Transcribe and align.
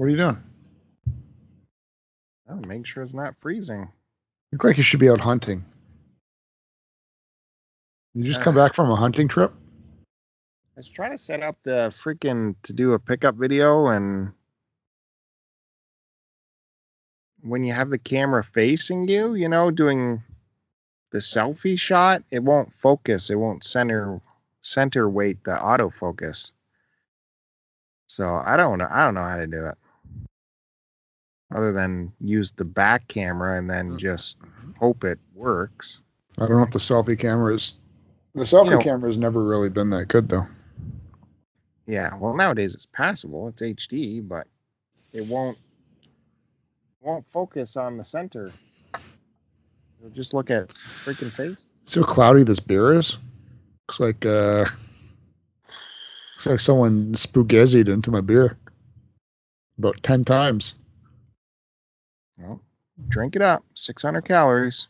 What 0.00 0.06
are 0.06 0.10
you 0.12 0.16
doing? 0.16 0.42
Oh, 2.48 2.54
make 2.66 2.86
sure 2.86 3.02
it's 3.02 3.12
not 3.12 3.36
freezing. 3.36 3.80
You 3.80 4.56
look 4.56 4.64
like 4.64 4.78
you 4.78 4.82
should 4.82 4.98
be 4.98 5.10
out 5.10 5.20
hunting. 5.20 5.62
You 8.14 8.24
just 8.24 8.40
come 8.40 8.54
back 8.54 8.72
from 8.74 8.90
a 8.90 8.96
hunting 8.96 9.28
trip? 9.28 9.52
I 10.74 10.78
was 10.78 10.88
trying 10.88 11.10
to 11.10 11.18
set 11.18 11.42
up 11.42 11.58
the 11.64 11.92
freaking 11.94 12.54
to 12.62 12.72
do 12.72 12.94
a 12.94 12.98
pickup 12.98 13.34
video 13.34 13.88
and 13.88 14.32
when 17.42 17.62
you 17.62 17.74
have 17.74 17.90
the 17.90 17.98
camera 17.98 18.42
facing 18.42 19.06
you, 19.06 19.34
you 19.34 19.50
know, 19.50 19.70
doing 19.70 20.22
the 21.12 21.18
selfie 21.18 21.78
shot, 21.78 22.22
it 22.30 22.42
won't 22.42 22.72
focus. 22.72 23.28
It 23.28 23.36
won't 23.36 23.64
center 23.64 24.22
center 24.62 25.10
weight 25.10 25.44
the 25.44 25.50
autofocus. 25.50 26.54
So 28.06 28.42
I 28.46 28.56
don't 28.56 28.78
know. 28.78 28.88
I 28.90 29.04
don't 29.04 29.12
know 29.12 29.24
how 29.24 29.36
to 29.36 29.46
do 29.46 29.66
it. 29.66 29.76
Other 31.52 31.72
than 31.72 32.12
use 32.20 32.52
the 32.52 32.64
back 32.64 33.08
camera 33.08 33.58
and 33.58 33.68
then 33.68 33.98
just 33.98 34.38
hope 34.78 35.02
it 35.04 35.18
works. 35.34 36.00
I 36.38 36.46
don't 36.46 36.56
know 36.58 36.62
if 36.62 36.70
the 36.70 36.78
selfie 36.78 37.18
camera 37.18 37.54
is. 37.54 37.72
The 38.34 38.44
selfie 38.44 38.66
You 38.66 38.70
know- 38.72 38.78
camera 38.78 39.08
has 39.08 39.18
never 39.18 39.42
really 39.42 39.68
been 39.68 39.90
that 39.90 40.06
good, 40.08 40.28
though. 40.28 40.46
Yeah, 41.86 42.16
well 42.18 42.36
nowadays 42.36 42.74
it's 42.74 42.86
passable. 42.86 43.48
It's 43.48 43.62
HD, 43.62 44.20
but 44.26 44.46
it 45.12 45.26
won't 45.26 45.58
won't 47.00 47.26
focus 47.32 47.76
on 47.76 47.96
the 47.96 48.04
center. 48.04 48.52
It'll 49.98 50.10
just 50.12 50.32
look 50.32 50.50
at 50.50 50.68
freaking 51.04 51.32
face. 51.32 51.66
See 51.86 51.98
how 51.98 52.06
cloudy 52.06 52.44
this 52.44 52.60
beer 52.60 52.94
is? 52.94 53.16
Looks 53.88 53.98
like 53.98 54.24
uh, 54.24 54.66
looks 56.34 56.46
like 56.46 56.60
someone 56.60 57.12
spoogezied 57.14 57.88
into 57.88 58.12
my 58.12 58.20
beer 58.20 58.56
about 59.78 60.00
ten 60.04 60.24
times. 60.24 60.74
Well, 62.40 62.60
drink 63.08 63.36
it 63.36 63.42
up. 63.42 63.64
600 63.74 64.22
calories. 64.22 64.88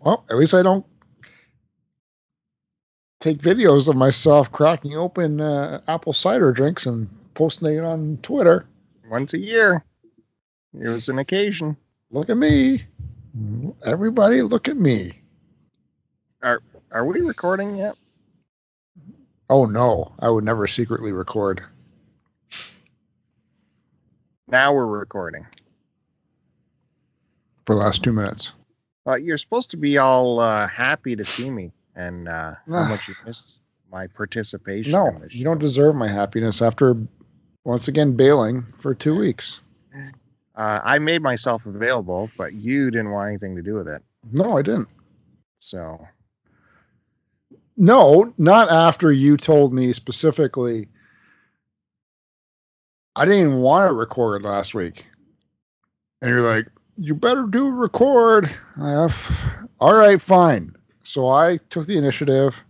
Well, 0.00 0.24
at 0.28 0.36
least 0.36 0.52
I 0.52 0.62
don't 0.62 0.84
take 3.20 3.38
videos 3.38 3.88
of 3.88 3.96
myself 3.96 4.52
cracking 4.52 4.94
open 4.94 5.40
uh, 5.40 5.80
apple 5.88 6.12
cider 6.12 6.52
drinks 6.52 6.84
and 6.84 7.08
posting 7.32 7.74
it 7.74 7.84
on 7.84 8.18
Twitter. 8.22 8.66
Once 9.08 9.32
a 9.32 9.38
year. 9.38 9.82
It 10.78 10.88
was 10.88 11.08
an 11.08 11.18
occasion. 11.18 11.76
Look 12.10 12.28
at 12.28 12.36
me. 12.36 12.84
Everybody, 13.84 14.42
look 14.42 14.68
at 14.68 14.76
me. 14.76 15.22
Are 16.42 17.04
we 17.04 17.20
recording 17.22 17.76
yet? 17.76 17.96
Oh 19.50 19.66
no, 19.66 20.12
I 20.20 20.28
would 20.30 20.44
never 20.44 20.66
secretly 20.66 21.12
record. 21.12 21.62
Now 24.48 24.72
we're 24.72 24.86
recording. 24.86 25.46
for 27.66 27.74
the 27.74 27.80
last 27.80 28.02
two 28.02 28.12
minutes. 28.12 28.52
Well, 29.06 29.18
you're 29.18 29.38
supposed 29.38 29.70
to 29.70 29.78
be 29.78 29.96
all 29.96 30.38
uh, 30.40 30.68
happy 30.68 31.16
to 31.16 31.24
see 31.24 31.48
me 31.50 31.72
and 31.96 32.28
uh, 32.28 32.54
how 32.68 32.74
Ah. 32.74 32.88
much 32.88 33.08
you 33.08 33.14
missed 33.24 33.62
my 33.90 34.06
participation. 34.06 34.92
No, 34.92 35.10
you 35.30 35.44
don't 35.44 35.60
deserve 35.60 35.94
my 35.94 36.08
happiness 36.08 36.60
after 36.60 36.94
once 37.64 37.88
again 37.88 38.12
bailing 38.16 38.66
for 38.80 38.94
two 38.94 39.16
weeks. 39.16 39.60
Uh, 40.56 40.80
I 40.84 40.98
made 40.98 41.22
myself 41.22 41.64
available, 41.64 42.30
but 42.36 42.52
you 42.52 42.90
didn't 42.90 43.10
want 43.12 43.28
anything 43.28 43.56
to 43.56 43.62
do 43.62 43.74
with 43.76 43.88
it. 43.88 44.02
No, 44.30 44.58
I 44.58 44.62
didn't. 44.62 44.88
So 45.58 46.06
No, 47.76 48.32
not 48.38 48.70
after 48.70 49.10
you 49.10 49.36
told 49.36 49.72
me 49.72 49.92
specifically. 49.92 50.88
I 53.16 53.24
didn't 53.24 53.40
even 53.40 53.58
want 53.58 53.88
to 53.88 53.94
record 53.94 54.42
last 54.42 54.74
week. 54.74 55.04
And 56.22 56.30
you're 56.30 56.48
like, 56.48 56.68
you 56.96 57.14
better 57.14 57.44
do 57.44 57.70
record. 57.70 58.50
Have, 58.76 59.68
all 59.80 59.94
right, 59.94 60.20
fine. 60.20 60.74
So 61.02 61.28
I 61.28 61.58
took 61.70 61.86
the 61.86 61.98
initiative, 61.98 62.62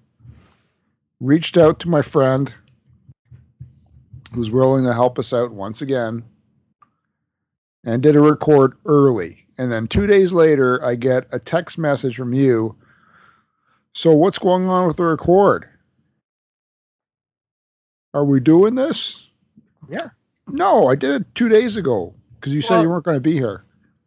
reached 1.20 1.56
out 1.56 1.78
to 1.80 1.88
my 1.88 2.02
friend 2.02 2.52
who's 4.34 4.50
willing 4.50 4.84
to 4.84 4.92
help 4.92 5.18
us 5.18 5.32
out 5.32 5.52
once 5.52 5.80
again, 5.80 6.24
and 7.84 8.02
did 8.02 8.16
a 8.16 8.20
record 8.20 8.74
early. 8.86 9.46
And 9.58 9.70
then 9.70 9.86
two 9.86 10.06
days 10.06 10.32
later, 10.32 10.84
I 10.84 10.96
get 10.96 11.28
a 11.30 11.38
text 11.38 11.78
message 11.78 12.16
from 12.16 12.34
you 12.34 12.74
so 13.94 14.12
what's 14.12 14.38
going 14.38 14.68
on 14.68 14.86
with 14.86 14.96
the 14.96 15.04
record? 15.04 15.68
Are 18.12 18.24
we 18.24 18.40
doing 18.40 18.74
this? 18.74 19.28
Yeah. 19.88 20.08
No, 20.48 20.88
I 20.88 20.94
did 20.94 21.22
it 21.22 21.34
two 21.34 21.48
days 21.48 21.76
ago 21.76 22.14
because 22.36 22.52
you 22.54 22.60
said 22.60 22.82
you 22.82 22.88
weren't 22.88 23.04
going 23.04 23.16
to 23.16 23.20
be 23.20 23.32
here. 23.32 23.64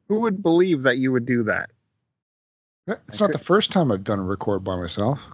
who 0.08 0.22
would 0.22 0.42
believe 0.42 0.84
that 0.84 0.98
you 1.00 1.12
would 1.12 1.26
do 1.26 1.44
that? 1.44 1.70
It's 3.10 3.20
not 3.20 3.32
the 3.34 3.38
first 3.38 3.72
time 3.72 3.92
I've 3.92 4.06
done 4.06 4.20
a 4.20 4.24
record 4.24 4.64
by 4.64 4.78
myself. 4.78 5.30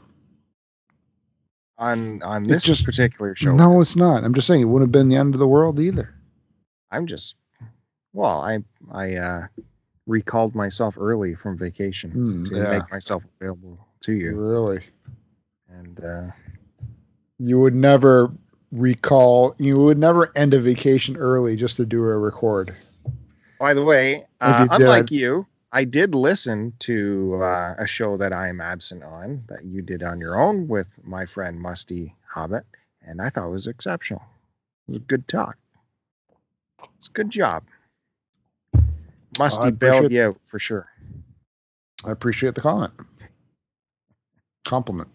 on 1.77 2.21
on 2.23 2.43
this 2.43 2.63
just- 2.63 2.85
particular 2.85 3.35
show. 3.35 3.53
No, 3.55 3.79
it's 3.79 3.95
not. 3.95 4.23
I'm 4.23 4.33
just 4.33 4.47
saying 4.47 4.61
it 4.61 4.65
wouldn't 4.65 4.87
have 4.87 4.91
been 4.91 5.09
the 5.09 5.17
end 5.17 5.35
of 5.35 5.39
the 5.39 5.47
world 5.47 5.79
either. 5.79 6.15
I'm 6.89 7.05
just 7.05 7.37
well, 8.13 8.41
I 8.41 8.59
I 8.91 9.15
uh 9.15 9.47
recalled 10.07 10.55
myself 10.55 10.95
early 10.97 11.35
from 11.35 11.57
vacation 11.57 12.11
Hmm, 12.11 12.43
to 12.45 12.55
yeah, 12.57 12.69
make 12.79 12.91
myself 12.91 13.23
available 13.39 13.77
to 14.03 14.13
you. 14.13 14.35
really. 14.35 14.83
And 15.69 16.03
uh 16.03 16.31
You 17.39 17.59
would 17.59 17.75
never 17.75 18.31
recall. 18.71 19.55
You 19.57 19.75
would 19.77 19.97
never 19.97 20.31
end 20.37 20.53
a 20.53 20.59
vacation 20.59 21.15
early 21.17 21.55
just 21.55 21.75
to 21.77 21.85
do 21.85 21.99
a 22.03 22.17
record. 22.17 22.75
by 23.59 23.73
the 23.73 23.83
way, 23.83 24.25
uh, 24.41 24.67
you 24.69 24.75
unlike 24.75 25.05
did- 25.07 25.15
you, 25.19 25.47
I 25.71 25.83
did 25.85 26.13
listen 26.13 26.73
to 26.79 27.39
uh, 27.41 27.73
a 27.79 27.87
show 27.87 28.15
that 28.17 28.31
I 28.31 28.47
am 28.47 28.61
absent 28.61 29.03
on 29.03 29.43
that 29.47 29.65
you 29.65 29.81
did 29.81 30.03
on 30.03 30.19
your 30.19 30.39
own 30.39 30.67
with 30.67 30.99
my 31.03 31.25
friend 31.25 31.59
Musty 31.59 32.13
Hobbit, 32.27 32.63
and 33.01 33.19
I 33.21 33.29
thought 33.29 33.47
it 33.47 33.51
was 33.51 33.65
exceptional. 33.67 34.21
It 34.87 34.91
was 34.91 34.97
a 35.01 35.05
good 35.05 35.27
talk. 35.27 35.57
It's 36.97 37.07
a 37.07 37.11
good 37.11 37.29
job. 37.31 37.63
Musty 39.39 39.71
bailed 39.71 40.11
you 40.11 40.21
out 40.23 40.37
for 40.43 40.59
sure. 40.59 40.87
I 42.05 42.11
appreciate 42.11 42.53
the 42.55 42.61
comment. 42.61 42.93
Compliment. 44.65 45.09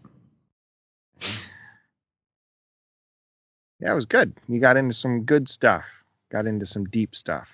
Yeah, 3.80 3.92
it 3.92 3.94
was 3.94 4.06
good. 4.06 4.32
You 4.48 4.60
got 4.60 4.76
into 4.76 4.92
some 4.94 5.22
good 5.22 5.48
stuff. 5.48 5.86
Got 6.30 6.46
into 6.46 6.66
some 6.66 6.84
deep 6.86 7.14
stuff. 7.14 7.48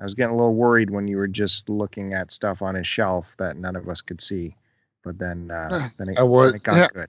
I 0.00 0.04
was 0.04 0.14
getting 0.14 0.32
a 0.32 0.36
little 0.36 0.54
worried 0.54 0.90
when 0.90 1.08
you 1.08 1.16
were 1.16 1.28
just 1.28 1.68
looking 1.68 2.14
at 2.14 2.30
stuff 2.30 2.62
on 2.62 2.74
his 2.74 2.86
shelf 2.86 3.34
that 3.38 3.56
none 3.56 3.76
of 3.76 3.88
us 3.88 4.00
could 4.00 4.20
see. 4.20 4.56
But 5.04 5.18
then, 5.18 5.50
uh, 5.50 5.90
then, 5.98 6.10
it, 6.10 6.18
I 6.18 6.22
was- 6.22 6.54
it 6.54 6.62
got 6.62 6.76
yeah. 6.76 6.88
good. 6.92 7.08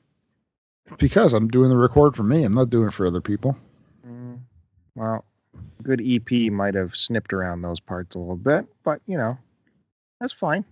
Because 0.97 1.33
I'm 1.33 1.47
doing 1.47 1.69
the 1.69 1.77
record 1.77 2.15
for 2.15 2.23
me. 2.23 2.43
I'm 2.43 2.53
not 2.53 2.71
doing 2.71 2.87
it 2.87 2.93
for 2.93 3.05
other 3.05 3.21
people. 3.21 3.55
Mm, 4.07 4.39
well, 4.95 5.23
good 5.83 6.01
EP 6.03 6.51
might 6.51 6.73
have 6.73 6.95
snipped 6.95 7.31
around 7.31 7.61
those 7.61 7.79
parts 7.79 8.15
a 8.15 8.19
little 8.19 8.35
bit, 8.35 8.65
but 8.83 8.99
you 9.05 9.15
know, 9.15 9.37
that's 10.19 10.33
fine. 10.33 10.65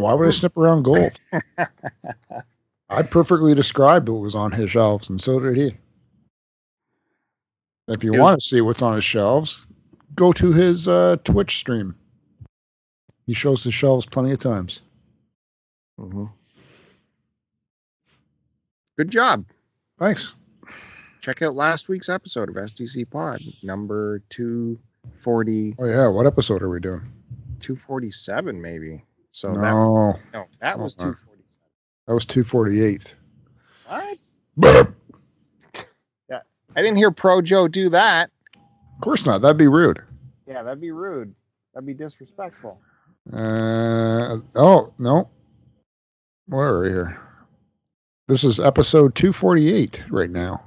Why 0.00 0.14
would 0.14 0.28
I 0.28 0.30
snip 0.30 0.56
around 0.56 0.84
gold? 0.84 1.18
I 2.90 3.02
perfectly 3.02 3.54
described 3.54 4.08
what 4.08 4.20
was 4.20 4.34
on 4.34 4.52
his 4.52 4.70
shelves, 4.70 5.10
and 5.10 5.20
so 5.20 5.38
did 5.40 5.56
he. 5.56 5.76
If 7.88 8.04
you 8.04 8.12
want 8.12 8.40
to 8.40 8.46
see 8.46 8.60
what's 8.60 8.82
on 8.82 8.94
his 8.94 9.04
shelves, 9.04 9.66
go 10.14 10.32
to 10.32 10.52
his 10.52 10.88
uh, 10.88 11.16
Twitch 11.24 11.56
stream. 11.56 11.94
He 13.26 13.34
shows 13.34 13.62
his 13.62 13.74
shelves 13.74 14.06
plenty 14.06 14.32
of 14.32 14.38
times. 14.38 14.80
Mm-hmm. 15.98 16.24
Good 18.96 19.10
job. 19.10 19.44
Thanks. 19.98 20.34
Check 21.20 21.42
out 21.42 21.54
last 21.54 21.88
week's 21.88 22.08
episode 22.08 22.48
of 22.48 22.54
SDC 22.54 23.10
Pod, 23.10 23.42
number 23.62 24.22
240, 24.30 25.74
Oh 25.78 25.84
yeah, 25.84 26.08
what 26.08 26.26
episode 26.26 26.62
are 26.62 26.70
we 26.70 26.80
doing? 26.80 27.02
247, 27.60 28.60
maybe. 28.60 29.02
So 29.30 29.48
that 29.52 29.60
no, 29.60 30.18
no, 30.32 30.46
that 30.60 30.78
was 30.78 30.94
Uh-uh. 30.98 31.12
247. 31.12 31.62
that 32.06 32.14
was 32.14 32.24
two 32.24 32.44
forty 32.44 32.82
eight. 32.82 33.14
What? 33.86 34.18
of 34.64 34.94
I 36.76 36.82
didn't 36.82 36.96
hear 36.96 37.10
Pro 37.10 37.42
Joe 37.42 37.66
do 37.68 37.88
that. 37.90 38.30
Of 38.54 39.00
course 39.00 39.26
not. 39.26 39.40
That'd 39.42 39.56
be 39.56 39.66
rude. 39.66 40.00
Yeah, 40.46 40.62
that'd 40.62 40.80
be 40.80 40.92
rude. 40.92 41.34
That'd 41.74 41.86
be 41.86 41.94
disrespectful. 41.94 42.80
Uh 43.32 44.38
oh 44.54 44.92
no. 44.98 45.28
Where 46.46 46.68
are 46.68 46.82
we 46.82 46.88
here? 46.88 47.20
This 48.28 48.44
is 48.44 48.58
episode 48.60 49.14
248 49.14 50.04
right 50.10 50.30
now. 50.30 50.62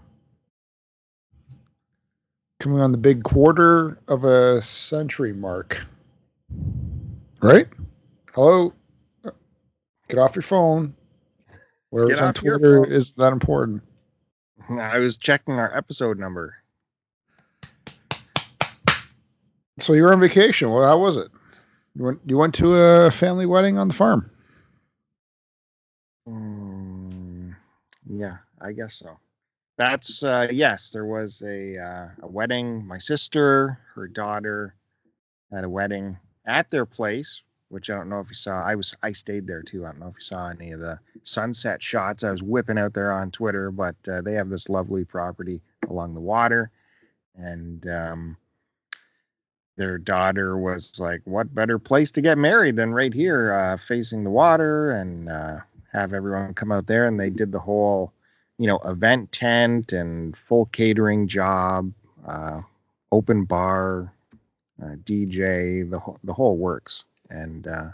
Coming 2.60 2.80
on 2.82 2.92
the 2.92 2.98
big 2.98 3.24
quarter 3.24 3.98
of 4.08 4.24
a 4.24 4.62
century 4.62 5.34
mark. 5.34 5.80
Right? 7.42 7.68
Hello? 8.34 8.74
Get 10.08 10.18
off 10.18 10.36
your 10.36 10.42
phone. 10.42 10.96
Whatever's 11.90 12.22
on 12.22 12.34
Twitter 12.34 12.86
is 12.86 13.12
that 13.14 13.34
important. 13.34 13.84
I 14.70 15.00
was 15.00 15.18
checking 15.18 15.56
our 15.56 15.76
episode 15.76 16.18
number. 16.18 16.56
So 19.80 19.94
you 19.94 20.04
were 20.04 20.14
on 20.14 20.22
vacation. 20.22 20.70
Well, 20.70 20.88
how 20.88 20.98
was 20.98 21.18
it? 21.18 21.30
You 21.96 22.06
went 22.06 22.22
you 22.26 22.38
went 22.38 22.56
to 22.56 22.74
a 22.74 23.12
family 23.12 23.46
wedding 23.46 23.78
on 23.78 23.90
the 23.90 23.94
farm. 23.94 24.30
Mm, 26.28 27.54
yeah, 28.10 28.38
I 28.62 28.72
guess 28.72 28.94
so. 28.94 29.18
That's 29.78 30.24
uh 30.24 30.48
yes, 30.52 30.92
there 30.92 31.06
was 31.06 31.42
a 31.42 31.78
uh, 31.78 32.08
a 32.22 32.28
wedding. 32.28 32.86
My 32.86 32.98
sister, 32.98 33.80
her 33.96 34.08
daughter 34.08 34.76
had 35.52 35.66
a 35.66 35.70
wedding 35.70 36.18
at 36.46 36.70
their 36.70 36.86
place, 36.86 37.42
which 37.72 37.90
I 37.90 37.96
don't 37.96 38.10
know 38.10 38.20
if 38.20 38.30
you 38.30 38.36
saw. 38.36 38.62
I 38.62 38.76
was 38.76 38.96
I 39.02 39.12
stayed 39.12 39.48
there 39.48 39.64
too. 39.64 39.86
I 39.86 39.92
don't 39.92 40.00
know 40.00 40.08
if 40.08 40.16
you 40.16 40.22
saw 40.22 40.50
any 40.50 40.72
of 40.72 40.80
the 40.80 41.00
sunset 41.24 41.82
shots. 41.82 42.24
I 42.24 42.32
was 42.32 42.44
whipping 42.44 42.78
out 42.78 42.94
there 42.94 43.12
on 43.12 43.32
Twitter, 43.32 43.72
but 43.72 43.96
uh, 44.12 44.22
they 44.22 44.34
have 44.34 44.50
this 44.50 44.70
lovely 44.70 45.06
property 45.06 45.62
along 45.90 46.14
the 46.14 46.20
water, 46.20 46.70
and 47.36 47.88
um, 47.88 48.38
their 49.78 49.98
daughter 49.98 50.58
was 50.58 51.00
like, 51.00 51.22
"What 51.26 51.56
better 51.56 51.80
place 51.80 52.12
to 52.12 52.22
get 52.22 52.38
married 52.38 52.76
than 52.76 52.94
right 52.94 53.14
here, 53.14 53.54
uh, 53.54 53.78
facing 53.78 54.24
the 54.24 54.30
water?" 54.30 54.92
and 54.92 55.30
uh, 55.30 55.60
have 55.92 56.14
everyone 56.14 56.54
come 56.54 56.72
out 56.72 56.88
there 56.88 57.06
and 57.08 57.20
they 57.20 57.30
did 57.30 57.52
the 57.52 57.60
whole 57.60 58.14
you 58.58 58.68
know 58.68 58.80
event 58.86 59.32
tent 59.32 59.94
and 59.94 60.36
full 60.36 60.66
catering 60.68 61.28
job 61.28 61.92
uh, 62.28 62.62
open 63.12 63.44
bar 63.44 64.14
uh, 64.82 64.96
dj 65.04 65.90
the, 65.90 66.00
whole 66.00 66.18
the 66.24 66.34
whole 66.34 66.58
works 66.58 67.06
and 67.32 67.68
uh, 67.68 67.90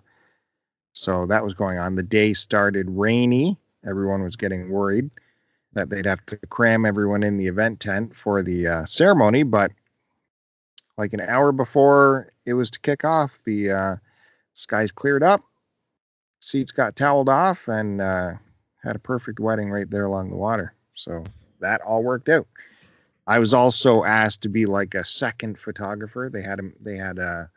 so 0.93 1.25
that 1.25 1.43
was 1.43 1.53
going 1.53 1.77
on 1.77 1.95
the 1.95 2.03
day 2.03 2.33
started 2.33 2.87
rainy 2.89 3.57
everyone 3.85 4.23
was 4.23 4.35
getting 4.35 4.69
worried 4.69 5.09
that 5.73 5.89
they'd 5.89 6.05
have 6.05 6.25
to 6.25 6.37
cram 6.49 6.85
everyone 6.85 7.23
in 7.23 7.37
the 7.37 7.47
event 7.47 7.79
tent 7.79 8.15
for 8.15 8.41
the 8.43 8.67
uh, 8.67 8.85
ceremony 8.85 9.43
but 9.43 9.71
like 10.97 11.13
an 11.13 11.21
hour 11.21 11.51
before 11.51 12.31
it 12.45 12.53
was 12.53 12.71
to 12.71 12.79
kick 12.79 13.05
off 13.05 13.39
the 13.45 13.69
uh, 13.71 13.95
skies 14.53 14.91
cleared 14.91 15.23
up 15.23 15.41
seats 16.39 16.71
got 16.71 16.95
toweled 16.95 17.29
off 17.29 17.67
and 17.67 18.01
uh, 18.01 18.33
had 18.83 18.95
a 18.95 18.99
perfect 18.99 19.39
wedding 19.39 19.69
right 19.69 19.89
there 19.89 20.05
along 20.05 20.29
the 20.29 20.35
water. 20.35 20.73
So 20.95 21.23
that 21.59 21.81
all 21.81 22.03
worked 22.03 22.29
out. 22.29 22.47
I 23.27 23.39
was 23.39 23.53
also 23.53 24.03
asked 24.03 24.41
to 24.43 24.49
be 24.49 24.65
like 24.65 24.95
a 24.95 25.03
second 25.03 25.59
photographer. 25.59 26.29
They 26.31 26.41
had 26.41 26.59
a, 26.59 26.63
they 26.79 26.95
had 26.95 27.19
a 27.19 27.49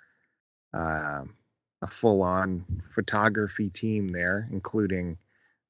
uh, 0.75 1.23
a 1.83 1.87
full 1.87 2.23
on 2.23 2.65
photography 2.95 3.71
team 3.71 4.09
there, 4.09 4.49
including 4.53 5.17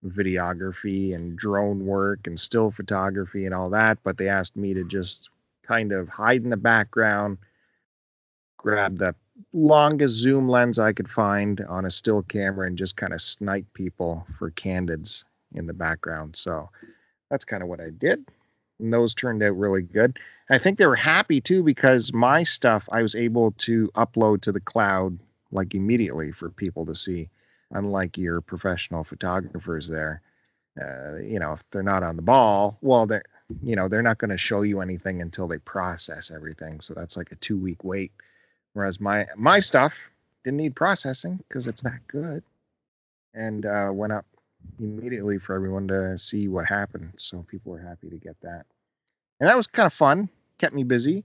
videography 0.05 1.15
and 1.15 1.37
drone 1.37 1.85
work 1.85 2.27
and 2.27 2.39
still 2.39 2.71
photography 2.71 3.45
and 3.45 3.55
all 3.55 3.71
that. 3.71 3.99
But 4.03 4.17
they 4.17 4.29
asked 4.29 4.57
me 4.57 4.75
to 4.75 4.81
mm-hmm. 4.81 4.89
just 4.89 5.31
kind 5.63 5.93
of 5.93 6.09
hide 6.09 6.43
in 6.43 6.51
the 6.51 6.57
background, 6.57 7.39
grab 8.57 8.97
the 8.97 9.15
longest 9.53 10.17
zoom 10.17 10.49
lens 10.49 10.79
I 10.79 10.93
could 10.93 11.09
find 11.09 11.61
on 11.63 11.85
a 11.85 11.91
still 11.91 12.23
camera 12.23 12.67
and 12.67 12.77
just 12.77 12.97
kind 12.97 13.13
of 13.13 13.21
snipe 13.21 13.67
people 13.75 14.27
for 14.39 14.51
candids 14.51 15.25
in 15.55 15.67
the 15.67 15.73
background. 15.73 16.37
So 16.37 16.69
that's 17.31 17.45
kind 17.45 17.63
of 17.63 17.69
what 17.69 17.81
I 17.81 17.91
did. 17.91 18.27
And 18.79 18.93
those 18.93 19.15
turned 19.15 19.43
out 19.43 19.57
really 19.57 19.83
good. 19.83 20.19
I 20.49 20.59
think 20.59 20.79
they 20.79 20.87
were 20.87 20.97
happy 20.97 21.41
too 21.41 21.63
because 21.63 22.13
my 22.13 22.43
stuff 22.43 22.89
I 22.91 23.03
was 23.03 23.15
able 23.15 23.53
to 23.53 23.89
upload 23.95 24.41
to 24.43 24.53
the 24.53 24.61
cloud 24.61 25.19
like 25.53 25.75
immediately 25.75 26.33
for 26.33 26.51
people 26.51 26.87
to 26.87 26.95
see, 26.95 27.29
unlike 27.73 28.17
your 28.17 28.41
professional 28.41 29.05
photographers 29.05 29.89
there. 29.89 30.23
Uh, 30.81 31.17
you 31.17 31.39
know, 31.39 31.53
if 31.53 31.65
they're 31.71 31.83
not 31.83 32.03
on 32.03 32.17
the 32.17 32.23
ball, 32.23 32.79
well, 32.81 33.07
they're 33.07 33.25
you 33.63 33.75
know 33.75 33.89
they're 33.89 34.03
not 34.03 34.19
going 34.19 34.31
to 34.31 34.39
show 34.39 34.63
you 34.63 34.81
anything 34.81 35.21
until 35.21 35.49
they 35.49 35.59
process 35.59 36.31
everything. 36.31 36.81
So 36.81 36.95
that's 36.95 37.17
like 37.17 37.33
a 37.33 37.37
two 37.37 37.59
week 37.59 37.85
wait. 37.85 38.13
Whereas 38.73 39.01
my 39.01 39.27
my 39.37 39.61
stuff 39.61 40.11
didn't 40.45 40.59
need 40.59 40.77
processing 40.77 41.41
because 41.49 41.67
it's 41.67 41.83
that 41.83 42.01
good, 42.07 42.43
and 43.35 43.67
uh, 43.67 43.91
went 43.93 44.13
up 44.13 44.27
immediately 44.79 45.39
for 45.39 45.55
everyone 45.55 45.89
to 45.89 46.17
see 46.17 46.49
what 46.49 46.67
happened. 46.67 47.13
So 47.17 47.45
people 47.49 47.73
were 47.73 47.81
happy 47.81 48.09
to 48.09 48.17
get 48.17 48.41
that, 48.43 48.67
and 49.41 49.49
that 49.49 49.57
was 49.57 49.67
kind 49.67 49.87
of 49.87 49.93
fun. 49.93 50.29
Kept 50.59 50.75
me 50.75 50.85
busy, 50.85 51.25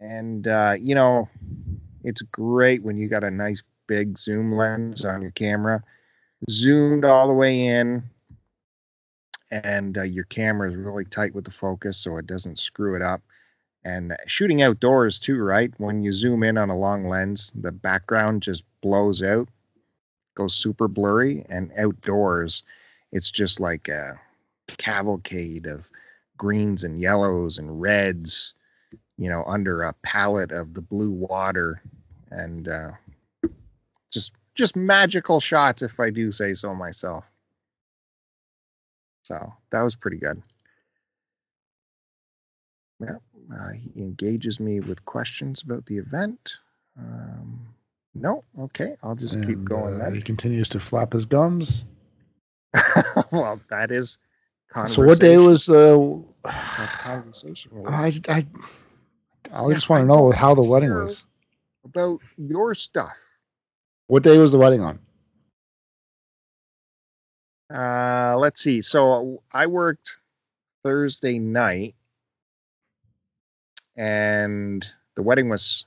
and 0.00 0.48
uh, 0.48 0.74
you 0.78 0.94
know, 0.94 1.28
it's 2.04 2.22
great 2.22 2.82
when 2.82 2.96
you 2.96 3.08
got 3.08 3.24
a 3.24 3.30
nice 3.30 3.62
big 3.86 4.18
zoom 4.18 4.54
lens 4.54 5.04
on 5.04 5.22
your 5.22 5.30
camera, 5.32 5.82
zoomed 6.50 7.04
all 7.04 7.28
the 7.28 7.34
way 7.34 7.66
in, 7.66 8.02
and 9.50 9.98
uh, 9.98 10.02
your 10.02 10.24
camera 10.24 10.70
is 10.70 10.76
really 10.76 11.04
tight 11.04 11.34
with 11.34 11.44
the 11.44 11.50
focus, 11.50 11.96
so 11.96 12.18
it 12.18 12.26
doesn't 12.26 12.58
screw 12.58 12.94
it 12.94 13.02
up. 13.02 13.22
And 13.84 14.14
shooting 14.26 14.62
outdoors 14.62 15.18
too 15.18 15.38
right? 15.38 15.72
When 15.78 16.02
you 16.02 16.12
zoom 16.12 16.42
in 16.42 16.58
on 16.58 16.68
a 16.68 16.76
long 16.76 17.08
lens 17.08 17.52
the 17.54 17.72
background 17.72 18.42
just 18.42 18.64
blows 18.80 19.22
out 19.22 19.48
goes 20.38 20.54
super 20.54 20.86
blurry 20.86 21.44
and 21.48 21.72
outdoors 21.76 22.62
it's 23.10 23.30
just 23.30 23.58
like 23.58 23.88
a 23.88 24.16
cavalcade 24.76 25.66
of 25.66 25.88
greens 26.36 26.84
and 26.84 27.00
yellows 27.00 27.58
and 27.58 27.80
reds 27.80 28.54
you 29.16 29.28
know 29.28 29.44
under 29.46 29.82
a 29.82 29.92
palette 30.02 30.52
of 30.52 30.74
the 30.74 30.82
blue 30.82 31.10
water. 31.10 31.82
And 32.30 32.68
uh, 32.68 32.90
just 34.10 34.32
just 34.54 34.76
magical 34.76 35.40
shots 35.40 35.82
if 35.82 35.98
i 35.98 36.10
do 36.10 36.30
say 36.30 36.54
so 36.54 36.74
myself. 36.74 37.24
So 39.22 39.52
that 39.70 39.82
was 39.82 39.96
pretty 39.96 40.18
good. 40.18 40.42
Yeah 43.00 43.16
uh, 43.52 43.72
he 43.72 44.00
engages 44.00 44.60
me 44.60 44.80
with 44.80 45.04
questions 45.04 45.62
about 45.62 45.86
the 45.86 45.96
event. 45.96 46.54
Um, 46.98 47.60
no, 48.14 48.44
okay, 48.58 48.96
I'll 49.02 49.14
just 49.14 49.44
keep 49.46 49.64
going 49.64 50.00
uh, 50.00 50.10
he 50.10 50.20
continues 50.20 50.68
to 50.70 50.80
flap 50.80 51.12
his 51.12 51.24
gums. 51.24 51.84
well, 53.32 53.60
that 53.70 53.90
is 53.90 54.18
So 54.74 55.02
what 55.02 55.18
day 55.18 55.36
was 55.38 55.66
the? 55.66 56.22
conversation. 56.44 57.72
I 57.86 58.12
I 58.28 58.46
I 59.52 59.66
Yeah, 59.68 59.74
just 59.74 59.88
want 59.88 60.02
to 60.02 60.06
know 60.06 60.30
how 60.32 60.54
the 60.54 60.62
wedding 60.62 60.94
was. 60.94 61.24
about 61.84 62.20
your 62.36 62.74
stuff? 62.74 63.38
What 64.08 64.22
day 64.22 64.38
was 64.38 64.52
the 64.52 64.58
wedding 64.58 64.80
on? 64.82 65.00
Uh, 67.72 68.36
let's 68.38 68.60
see. 68.62 68.80
So 68.80 69.42
I 69.52 69.66
worked 69.66 70.18
Thursday 70.84 71.38
night, 71.38 71.94
and 73.96 74.88
the 75.16 75.22
wedding 75.22 75.48
was 75.48 75.86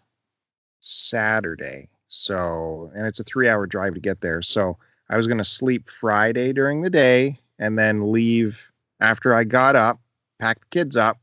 Saturday. 0.79 1.89
So, 2.07 2.91
and 2.95 3.05
it's 3.05 3.19
a 3.19 3.23
three-hour 3.23 3.67
drive 3.67 3.93
to 3.95 3.99
get 4.01 4.21
there. 4.21 4.41
So 4.41 4.77
I 5.09 5.17
was 5.17 5.27
going 5.27 5.37
to 5.39 5.43
sleep 5.45 5.89
Friday 5.89 6.53
during 6.53 6.81
the 6.81 6.89
day, 6.89 7.39
and 7.59 7.77
then 7.77 8.11
leave 8.11 8.70
after 9.01 9.33
I 9.33 9.43
got 9.43 9.75
up, 9.75 9.99
pack 10.39 10.61
the 10.61 10.67
kids 10.67 10.95
up, 10.95 11.17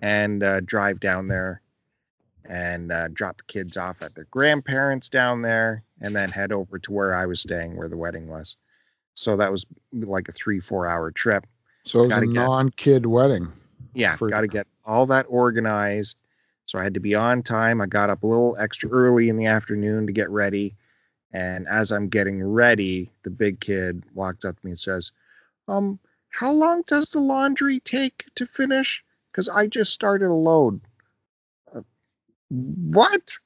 and 0.00 0.42
uh, 0.42 0.60
drive 0.60 1.00
down 1.00 1.28
there 1.28 1.60
and 2.46 2.92
uh, 2.92 3.08
drop 3.12 3.38
the 3.38 3.44
kids 3.44 3.76
off 3.76 4.02
at 4.02 4.14
their 4.14 4.26
grandparents 4.30 5.08
down 5.08 5.40
there, 5.42 5.82
and 6.02 6.14
then 6.14 6.30
head 6.30 6.52
over 6.52 6.78
to 6.78 6.92
where 6.92 7.14
I 7.14 7.24
was 7.24 7.40
staying, 7.40 7.74
where 7.76 7.88
the 7.88 7.96
wedding 7.96 8.28
was. 8.28 8.56
So 9.14 9.36
that 9.38 9.50
was 9.50 9.64
like 9.92 10.28
a 10.28 10.32
three, 10.32 10.60
four 10.60 10.86
hour 10.86 11.10
trip. 11.10 11.46
So 11.86 12.00
it 12.00 12.02
was 12.02 12.08
Gotta 12.10 12.24
a 12.24 12.26
get- 12.26 12.34
non-kid 12.34 13.06
wedding. 13.06 13.50
Yeah, 13.94 14.16
For- 14.16 14.28
got 14.28 14.42
to 14.42 14.46
get 14.48 14.66
all 14.84 15.06
that 15.06 15.24
organized. 15.28 16.18
So 16.66 16.78
I 16.78 16.82
had 16.82 16.94
to 16.94 17.00
be 17.00 17.14
on 17.14 17.42
time. 17.42 17.80
I 17.80 17.86
got 17.86 18.10
up 18.10 18.22
a 18.22 18.26
little 18.26 18.56
extra 18.58 18.90
early 18.90 19.28
in 19.28 19.36
the 19.36 19.46
afternoon 19.46 20.06
to 20.06 20.12
get 20.12 20.28
ready. 20.30 20.74
And 21.32 21.66
as 21.68 21.92
I'm 21.92 22.08
getting 22.08 22.42
ready, 22.42 23.10
the 23.22 23.30
big 23.30 23.60
kid 23.60 24.02
walks 24.14 24.44
up 24.44 24.58
to 24.58 24.66
me 24.66 24.72
and 24.72 24.78
says, 24.78 25.12
Um, 25.68 25.98
how 26.34 26.50
long 26.50 26.82
does 26.88 27.10
the 27.10 27.20
laundry 27.20 27.78
take 27.78 28.24
to 28.34 28.44
finish? 28.44 29.04
Because 29.30 29.48
I 29.48 29.68
just 29.68 29.92
started 29.92 30.26
a 30.26 30.34
load. 30.34 30.80
Uh, 31.72 31.82
what? 32.50 33.38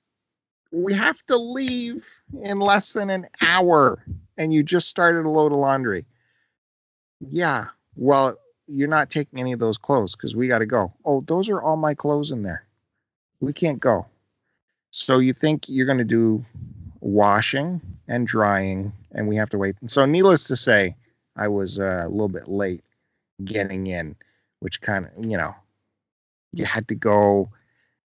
We 0.72 0.94
have 0.94 1.22
to 1.26 1.36
leave 1.36 2.08
in 2.42 2.60
less 2.60 2.94
than 2.94 3.10
an 3.10 3.26
hour, 3.42 4.02
and 4.38 4.54
you 4.54 4.62
just 4.62 4.88
started 4.88 5.26
a 5.26 5.30
load 5.30 5.52
of 5.52 5.58
laundry. 5.58 6.06
Yeah. 7.20 7.66
Well, 7.94 8.38
you're 8.66 8.88
not 8.88 9.10
taking 9.10 9.38
any 9.38 9.52
of 9.52 9.60
those 9.60 9.76
clothes 9.76 10.16
because 10.16 10.34
we 10.34 10.48
got 10.48 10.60
to 10.60 10.66
go. 10.66 10.90
Oh, 11.04 11.20
those 11.20 11.50
are 11.50 11.60
all 11.60 11.76
my 11.76 11.92
clothes 11.92 12.30
in 12.30 12.42
there. 12.42 12.66
We 13.40 13.52
can't 13.52 13.80
go. 13.80 14.06
So 14.92 15.18
you 15.18 15.34
think 15.34 15.66
you're 15.68 15.84
going 15.84 15.98
to 15.98 16.04
do 16.04 16.42
washing 17.00 17.82
and 18.08 18.26
drying, 18.26 18.94
and 19.12 19.28
we 19.28 19.36
have 19.36 19.50
to 19.50 19.58
wait. 19.58 19.76
So, 19.88 20.06
needless 20.06 20.44
to 20.44 20.56
say, 20.56 20.96
I 21.38 21.48
was 21.48 21.78
uh, 21.78 22.02
a 22.04 22.08
little 22.08 22.28
bit 22.28 22.48
late 22.48 22.84
getting 23.44 23.86
in, 23.86 24.16
which 24.60 24.80
kind 24.80 25.06
of, 25.06 25.24
you 25.24 25.36
know, 25.36 25.54
you 26.52 26.64
had 26.64 26.88
to 26.88 26.94
go 26.94 27.50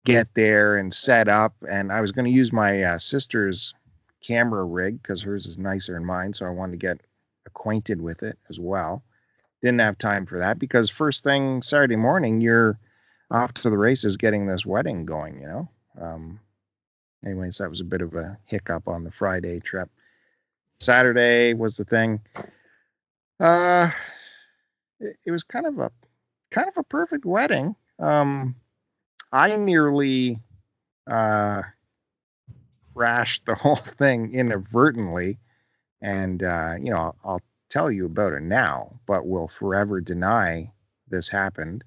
get 0.06 0.34
there 0.34 0.76
and 0.76 0.94
set 0.94 1.28
up. 1.28 1.54
And 1.70 1.92
I 1.92 2.02
was 2.02 2.12
going 2.12 2.26
to 2.26 2.32
use 2.32 2.52
my 2.52 2.84
uh, 2.84 2.98
sister's 2.98 3.74
camera 4.22 4.66
rig 4.66 5.02
because 5.02 5.22
hers 5.22 5.46
is 5.46 5.58
nicer 5.58 5.94
than 5.94 6.06
mine. 6.06 6.34
So 6.34 6.46
I 6.46 6.50
wanted 6.50 6.72
to 6.74 6.88
get 6.88 7.02
acquainted 7.46 8.02
with 8.02 8.24
it 8.24 8.38
as 8.50 8.60
well. 8.60 9.04
Didn't 9.62 9.80
have 9.80 9.98
time 9.98 10.26
for 10.26 10.40
that 10.40 10.58
because 10.58 10.90
first 10.90 11.24
thing 11.24 11.62
Saturday 11.62 11.98
morning, 11.98 12.42
you're 12.42 12.80
off 13.30 13.54
to 13.54 13.70
the 13.70 13.78
races 13.78 14.18
getting 14.18 14.48
this 14.48 14.66
wedding 14.66 15.06
going, 15.06 15.40
you 15.40 15.48
know? 15.48 15.70
Um, 16.02 16.40
anyways, 17.26 17.58
that 17.58 17.70
was 17.70 17.82
a 17.82 17.86
bit 17.86 18.02
of 18.02 18.16
a 18.16 18.38
hiccup 18.46 18.88
on 18.88 19.04
the 19.04 19.12
Friday 19.12 19.60
trip. 19.60 19.90
Saturday 20.80 21.54
was 21.54 21.76
the 21.76 21.84
thing. 21.84 22.22
Uh, 23.40 23.90
it, 25.00 25.18
it 25.26 25.32
was 25.32 25.44
kind 25.44 25.66
of 25.66 25.80
a 25.80 25.92
kind 26.52 26.68
of 26.68 26.78
a 26.78 26.84
perfect 26.84 27.26
wedding. 27.26 27.76
Um, 28.00 28.56
I 29.32 29.56
nearly 29.56 30.40
uh, 31.10 31.62
crashed 32.96 33.46
the 33.46 33.56
whole 33.56 33.76
thing 33.76 34.34
inadvertently, 34.34 35.38
and 36.02 36.44
uh, 36.44 36.76
you 36.80 36.92
know 36.92 37.16
I'll, 37.24 37.42
tell 37.70 37.92
you 37.92 38.06
about 38.08 38.34
it 38.34 38.42
now, 38.42 38.90
but 39.06 39.28
will 39.28 39.48
forever 39.48 40.02
deny 40.02 40.72
this 41.08 41.30
happened 41.30 41.84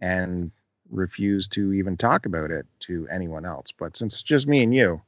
and 0.00 0.52
refuse 0.90 1.48
to 1.48 1.72
even 1.72 1.96
talk 1.96 2.24
about 2.24 2.52
it 2.52 2.64
to 2.78 3.08
anyone 3.10 3.44
else. 3.44 3.72
But 3.76 3.96
since 3.96 4.14
it's 4.14 4.22
just 4.22 4.46
me 4.46 4.62
and 4.62 4.72
you, 4.72 5.02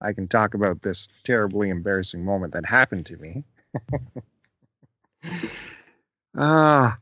I 0.00 0.12
can 0.12 0.28
talk 0.28 0.54
about 0.54 0.82
this 0.82 1.08
terribly 1.24 1.68
embarrassing 1.68 2.24
moment 2.24 2.52
that 2.52 2.64
happened 2.64 3.06
to 3.06 3.16
me. 3.16 3.44
Ah, 6.36 6.94
uh, 6.94 6.96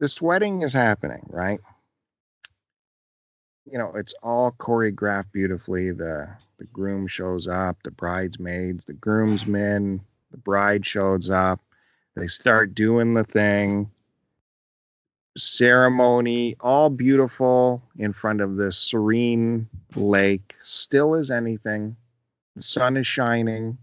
this 0.00 0.22
wedding 0.22 0.62
is 0.62 0.72
happening, 0.72 1.26
right? 1.30 1.60
You 3.64 3.78
know, 3.78 3.92
it's 3.94 4.14
all 4.22 4.52
choreographed 4.52 5.32
beautifully. 5.32 5.90
The 5.90 6.28
the 6.58 6.64
groom 6.66 7.06
shows 7.06 7.46
up, 7.46 7.82
the 7.82 7.90
bridesmaids, 7.90 8.84
the 8.84 8.94
groomsmen, 8.94 10.00
the 10.30 10.36
bride 10.36 10.84
shows 10.84 11.30
up. 11.30 11.60
They 12.16 12.26
start 12.26 12.74
doing 12.74 13.14
the 13.14 13.24
thing. 13.24 13.90
Ceremony, 15.36 16.56
all 16.60 16.90
beautiful 16.90 17.82
in 17.96 18.12
front 18.12 18.40
of 18.40 18.56
this 18.56 18.76
serene 18.76 19.68
lake, 19.94 20.56
still 20.60 21.14
as 21.14 21.30
anything. 21.30 21.96
The 22.56 22.62
sun 22.62 22.96
is 22.96 23.06
shining, 23.06 23.78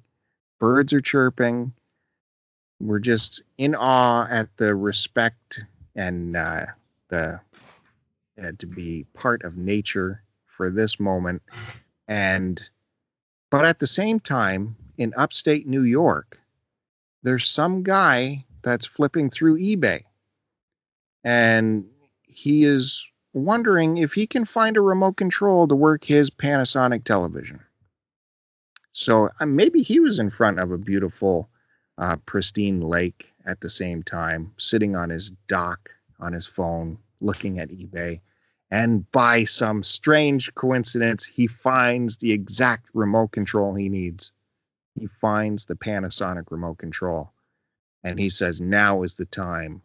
birds 0.60 0.92
are 0.92 1.02
chirping. 1.02 1.72
We're 2.80 3.00
just 3.00 3.42
in 3.58 3.76
awe 3.76 4.28
at 4.30 4.50
the 4.58 4.76
respect 4.76 5.64
and 5.96 6.36
uh, 6.36 6.66
the 7.10 7.40
uh, 8.44 8.52
to 8.60 8.68
be 8.68 9.06
part 9.14 9.44
of 9.44 9.58
nature 9.58 10.22
for 10.46 10.70
this 10.70 11.00
moment. 11.00 11.42
And 12.08 12.62
but 13.50 13.66
at 13.66 13.80
the 13.80 13.88
same 13.88 14.20
time, 14.20 14.76
in 14.98 15.14
upstate 15.16 15.68
New 15.68 15.84
York, 15.84 16.42
there's 17.24 17.50
some 17.50 17.84
guy 17.84 18.46
that's 18.62 18.86
flipping 18.86 19.30
through 19.30 19.60
eBay 19.60 20.04
and 21.26 21.84
he 22.22 22.64
is 22.64 23.10
wondering 23.34 23.98
if 23.98 24.14
he 24.14 24.28
can 24.28 24.46
find 24.46 24.78
a 24.78 24.82
remote 24.82 25.18
control 25.18 25.68
to 25.68 25.76
work 25.76 26.06
his 26.06 26.30
Panasonic 26.30 27.04
television. 27.04 27.60
So 28.94 29.30
uh, 29.42 29.46
maybe 29.46 29.82
he 29.82 30.00
was 30.00 30.20
in 30.20 30.30
front 30.30 30.60
of 30.60 30.72
a 30.72 30.78
beautiful, 30.78 31.50
uh, 31.98 32.18
pristine 32.26 32.82
lake 32.82 33.34
at 33.46 33.62
the 33.62 33.70
same 33.70 34.04
time, 34.04 34.52
sitting 34.58 34.96
on 34.96 35.10
his 35.10 35.32
dock 35.48 35.92
on 36.20 36.34
his 36.34 36.48
phone, 36.48 36.98
looking 37.22 37.60
at 37.60 37.70
eBay. 37.70 38.20
And 38.72 39.10
by 39.12 39.44
some 39.44 39.84
strange 39.84 40.54
coincidence, 40.56 41.26
he 41.26 41.48
finds 41.48 42.18
the 42.18 42.32
exact 42.32 42.90
remote 42.94 43.32
control 43.32 43.76
he 43.76 43.90
needs. 43.90 44.32
He 44.96 45.08
finds 45.08 45.66
the 45.66 45.76
Panasonic 45.76 46.52
remote 46.52 46.78
control. 46.78 47.32
And 48.04 48.20
he 48.20 48.30
says, 48.30 48.60
Now 48.62 49.04
is 49.04 49.16
the 49.16 49.26
time 49.26 49.82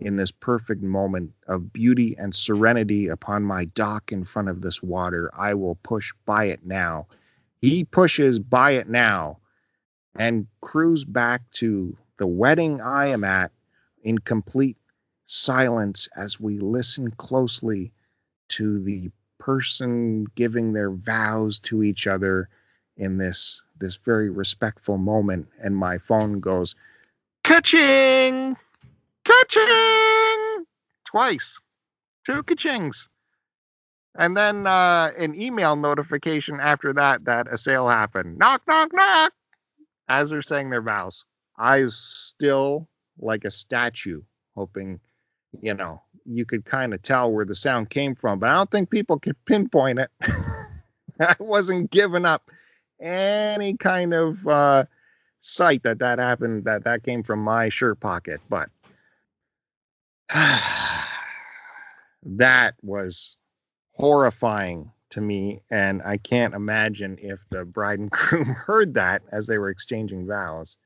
in 0.00 0.16
this 0.16 0.32
perfect 0.32 0.82
moment 0.82 1.32
of 1.46 1.72
beauty 1.72 2.16
and 2.18 2.34
serenity 2.34 3.08
upon 3.08 3.44
my 3.44 3.64
dock 3.66 4.12
in 4.12 4.24
front 4.24 4.48
of 4.48 4.60
this 4.60 4.82
water. 4.82 5.30
I 5.36 5.54
will 5.54 5.76
push 5.76 6.12
buy 6.26 6.46
it 6.46 6.66
now. 6.66 7.06
He 7.62 7.84
pushes 7.84 8.38
buy 8.38 8.72
it 8.72 8.88
now 8.88 9.38
and 10.16 10.46
cruise 10.60 11.04
back 11.04 11.42
to 11.52 11.96
the 12.18 12.26
wedding 12.26 12.80
I 12.80 13.06
am 13.06 13.24
at 13.24 13.50
in 14.02 14.18
complete 14.18 14.76
silence 15.26 16.08
as 16.16 16.38
we 16.38 16.58
listen 16.58 17.10
closely 17.12 17.92
to 18.50 18.78
the 18.78 19.10
person 19.38 20.26
giving 20.34 20.72
their 20.72 20.90
vows 20.90 21.58
to 21.60 21.82
each 21.82 22.06
other 22.06 22.48
in 22.96 23.18
this 23.18 23.62
this 23.78 23.96
very 23.96 24.30
respectful 24.30 24.98
moment 24.98 25.48
and 25.62 25.76
my 25.76 25.98
phone 25.98 26.40
goes 26.40 26.74
catching 27.42 28.56
Ka-ching! 29.24 30.66
Twice. 31.04 31.58
Two 32.24 32.42
ka-chings. 32.42 33.08
And 34.16 34.36
then 34.36 34.66
uh, 34.66 35.10
an 35.18 35.34
email 35.34 35.76
notification 35.76 36.60
after 36.60 36.92
that 36.92 37.24
that 37.24 37.48
a 37.50 37.58
sale 37.58 37.88
happened. 37.88 38.38
Knock, 38.38 38.62
knock, 38.68 38.92
knock. 38.92 39.32
As 40.08 40.30
they're 40.30 40.42
saying 40.42 40.70
their 40.70 40.82
vows. 40.82 41.24
I 41.56 41.82
was 41.82 41.96
still 41.96 42.88
like 43.18 43.44
a 43.44 43.50
statue, 43.50 44.22
hoping, 44.56 45.00
you 45.62 45.74
know, 45.74 46.02
you 46.26 46.44
could 46.44 46.64
kind 46.64 46.94
of 46.94 47.02
tell 47.02 47.30
where 47.30 47.44
the 47.44 47.54
sound 47.54 47.90
came 47.90 48.14
from, 48.14 48.38
but 48.38 48.48
I 48.48 48.54
don't 48.54 48.70
think 48.70 48.90
people 48.90 49.18
could 49.18 49.36
pinpoint 49.44 49.98
it. 49.98 50.10
I 51.20 51.36
wasn't 51.38 51.90
giving 51.90 52.24
up 52.24 52.50
any 53.00 53.76
kind 53.76 54.14
of 54.14 54.46
uh, 54.48 54.84
sight 55.40 55.82
that 55.84 55.98
that 56.00 56.18
happened, 56.18 56.64
that 56.64 56.84
that 56.84 57.02
came 57.04 57.22
from 57.22 57.40
my 57.40 57.68
shirt 57.68 58.00
pocket. 58.00 58.40
But 58.48 58.68
that 62.22 62.74
was 62.82 63.36
horrifying 63.92 64.90
to 65.14 65.20
me. 65.20 65.60
And 65.70 66.02
I 66.02 66.18
can't 66.18 66.54
imagine 66.54 67.18
if 67.20 67.48
the 67.50 67.64
bride 67.64 67.98
and 67.98 68.10
groom 68.12 68.48
heard 68.48 68.94
that 68.94 69.22
as 69.32 69.46
they 69.46 69.58
were 69.58 69.70
exchanging 69.70 70.26
vows, 70.26 70.76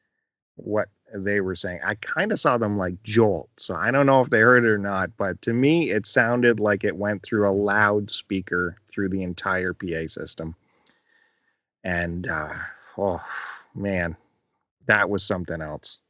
what 0.57 0.89
they 1.15 1.41
were 1.41 1.57
saying. 1.57 1.81
I 1.85 1.95
kind 1.97 2.33
of 2.33 2.41
saw 2.41 2.59
them 2.59 2.77
like 2.77 3.03
jolt. 3.03 3.49
So 3.57 3.75
I 3.75 3.91
don't 3.91 4.07
know 4.07 4.21
if 4.21 4.31
they 4.31 4.41
heard 4.41 4.65
it 4.65 4.69
or 4.69 4.79
not, 4.79 5.17
but 5.17 5.41
to 5.43 5.53
me, 5.53 5.91
it 5.91 6.07
sounded 6.07 6.61
like 6.61 6.85
it 6.85 6.97
went 6.97 7.23
through 7.23 7.49
a 7.49 7.53
loudspeaker 7.53 8.77
through 8.93 9.09
the 9.09 9.23
entire 9.23 9.73
PA 9.73 10.07
system. 10.07 10.55
And 11.85 12.29
uh, 12.29 12.53
oh 12.99 13.23
man, 13.75 14.17
that 14.87 15.09
was 15.09 15.23
something 15.23 15.63
else. 15.63 16.01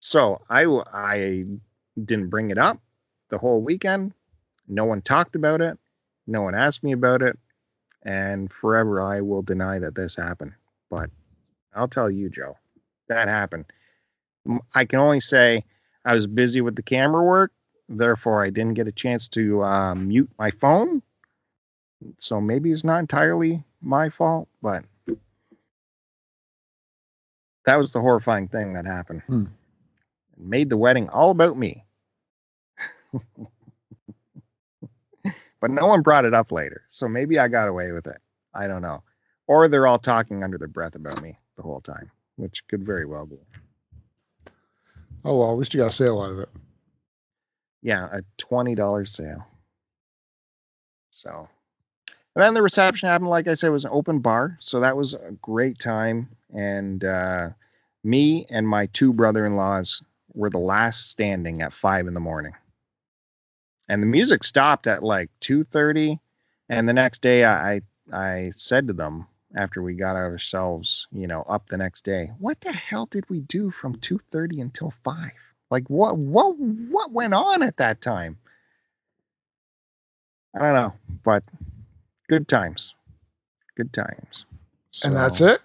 So 0.00 0.42
I 0.50 0.66
I 0.92 1.44
didn't 2.04 2.28
bring 2.28 2.50
it 2.50 2.58
up 2.58 2.80
the 3.30 3.38
whole 3.38 3.62
weekend. 3.62 4.12
No 4.68 4.84
one 4.84 5.00
talked 5.00 5.36
about 5.36 5.60
it. 5.62 5.78
No 6.26 6.42
one 6.42 6.54
asked 6.54 6.82
me 6.82 6.92
about 6.92 7.22
it. 7.22 7.38
And 8.06 8.50
forever 8.52 9.02
I 9.02 9.20
will 9.20 9.42
deny 9.42 9.80
that 9.80 9.96
this 9.96 10.14
happened. 10.14 10.52
But 10.88 11.10
I'll 11.74 11.88
tell 11.88 12.08
you, 12.08 12.30
Joe, 12.30 12.56
that 13.08 13.26
happened. 13.26 13.66
I 14.74 14.84
can 14.84 15.00
only 15.00 15.18
say 15.18 15.64
I 16.04 16.14
was 16.14 16.28
busy 16.28 16.60
with 16.60 16.76
the 16.76 16.84
camera 16.84 17.24
work. 17.24 17.50
Therefore, 17.88 18.44
I 18.44 18.50
didn't 18.50 18.74
get 18.74 18.86
a 18.86 18.92
chance 18.92 19.28
to 19.30 19.62
uh, 19.64 19.94
mute 19.96 20.30
my 20.38 20.52
phone. 20.52 21.02
So 22.18 22.40
maybe 22.40 22.70
it's 22.70 22.84
not 22.84 23.00
entirely 23.00 23.64
my 23.80 24.08
fault, 24.08 24.48
but 24.62 24.84
that 27.64 27.76
was 27.76 27.92
the 27.92 28.00
horrifying 28.00 28.46
thing 28.46 28.74
that 28.74 28.86
happened. 28.86 29.22
Hmm. 29.26 29.44
Made 30.38 30.70
the 30.70 30.76
wedding 30.76 31.08
all 31.08 31.32
about 31.32 31.56
me. 31.56 31.84
but 35.66 35.74
no 35.74 35.86
one 35.88 36.00
brought 36.00 36.24
it 36.24 36.32
up 36.32 36.52
later. 36.52 36.82
So 36.90 37.08
maybe 37.08 37.40
I 37.40 37.48
got 37.48 37.66
away 37.66 37.90
with 37.90 38.06
it. 38.06 38.18
I 38.54 38.68
don't 38.68 38.82
know. 38.82 39.02
Or 39.48 39.66
they're 39.66 39.88
all 39.88 39.98
talking 39.98 40.44
under 40.44 40.56
their 40.56 40.68
breath 40.68 40.94
about 40.94 41.20
me 41.20 41.40
the 41.56 41.62
whole 41.62 41.80
time, 41.80 42.08
which 42.36 42.64
could 42.68 42.86
very 42.86 43.04
well 43.04 43.26
be. 43.26 43.38
Oh, 45.24 45.38
well, 45.38 45.50
at 45.50 45.58
least 45.58 45.74
you 45.74 45.80
got 45.80 45.90
a 45.90 45.92
sale 45.92 46.20
out 46.22 46.30
of 46.30 46.38
it. 46.38 46.48
Yeah, 47.82 48.06
a 48.12 48.22
$20 48.38 49.08
sale. 49.08 49.44
So, 51.10 51.48
and 52.36 52.44
then 52.44 52.54
the 52.54 52.62
reception 52.62 53.08
happened, 53.08 53.30
like 53.30 53.48
I 53.48 53.54
said, 53.54 53.70
was 53.70 53.84
an 53.84 53.90
open 53.92 54.20
bar. 54.20 54.56
So 54.60 54.78
that 54.78 54.96
was 54.96 55.14
a 55.14 55.32
great 55.42 55.80
time. 55.80 56.28
And 56.54 57.02
uh, 57.02 57.48
me 58.04 58.46
and 58.50 58.68
my 58.68 58.86
two 58.92 59.12
brother 59.12 59.44
in 59.44 59.56
laws 59.56 60.00
were 60.32 60.50
the 60.50 60.58
last 60.58 61.10
standing 61.10 61.60
at 61.60 61.72
five 61.72 62.06
in 62.06 62.14
the 62.14 62.20
morning 62.20 62.52
and 63.88 64.02
the 64.02 64.06
music 64.06 64.44
stopped 64.44 64.86
at 64.86 65.02
like 65.02 65.30
2.30 65.40 66.18
and 66.68 66.88
the 66.88 66.92
next 66.92 67.22
day 67.22 67.44
I, 67.44 67.80
I 68.12 68.50
said 68.54 68.86
to 68.88 68.92
them 68.92 69.26
after 69.54 69.82
we 69.82 69.94
got 69.94 70.16
ourselves 70.16 71.06
you 71.12 71.26
know 71.26 71.42
up 71.42 71.68
the 71.68 71.76
next 71.76 72.04
day 72.04 72.32
what 72.38 72.60
the 72.60 72.72
hell 72.72 73.06
did 73.06 73.28
we 73.30 73.40
do 73.40 73.70
from 73.70 73.96
2.30 73.96 74.60
until 74.60 74.92
5 75.04 75.30
like 75.70 75.88
what 75.88 76.16
what 76.16 76.56
what 76.58 77.12
went 77.12 77.34
on 77.34 77.62
at 77.62 77.76
that 77.78 78.00
time? 78.00 78.38
I 80.54 80.58
don't 80.60 80.74
know 80.74 80.92
but 81.22 81.44
good 82.28 82.48
times. 82.48 82.94
Good 83.76 83.92
times. 83.92 84.46
So, 84.90 85.08
and 85.08 85.16
that's 85.16 85.40
it? 85.40 85.60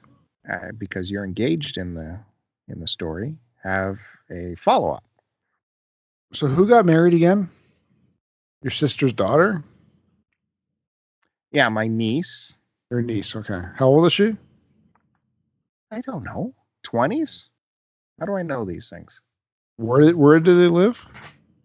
uh, 0.50 0.72
because 0.78 1.10
you're 1.10 1.24
engaged 1.24 1.78
in 1.78 1.94
the 1.94 2.20
in 2.68 2.80
the 2.80 2.88
story 2.88 3.36
have 3.64 4.00
a 4.32 4.56
follow 4.56 4.92
up. 4.92 5.04
So 6.34 6.48
who 6.48 6.68
got 6.68 6.86
married 6.86 7.14
again? 7.14 7.50
Your 8.62 8.72
sister's 8.72 9.14
daughter? 9.14 9.64
Yeah, 11.52 11.70
my 11.70 11.88
niece. 11.88 12.58
Your 12.90 13.02
niece. 13.02 13.36
Okay. 13.36 13.62
How 13.76 13.88
old 13.88 14.06
is 14.06 14.14
she? 14.14 14.36
I 15.92 16.02
don't 16.02 16.24
know. 16.24 16.54
20s? 16.86 17.48
How 18.20 18.26
do 18.26 18.36
I 18.36 18.44
know 18.44 18.66
these 18.66 18.90
things? 18.90 19.22
Where 19.78 20.12
where 20.12 20.40
do 20.40 20.58
they 20.60 20.68
live? 20.68 21.06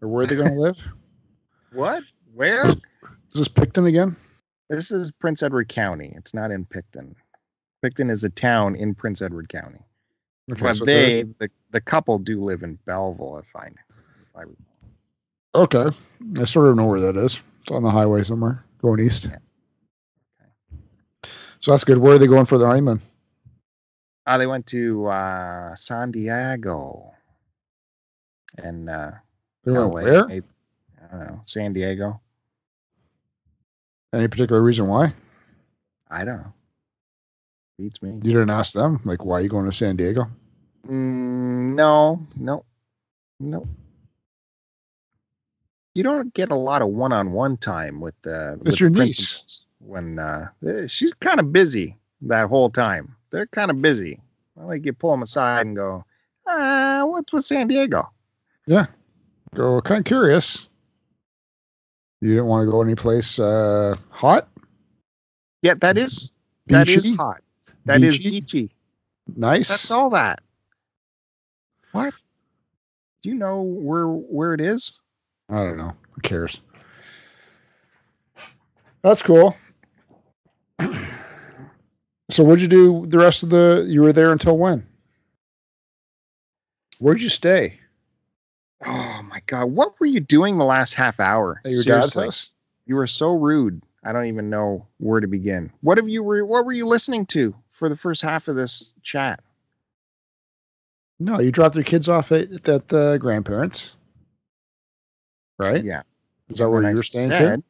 Or 0.01 0.09
where 0.09 0.23
are 0.23 0.27
they 0.27 0.37
going 0.37 0.49
to 0.55 0.61
live? 0.61 0.79
What? 1.73 2.03
Where? 2.35 2.71
Is 2.71 2.83
this 3.35 3.49
Picton 3.49 3.87
again? 3.87 4.17
This 4.71 4.91
is 4.91 5.13
Prince 5.13 5.43
Edward 5.43 5.69
County. 5.69 6.13
It's 6.17 6.35
not 6.35 6.51
in 6.51 6.65
Picton. 6.65 7.15
Picton 7.83 8.11
is 8.11 8.25
a 8.25 8.31
town 8.31 8.75
in 8.75 8.95
Prince 8.95 9.21
Edward 9.23 9.49
County. 9.49 9.79
Okay, 10.51 10.63
but 10.63 10.77
so 10.77 10.85
they, 10.85 11.25
the, 11.39 11.51
the 11.71 11.81
couple, 11.81 12.19
do 12.19 12.41
live 12.41 12.63
in 12.63 12.79
Belleville, 12.87 13.39
if 13.39 13.57
I, 13.57 13.67
if 13.67 14.37
I 14.37 14.43
recall. 14.43 14.57
Okay. 15.57 15.87
I 16.39 16.45
sort 16.45 16.69
of 16.69 16.77
know 16.77 16.87
where 16.87 17.01
that 17.01 17.17
is. 17.17 17.41
It's 17.63 17.73
on 17.73 17.83
the 17.83 17.91
highway 17.91 18.23
somewhere 18.23 18.63
going 18.83 19.01
east. 19.01 19.25
Yeah. 19.25 19.39
So 21.61 21.71
that's 21.71 21.85
good. 21.85 21.99
Where 21.99 22.15
are 22.15 22.19
they 22.19 22.27
going 22.27 22.45
for 22.45 22.59
their 22.59 22.69
honeymoon? 22.69 23.01
Uh, 24.27 24.39
they 24.39 24.47
went 24.47 24.67
to 24.67 25.07
uh, 25.07 25.75
San 25.75 26.11
Diego 26.11 27.13
and 28.59 28.91
uh, 28.91 29.13
They 29.65 29.73
went 29.73 29.93
LA. 29.95 30.03
where? 30.03 30.25
I 30.27 30.43
don't 31.11 31.21
know. 31.21 31.41
San 31.47 31.73
Diego. 31.73 32.21
Any 34.13 34.29
particular 34.29 34.63
reason 34.63 34.89
why? 34.89 35.13
I 36.11 36.25
don't 36.25 36.39
know. 36.39 36.53
Beats 37.79 38.03
me. 38.03 38.11
You 38.23 38.33
didn't 38.33 38.51
ask 38.51 38.73
them, 38.73 39.01
like, 39.05 39.25
why 39.25 39.39
are 39.39 39.41
you 39.43 39.49
going 39.49 39.67
to 39.67 39.73
San 39.73 39.97
Diego? 39.97 40.27
Mm, 40.89 41.75
no, 41.75 42.27
no, 42.37 42.65
no. 43.41 43.67
You 45.97 46.03
don't 46.03 46.33
get 46.35 46.51
a 46.51 46.57
lot 46.57 46.83
of 46.83 46.89
one-on-one 46.89 47.57
time 47.57 48.01
with 48.01 48.15
the. 48.23 48.59
with 48.63 48.81
your 48.81 48.91
the 48.91 49.05
niece. 49.05 49.67
When 49.79 50.19
uh, 50.19 50.49
eh, 50.67 50.87
she's 50.89 51.15
kind 51.15 51.41
of 51.41 51.53
busy 51.53 51.97
that 52.23 52.49
whole 52.49 52.71
time. 52.71 53.15
They're 53.31 53.47
kind 53.47 53.71
of 53.71 53.81
busy. 53.81 54.21
I 54.61 54.65
like 54.65 54.85
you 54.85 54.93
pull 54.93 55.11
them 55.11 55.23
aside 55.23 55.67
and 55.67 55.77
go, 55.77 56.05
uh, 56.47 57.05
what's 57.05 57.33
with 57.33 57.45
San 57.45 57.69
Diego? 57.69 58.11
Yeah 58.67 58.87
go, 59.57 59.81
kind 59.81 60.01
of 60.01 60.05
curious. 60.05 60.69
You 62.21 62.31
didn't 62.31 62.47
want 62.47 62.67
to 62.67 62.71
go 62.71 62.83
anyplace 62.83 63.39
uh, 63.39 63.97
hot? 64.11 64.49
Yeah, 65.63 65.75
that 65.75 65.99
is 65.99 66.33
that 66.67 66.89
is 66.89 67.15
hot. 67.17 67.43
That 67.85 68.03
is 68.03 68.19
Beachy? 68.19 68.31
beachy. 68.31 68.71
Nice. 69.37 69.69
That's 69.69 69.91
all 69.91 70.11
that. 70.11 70.41
What? 71.93 72.15
Do 73.23 73.29
you 73.29 73.35
know 73.35 73.63
where 73.63 74.07
where 74.07 74.55
it 74.55 74.61
is? 74.61 74.93
I 75.49 75.57
don't 75.57 75.77
know. 75.77 75.95
Who 76.13 76.21
cares? 76.23 76.61
That's 79.03 79.23
cool. 79.23 79.57
so 82.31 82.43
what'd 82.43 82.61
you 82.61 82.69
do 82.69 83.07
the 83.07 83.19
rest 83.19 83.43
of 83.43 83.51
the 83.51 83.87
you 83.89 84.03
were 84.03 84.13
there 84.13 84.33
until 84.33 84.59
when? 84.59 84.87
Where'd 86.99 87.21
you 87.21 87.29
stay? 87.29 87.79
Oh 88.85 89.21
my 89.29 89.41
god, 89.47 89.67
what 89.67 89.99
were 90.01 90.07
you 90.07 90.21
doing 90.21 90.59
the 90.59 90.65
last 90.65 90.95
half 90.95 91.21
hour? 91.21 91.61
At 91.65 91.73
your 91.73 91.83
Seriously. 91.83 92.25
dad's 92.25 92.37
house? 92.39 92.51
You 92.87 92.97
were 92.97 93.07
so 93.07 93.33
rude. 93.37 93.83
I 94.05 94.13
don't 94.13 94.27
even 94.27 94.51
know 94.51 94.87
where 94.99 95.21
to 95.21 95.27
begin. 95.27 95.71
What 95.81 95.99
have 95.99 96.09
you 96.09 96.23
were 96.23 96.45
what 96.45 96.65
were 96.65 96.73
you 96.73 96.87
listening 96.87 97.27
to 97.27 97.55
for 97.71 97.89
the 97.89 97.97
first 97.97 98.23
half 98.23 98.49
of 98.49 98.57
this 98.57 98.95
chat? 99.03 99.41
No, 101.19 101.41
you 101.41 101.51
dropped 101.51 101.75
your 101.75 101.85
kids 101.85 102.09
off 102.09 102.31
at, 102.31 102.69
at 102.69 102.89
the 102.89 103.17
grandparents. 103.21 103.96
Right? 105.59 105.83
Yeah. 105.85 106.03
Is 106.49 106.59
that 106.59 106.69
where 106.69 106.81
then 106.83 106.91
you 106.91 106.97
I 106.97 106.99
were 106.99 107.03
staying 107.03 107.29
said. 107.31 107.63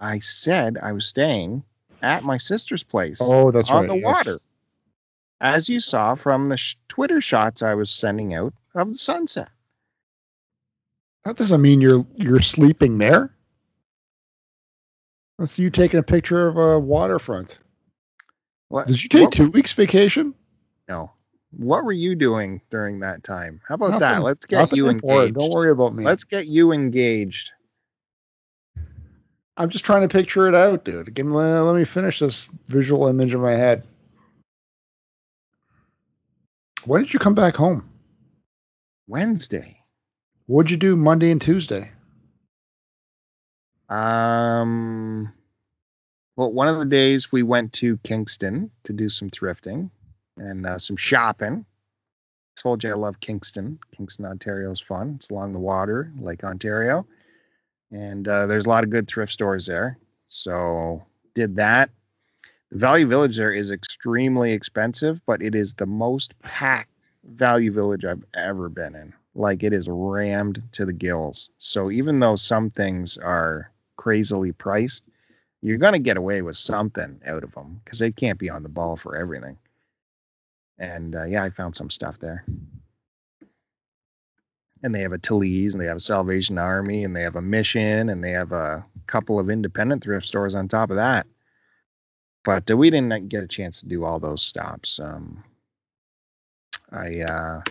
I 0.00 0.18
said 0.20 0.78
I 0.82 0.92
was 0.92 1.06
staying 1.06 1.62
at 2.02 2.24
my 2.24 2.36
sister's 2.36 2.82
place 2.82 3.18
Oh, 3.22 3.50
that's 3.50 3.70
on 3.70 3.82
right. 3.82 3.88
the 3.88 3.96
yes. 3.96 4.04
water. 4.04 4.38
As 5.40 5.68
you 5.68 5.80
saw 5.80 6.14
from 6.14 6.48
the 6.48 6.56
sh- 6.56 6.76
Twitter 6.88 7.20
shots 7.20 7.62
I 7.62 7.74
was 7.74 7.90
sending 7.90 8.34
out 8.34 8.54
of 8.74 8.88
the 8.90 8.94
sunset. 8.94 9.50
That 11.24 11.36
doesn't 11.36 11.60
mean 11.62 11.80
you're 11.80 12.06
you're 12.16 12.40
sleeping 12.40 12.98
there. 12.98 13.32
That's 15.38 15.58
you 15.58 15.70
taking 15.70 15.98
a 15.98 16.02
picture 16.02 16.46
of 16.48 16.56
a 16.56 16.78
waterfront. 16.78 17.58
What 18.68 18.86
Did 18.86 19.02
you 19.02 19.08
take 19.08 19.24
what- 19.24 19.32
two 19.32 19.50
weeks 19.50 19.72
vacation? 19.72 20.34
No. 20.88 21.12
What 21.56 21.84
were 21.84 21.92
you 21.92 22.14
doing 22.14 22.62
during 22.70 23.00
that 23.00 23.22
time? 23.22 23.60
How 23.66 23.74
about 23.74 24.00
that? 24.00 24.22
Let's 24.22 24.46
get 24.46 24.74
you 24.74 24.88
important. 24.88 25.20
engaged. 25.20 25.38
Don't 25.38 25.50
worry 25.50 25.70
about 25.70 25.94
me. 25.94 26.04
Let's 26.04 26.24
get 26.24 26.46
you 26.46 26.72
engaged. 26.72 27.52
I'm 29.58 29.68
just 29.68 29.84
trying 29.84 30.02
to 30.02 30.08
picture 30.08 30.48
it 30.48 30.54
out, 30.54 30.84
dude. 30.84 31.12
Give 31.12 31.26
me, 31.26 31.34
let 31.34 31.76
me 31.76 31.84
finish 31.84 32.20
this 32.20 32.46
visual 32.68 33.06
image 33.06 33.34
in 33.34 33.40
my 33.40 33.54
head. 33.54 33.84
When 36.86 37.02
did 37.02 37.12
you 37.12 37.18
come 37.18 37.34
back 37.34 37.54
home? 37.54 37.84
Wednesday. 39.06 39.78
What'd 40.46 40.70
you 40.70 40.78
do 40.78 40.96
Monday 40.96 41.30
and 41.30 41.40
Tuesday? 41.40 41.90
Um, 43.90 45.32
well, 46.34 46.50
one 46.50 46.68
of 46.68 46.78
the 46.78 46.86
days 46.86 47.30
we 47.30 47.42
went 47.42 47.74
to 47.74 47.98
Kingston 47.98 48.70
to 48.84 48.92
do 48.94 49.10
some 49.10 49.28
thrifting 49.28 49.90
and 50.36 50.66
uh, 50.66 50.78
some 50.78 50.96
shopping. 50.96 51.64
Told 52.56 52.84
you 52.84 52.90
I 52.90 52.94
love 52.94 53.20
Kingston. 53.20 53.78
Kingston, 53.96 54.26
Ontario 54.26 54.70
is 54.70 54.80
fun. 54.80 55.14
It's 55.16 55.30
along 55.30 55.52
the 55.52 55.60
water, 55.60 56.12
Lake 56.18 56.44
Ontario, 56.44 57.06
and 57.90 58.28
uh, 58.28 58.46
there's 58.46 58.66
a 58.66 58.68
lot 58.68 58.84
of 58.84 58.90
good 58.90 59.08
thrift 59.08 59.32
stores 59.32 59.66
there. 59.66 59.98
So 60.26 61.02
did 61.34 61.56
that. 61.56 61.90
The 62.70 62.78
Value 62.78 63.06
Village 63.06 63.36
there 63.36 63.52
is 63.52 63.70
extremely 63.70 64.52
expensive, 64.52 65.20
but 65.26 65.42
it 65.42 65.54
is 65.54 65.74
the 65.74 65.86
most 65.86 66.38
packed 66.40 66.90
Value 67.24 67.72
Village 67.72 68.04
I've 68.04 68.24
ever 68.34 68.68
been 68.68 68.94
in. 68.94 69.12
Like 69.34 69.62
it 69.62 69.72
is 69.72 69.88
rammed 69.88 70.62
to 70.72 70.84
the 70.84 70.92
gills. 70.92 71.50
So 71.58 71.90
even 71.90 72.20
though 72.20 72.36
some 72.36 72.70
things 72.70 73.16
are 73.18 73.70
crazily 73.96 74.52
priced, 74.52 75.04
you're 75.62 75.78
going 75.78 75.92
to 75.92 75.98
get 75.98 76.16
away 76.16 76.42
with 76.42 76.56
something 76.56 77.20
out 77.26 77.44
of 77.44 77.52
them 77.52 77.80
because 77.84 77.98
they 77.98 78.10
can't 78.10 78.38
be 78.38 78.50
on 78.50 78.62
the 78.62 78.68
ball 78.68 78.96
for 78.96 79.16
everything. 79.16 79.56
And 80.78 81.14
uh, 81.14 81.24
yeah, 81.24 81.44
I 81.44 81.50
found 81.50 81.76
some 81.76 81.90
stuff 81.90 82.18
there. 82.18 82.44
And 84.82 84.94
they 84.94 85.00
have 85.00 85.12
a 85.12 85.18
Talize, 85.18 85.74
and 85.74 85.80
they 85.80 85.86
have 85.86 85.98
a 85.98 86.00
Salvation 86.00 86.58
Army, 86.58 87.04
and 87.04 87.14
they 87.14 87.22
have 87.22 87.36
a 87.36 87.42
Mission, 87.42 88.08
and 88.08 88.22
they 88.22 88.32
have 88.32 88.50
a 88.50 88.84
couple 89.06 89.38
of 89.38 89.48
independent 89.48 90.02
thrift 90.02 90.26
stores 90.26 90.56
on 90.56 90.66
top 90.66 90.90
of 90.90 90.96
that. 90.96 91.26
But 92.44 92.68
uh, 92.70 92.76
we 92.76 92.90
didn't 92.90 93.28
get 93.28 93.44
a 93.44 93.48
chance 93.48 93.80
to 93.80 93.86
do 93.86 94.04
all 94.04 94.18
those 94.18 94.42
stops. 94.42 94.98
Um, 94.98 95.44
I 96.90 97.20
uh, 97.20 97.62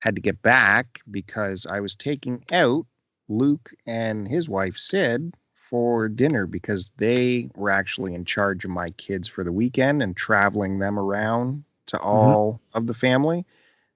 had 0.00 0.14
to 0.16 0.22
get 0.22 0.40
back 0.42 1.00
because 1.10 1.66
I 1.66 1.80
was 1.80 1.94
taking 1.94 2.42
out 2.52 2.86
Luke 3.28 3.70
and 3.86 4.26
his 4.26 4.48
wife 4.48 4.76
Sid 4.76 5.34
for 5.70 6.08
dinner 6.08 6.46
because 6.46 6.92
they 6.98 7.48
were 7.54 7.70
actually 7.70 8.14
in 8.14 8.24
charge 8.24 8.64
of 8.64 8.70
my 8.70 8.90
kids 8.90 9.28
for 9.28 9.44
the 9.44 9.52
weekend 9.52 10.02
and 10.02 10.16
traveling 10.16 10.78
them 10.78 10.98
around 10.98 11.64
to 11.86 11.98
all 12.00 12.60
of 12.74 12.86
the 12.86 12.94
family. 12.94 13.44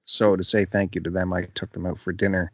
So 0.05 0.37
to 0.37 0.43
say 0.43 0.65
thank 0.65 0.95
you 0.95 1.01
to 1.03 1.11
them, 1.11 1.33
I 1.33 1.43
took 1.55 1.73
them 1.73 1.87
out 1.87 1.99
for 1.99 2.13
dinner. 2.13 2.51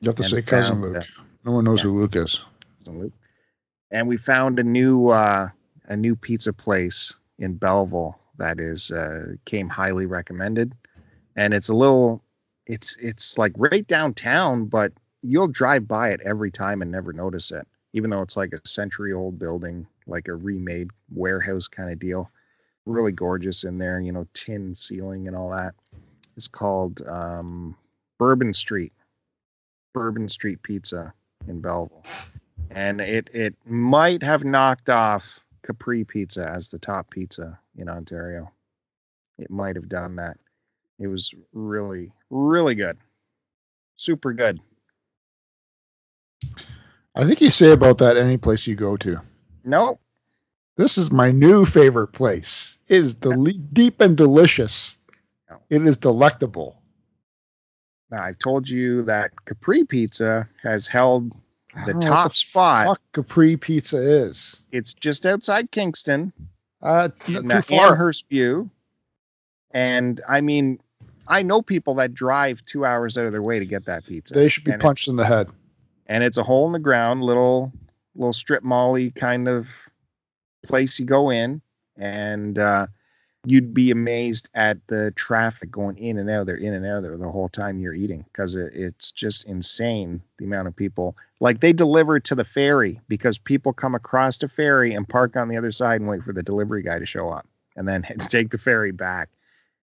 You 0.00 0.08
have 0.08 0.16
to 0.16 0.24
say 0.24 0.42
cousin 0.42 0.80
Luke. 0.80 0.94
that- 0.94 1.06
No 1.44 1.52
one 1.52 1.64
knows 1.64 1.78
yeah. 1.80 1.84
who 1.84 1.98
Luke 2.00 2.16
is. 2.16 2.42
and 2.86 2.98
Luke. 2.98 3.12
And 3.90 4.08
we 4.08 4.16
found 4.16 4.58
a 4.58 4.64
new 4.64 5.08
uh, 5.08 5.48
a 5.86 5.96
new 5.96 6.16
pizza 6.16 6.52
place 6.52 7.16
in 7.38 7.54
Belleville 7.54 8.18
that 8.38 8.58
is 8.60 8.90
uh, 8.90 9.34
came 9.44 9.68
highly 9.68 10.06
recommended, 10.06 10.74
and 11.36 11.54
it's 11.54 11.68
a 11.68 11.74
little 11.74 12.22
it's 12.66 12.96
it's 12.96 13.38
like 13.38 13.52
right 13.56 13.86
downtown, 13.86 14.66
but 14.66 14.92
you'll 15.22 15.46
drive 15.48 15.86
by 15.86 16.08
it 16.10 16.20
every 16.24 16.50
time 16.50 16.82
and 16.82 16.90
never 16.90 17.12
notice 17.12 17.52
it, 17.52 17.66
even 17.92 18.10
though 18.10 18.22
it's 18.22 18.36
like 18.36 18.52
a 18.52 18.68
century 18.68 19.12
old 19.12 19.38
building, 19.38 19.86
like 20.08 20.26
a 20.28 20.34
remade 20.34 20.88
warehouse 21.10 21.68
kind 21.68 21.90
of 21.92 21.98
deal. 22.00 22.28
Really 22.86 23.12
gorgeous 23.12 23.64
in 23.64 23.78
there, 23.78 24.00
you 24.00 24.12
know, 24.12 24.26
tin 24.32 24.74
ceiling 24.74 25.26
and 25.26 25.36
all 25.36 25.50
that. 25.50 25.74
It's 26.36 26.48
called 26.48 27.02
um, 27.08 27.76
Bourbon 28.18 28.52
Street, 28.52 28.92
Bourbon 29.92 30.28
Street 30.28 30.62
Pizza 30.62 31.12
in 31.48 31.60
Belleville 31.60 32.04
and 32.70 33.00
it 33.00 33.30
it 33.32 33.54
might 33.64 34.22
have 34.22 34.44
knocked 34.44 34.90
off 34.90 35.40
Capri 35.62 36.04
Pizza 36.04 36.48
as 36.50 36.68
the 36.68 36.78
top 36.78 37.10
pizza 37.10 37.58
in 37.76 37.88
Ontario. 37.88 38.50
It 39.38 39.50
might 39.50 39.76
have 39.76 39.88
done 39.88 40.16
that. 40.16 40.36
It 40.98 41.06
was 41.08 41.34
really 41.52 42.12
really 42.30 42.74
good, 42.74 42.98
super 43.96 44.32
good. 44.32 44.60
I 47.14 47.24
think 47.24 47.40
you 47.40 47.50
say 47.50 47.72
about 47.72 47.98
that 47.98 48.16
any 48.16 48.36
place 48.36 48.66
you 48.66 48.74
go 48.74 48.96
to. 48.98 49.18
No, 49.64 49.98
This 50.76 50.98
is 50.98 51.10
my 51.10 51.30
new 51.30 51.64
favorite 51.64 52.08
place. 52.08 52.78
It 52.88 53.02
is 53.02 53.14
deep 53.14 54.00
and 54.00 54.16
delicious. 54.16 54.96
It 55.70 55.86
is 55.86 55.96
delectable. 55.96 56.80
Now, 58.10 58.22
I've 58.22 58.38
told 58.38 58.68
you 58.68 59.02
that 59.04 59.32
Capri 59.46 59.84
Pizza 59.84 60.48
has 60.62 60.86
held 60.86 61.32
the 61.86 61.92
don't 61.92 62.04
know 62.04 62.10
what 62.10 62.16
top 62.16 62.36
spot. 62.36 62.86
Fuck 62.86 63.00
Capri 63.12 63.56
Pizza 63.56 63.96
is. 63.96 64.62
It's 64.70 64.94
just 64.94 65.26
outside 65.26 65.70
Kingston, 65.72 66.32
Uh, 66.82 66.86
uh, 66.86 67.08
too 67.26 67.42
far. 67.62 67.96
Amherstview. 67.96 68.70
And 69.72 70.20
I 70.28 70.40
mean, 70.40 70.78
I 71.26 71.42
know 71.42 71.62
people 71.62 71.94
that 71.96 72.14
drive 72.14 72.64
two 72.66 72.84
hours 72.84 73.18
out 73.18 73.26
of 73.26 73.32
their 73.32 73.42
way 73.42 73.58
to 73.58 73.66
get 73.66 73.84
that 73.86 74.06
pizza. 74.06 74.34
They 74.34 74.48
should 74.48 74.64
be 74.64 74.72
and 74.72 74.80
punched 74.80 75.08
in 75.08 75.16
the 75.16 75.26
head. 75.26 75.48
and 76.06 76.22
it's 76.22 76.38
a 76.38 76.42
hole 76.44 76.66
in 76.66 76.72
the 76.72 76.78
ground, 76.78 77.22
little 77.22 77.72
little 78.14 78.32
strip 78.32 78.62
molly 78.62 79.10
kind 79.10 79.48
of 79.48 79.68
place 80.66 80.98
you 80.98 81.06
go 81.06 81.30
in, 81.30 81.60
and 81.96 82.58
uh, 82.58 82.86
you'd 83.44 83.72
be 83.72 83.90
amazed 83.90 84.48
at 84.54 84.78
the 84.88 85.12
traffic 85.12 85.70
going 85.70 85.96
in 85.98 86.18
and 86.18 86.28
out 86.28 86.46
there, 86.46 86.56
in 86.56 86.74
and 86.74 86.84
out 86.84 87.02
there 87.02 87.16
the 87.16 87.30
whole 87.30 87.48
time 87.48 87.78
you're 87.78 87.94
eating 87.94 88.24
because 88.32 88.56
it, 88.56 88.72
it's 88.74 89.12
just 89.12 89.46
insane 89.46 90.20
the 90.38 90.44
amount 90.44 90.68
of 90.68 90.76
people. 90.76 91.16
Like 91.40 91.60
they 91.60 91.72
deliver 91.72 92.18
to 92.20 92.34
the 92.34 92.44
ferry 92.44 93.00
because 93.08 93.38
people 93.38 93.72
come 93.72 93.94
across 93.94 94.36
the 94.38 94.48
ferry 94.48 94.92
and 94.92 95.08
park 95.08 95.36
on 95.36 95.48
the 95.48 95.56
other 95.56 95.70
side 95.70 96.00
and 96.00 96.10
wait 96.10 96.22
for 96.22 96.32
the 96.32 96.42
delivery 96.42 96.82
guy 96.82 96.98
to 96.98 97.06
show 97.06 97.30
up, 97.30 97.46
and 97.76 97.86
then 97.86 98.02
take 98.28 98.50
the 98.50 98.58
ferry 98.58 98.92
back. 98.92 99.28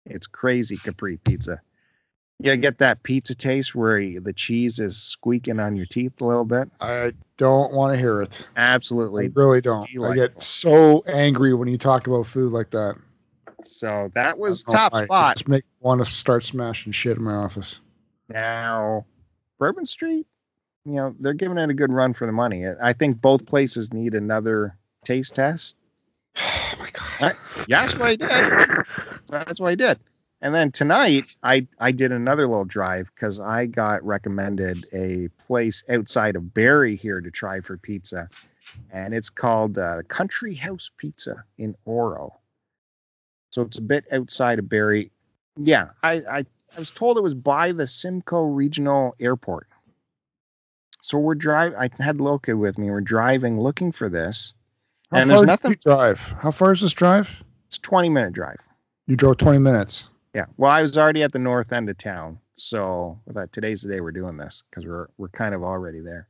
It's 0.06 0.28
crazy, 0.28 0.78
Capri 0.78 1.18
Pizza. 1.18 1.62
You 2.40 2.56
get 2.56 2.78
that 2.78 3.02
pizza 3.02 3.34
taste 3.34 3.74
where 3.74 3.98
you- 4.00 4.20
the 4.20 4.34
cheese 4.34 4.80
is 4.80 4.96
squeaking 4.96 5.60
on 5.60 5.76
your 5.76 5.88
teeth 5.88 6.22
a 6.22 6.26
little 6.26 6.46
bit. 6.46 6.70
I 6.80 7.14
don't 7.38 7.74
want 7.74 7.94
to 7.96 8.00
hear 8.00 8.22
it. 8.22 8.48
I 8.56 8.62
Absolutely. 8.62 9.30
really 9.30 9.60
don't. 9.60 9.84
I 9.84 9.92
delightful. 9.92 10.14
get 10.28 10.44
so 10.44 11.04
angry 11.08 11.54
when 11.56 11.68
you 11.68 11.78
talk 11.80 12.06
about 12.06 12.28
food 12.28 12.52
like 12.52 12.70
that. 12.72 12.96
So 13.64 14.12
that 14.14 14.38
was 14.38 14.64
I 14.68 14.72
top. 14.72 14.96
Spot. 14.96 15.36
Just 15.38 15.48
make 15.48 15.64
want 15.80 16.04
to 16.06 16.10
start 16.10 16.44
smashing 16.44 16.92
shit 16.92 17.18
in 17.18 17.24
my 17.24 17.34
office. 17.34 17.80
Now, 18.30 19.06
Bourbon 19.58 19.86
Street, 19.86 20.28
you 20.86 20.94
know, 20.94 21.16
they're 21.20 21.34
giving 21.34 21.58
it 21.58 21.70
a 21.72 21.74
good 21.74 21.92
run 21.92 22.14
for 22.14 22.28
the 22.28 22.32
money. 22.32 22.66
I 22.82 22.94
think 22.94 23.20
both 23.20 23.48
places 23.48 23.92
need 23.94 24.14
another 24.14 24.76
taste 25.04 25.36
test. 25.36 25.78
Oh 26.40 26.74
my 26.80 26.90
god. 26.92 27.36
That's 27.68 27.94
what 27.98 28.10
I 28.10 28.16
did. 28.16 28.86
That's 29.28 29.60
what 29.60 29.70
I 29.70 29.76
did. 29.76 29.98
And 30.42 30.54
then 30.54 30.72
tonight, 30.72 31.36
I 31.44 31.68
I 31.80 31.92
did 31.92 32.12
another 32.12 32.48
little 32.48 32.66
drive 32.66 33.10
because 33.16 33.40
I 33.40 33.66
got 33.66 34.06
recommended 34.06 34.86
a 34.94 35.30
place 35.48 35.84
outside 35.90 36.36
of 36.36 36.54
Barrie 36.54 36.96
here 36.96 37.22
to 37.22 37.32
try 37.32 37.60
for 37.60 37.78
pizza, 37.78 38.30
and 38.92 39.14
it's 39.16 39.32
called 39.32 39.78
uh, 39.80 40.04
Country 40.10 40.54
House 40.54 40.92
Pizza 40.98 41.44
in 41.58 41.76
Oro. 41.86 42.38
So 43.50 43.64
it's 43.64 43.80
a 43.80 43.82
bit 43.82 44.06
outside 44.12 44.60
of 44.60 44.70
Barrie. 44.70 45.12
Yeah, 45.56 45.90
I 46.04 46.12
I, 46.14 46.38
I 46.40 46.80
was 46.80 46.92
told 46.92 47.18
it 47.18 47.24
was 47.24 47.34
by 47.34 47.72
the 47.72 47.88
Simcoe 47.88 48.44
Regional 48.44 49.16
Airport. 49.20 49.68
So 51.02 51.18
we're 51.18 51.34
driving. 51.36 51.80
I 51.80 51.90
had 52.00 52.18
Loka 52.18 52.56
with 52.56 52.78
me. 52.78 52.92
We're 52.92 53.02
driving 53.02 53.60
looking 53.60 53.92
for 53.92 54.08
this. 54.08 54.54
How 55.12 55.18
And 55.18 55.32
there's 55.32 55.42
nothing- 55.42 55.78
drive. 55.84 56.20
How 56.42 56.52
far 56.52 56.74
is 56.74 56.82
this 56.82 56.94
drive? 56.94 57.44
It's 57.66 57.78
a 57.78 57.82
twenty 57.82 58.10
minute 58.10 58.34
drive. 58.34 58.58
You 59.08 59.16
drove 59.16 59.38
20 59.38 59.58
minutes. 59.60 60.10
Yeah. 60.34 60.46
Well, 60.58 60.72
I 60.72 60.82
was 60.82 60.98
already 60.98 61.24
at 61.24 61.32
the 61.32 61.40
north 61.40 61.74
end 61.74 61.90
of 61.90 61.98
town, 61.98 62.40
so 62.56 63.20
I 63.30 63.34
thought 63.34 63.52
today's 63.52 63.82
the 63.82 63.94
day 63.94 64.02
we're 64.02 64.12
doing 64.12 64.38
this 64.38 64.64
because 64.70 64.86
we're 64.86 65.08
we're 65.18 65.30
kind 65.30 65.56
of 65.56 65.64
already 65.64 66.00
there. 66.00 66.28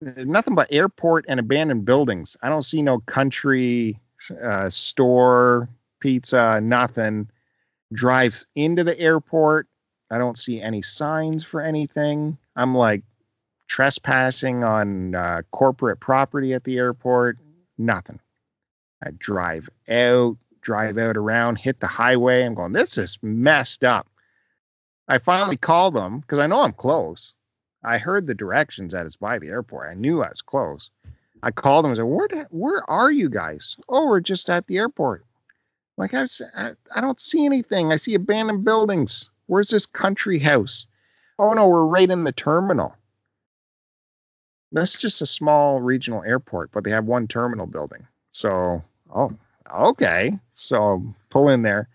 Nothing 0.00 0.54
but 0.54 0.68
airport 0.70 1.24
and 1.28 1.40
abandoned 1.40 1.84
buildings. 1.84 2.36
I 2.42 2.48
don't 2.48 2.62
see 2.62 2.82
no 2.82 3.00
country 3.00 3.98
uh, 4.42 4.70
store, 4.70 5.68
pizza, 6.00 6.60
nothing. 6.62 7.28
Drive 7.92 8.44
into 8.54 8.84
the 8.84 8.98
airport. 8.98 9.66
I 10.10 10.18
don't 10.18 10.38
see 10.38 10.60
any 10.60 10.82
signs 10.82 11.42
for 11.42 11.60
anything. 11.60 12.38
I'm 12.54 12.74
like 12.74 13.02
trespassing 13.66 14.62
on 14.62 15.14
uh, 15.14 15.42
corporate 15.50 16.00
property 16.00 16.54
at 16.54 16.64
the 16.64 16.78
airport. 16.78 17.38
Nothing. 17.76 18.20
I 19.04 19.10
drive 19.18 19.68
out, 19.88 20.36
drive 20.60 20.98
out 20.98 21.16
around, 21.16 21.56
hit 21.56 21.80
the 21.80 21.86
highway. 21.86 22.44
I'm 22.44 22.54
going, 22.54 22.72
this 22.72 22.98
is 22.98 23.18
messed 23.22 23.84
up. 23.84 24.08
I 25.08 25.18
finally 25.18 25.56
called 25.56 25.94
them 25.94 26.20
because 26.20 26.38
I 26.38 26.46
know 26.46 26.62
I'm 26.62 26.72
close. 26.72 27.34
I 27.84 27.98
heard 27.98 28.26
the 28.26 28.34
directions 28.34 28.92
that 28.92 29.06
it's 29.06 29.16
by 29.16 29.38
the 29.38 29.48
airport. 29.48 29.90
I 29.90 29.94
knew 29.94 30.22
I 30.22 30.28
was 30.28 30.42
close. 30.42 30.90
I 31.42 31.50
called 31.50 31.84
them 31.84 31.92
and 31.92 31.96
said, 31.96 32.04
where, 32.04 32.28
the, 32.28 32.46
where 32.50 32.88
are 32.90 33.10
you 33.10 33.28
guys? 33.28 33.76
Oh, 33.88 34.08
we're 34.08 34.20
just 34.20 34.50
at 34.50 34.66
the 34.66 34.78
airport. 34.78 35.24
Like, 35.96 36.14
I, 36.14 36.26
I, 36.56 36.72
I 36.94 37.00
don't 37.00 37.20
see 37.20 37.44
anything. 37.44 37.92
I 37.92 37.96
see 37.96 38.14
abandoned 38.14 38.64
buildings. 38.64 39.30
Where's 39.46 39.70
this 39.70 39.86
country 39.86 40.38
house? 40.38 40.86
Oh, 41.38 41.52
no, 41.52 41.68
we're 41.68 41.84
right 41.84 42.10
in 42.10 42.24
the 42.24 42.32
terminal. 42.32 42.96
That's 44.72 44.98
just 44.98 45.22
a 45.22 45.26
small 45.26 45.80
regional 45.80 46.22
airport, 46.24 46.72
but 46.72 46.84
they 46.84 46.90
have 46.90 47.06
one 47.06 47.26
terminal 47.26 47.66
building. 47.66 48.06
So, 48.32 48.82
oh, 49.14 49.32
okay. 49.74 50.38
So 50.54 51.02
pull 51.30 51.48
in 51.48 51.62
there 51.62 51.88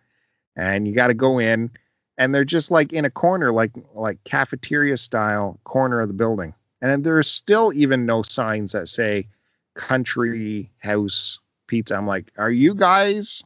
and 0.55 0.87
you 0.87 0.93
got 0.93 1.07
to 1.07 1.13
go 1.13 1.39
in 1.39 1.71
and 2.17 2.33
they're 2.33 2.45
just 2.45 2.71
like 2.71 2.93
in 2.93 3.05
a 3.05 3.09
corner, 3.09 3.51
like 3.51 3.71
like 3.93 4.23
cafeteria 4.23 4.97
style 4.97 5.59
corner 5.63 6.01
of 6.01 6.07
the 6.07 6.13
building. 6.13 6.53
And 6.81 7.03
there's 7.03 7.29
still 7.29 7.71
even 7.73 8.05
no 8.05 8.21
signs 8.21 8.73
that 8.73 8.87
say 8.87 9.27
country 9.75 10.69
house 10.79 11.39
pizza. 11.67 11.95
I'm 11.95 12.05
like, 12.05 12.31
are 12.37 12.51
you 12.51 12.75
guys 12.75 13.43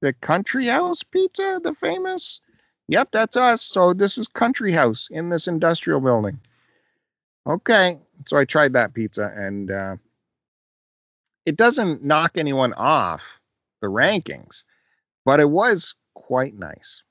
the 0.00 0.12
country 0.12 0.66
house 0.66 1.02
pizza, 1.02 1.60
the 1.62 1.74
famous? 1.74 2.40
Yep, 2.88 3.08
that's 3.12 3.36
us. 3.36 3.62
So 3.62 3.94
this 3.94 4.18
is 4.18 4.28
country 4.28 4.70
house 4.70 5.08
in 5.10 5.30
this 5.30 5.48
industrial 5.48 6.00
building. 6.00 6.38
Okay. 7.46 7.98
So 8.26 8.36
I 8.36 8.44
tried 8.44 8.74
that 8.74 8.94
pizza 8.94 9.32
and 9.34 9.70
uh 9.70 9.96
it 11.46 11.56
doesn't 11.56 12.02
knock 12.02 12.32
anyone 12.36 12.72
off 12.74 13.40
the 13.84 13.90
rankings, 13.90 14.64
but 15.24 15.40
it 15.40 15.50
was 15.50 15.94
quite 16.14 16.58
nice. 16.58 17.02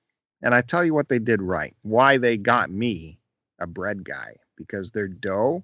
And 0.42 0.54
I 0.54 0.62
tell 0.62 0.84
you 0.84 0.94
what 0.94 1.10
they 1.10 1.20
did 1.20 1.42
right, 1.42 1.76
why 1.84 2.18
they 2.18 2.36
got 2.38 2.70
me 2.70 3.20
a 3.60 3.68
bread 3.68 4.04
guy, 4.04 4.36
because 4.58 4.92
their 4.92 5.08
dough 5.08 5.64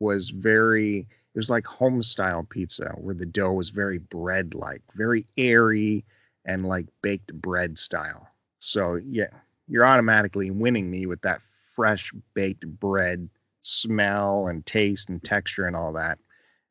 was 0.00 0.30
very, 0.30 1.00
it 1.00 1.38
was 1.38 1.50
like 1.50 1.66
home 1.66 2.02
style 2.02 2.44
pizza 2.48 2.94
where 2.96 3.14
the 3.14 3.26
dough 3.26 3.52
was 3.52 3.70
very 3.70 3.98
bread 3.98 4.54
like, 4.54 4.82
very 4.96 5.24
airy 5.36 6.04
and 6.44 6.66
like 6.66 6.86
baked 7.02 7.32
bread 7.34 7.78
style. 7.78 8.26
So, 8.58 8.96
yeah, 8.96 9.30
you're 9.68 9.86
automatically 9.86 10.50
winning 10.50 10.90
me 10.90 11.06
with 11.06 11.22
that 11.22 11.40
fresh 11.74 12.12
baked 12.34 12.66
bread 12.80 13.28
smell 13.62 14.48
and 14.48 14.66
taste 14.66 15.08
and 15.08 15.22
texture 15.22 15.64
and 15.64 15.76
all 15.76 15.92
that 15.92 16.18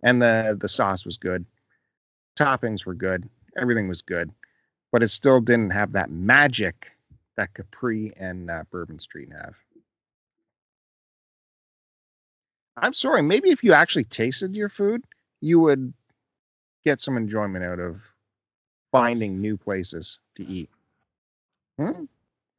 and 0.03 0.21
the 0.21 0.57
the 0.59 0.67
sauce 0.67 1.05
was 1.05 1.17
good 1.17 1.45
toppings 2.37 2.85
were 2.85 2.93
good 2.93 3.29
everything 3.57 3.87
was 3.87 4.01
good 4.01 4.31
but 4.91 5.03
it 5.03 5.07
still 5.09 5.39
didn't 5.39 5.71
have 5.71 5.91
that 5.91 6.09
magic 6.11 6.95
that 7.35 7.53
capri 7.53 8.11
and 8.17 8.49
uh, 8.49 8.63
bourbon 8.71 8.99
street 8.99 9.31
have 9.31 9.55
i'm 12.77 12.93
sorry 12.93 13.21
maybe 13.21 13.49
if 13.49 13.63
you 13.63 13.73
actually 13.73 14.03
tasted 14.05 14.55
your 14.55 14.69
food 14.69 15.03
you 15.41 15.59
would 15.59 15.93
get 16.83 16.99
some 17.01 17.17
enjoyment 17.17 17.63
out 17.63 17.79
of 17.79 18.01
finding 18.91 19.39
new 19.39 19.57
places 19.57 20.19
to 20.35 20.45
eat 20.47 20.69
Hmm? 21.77 22.03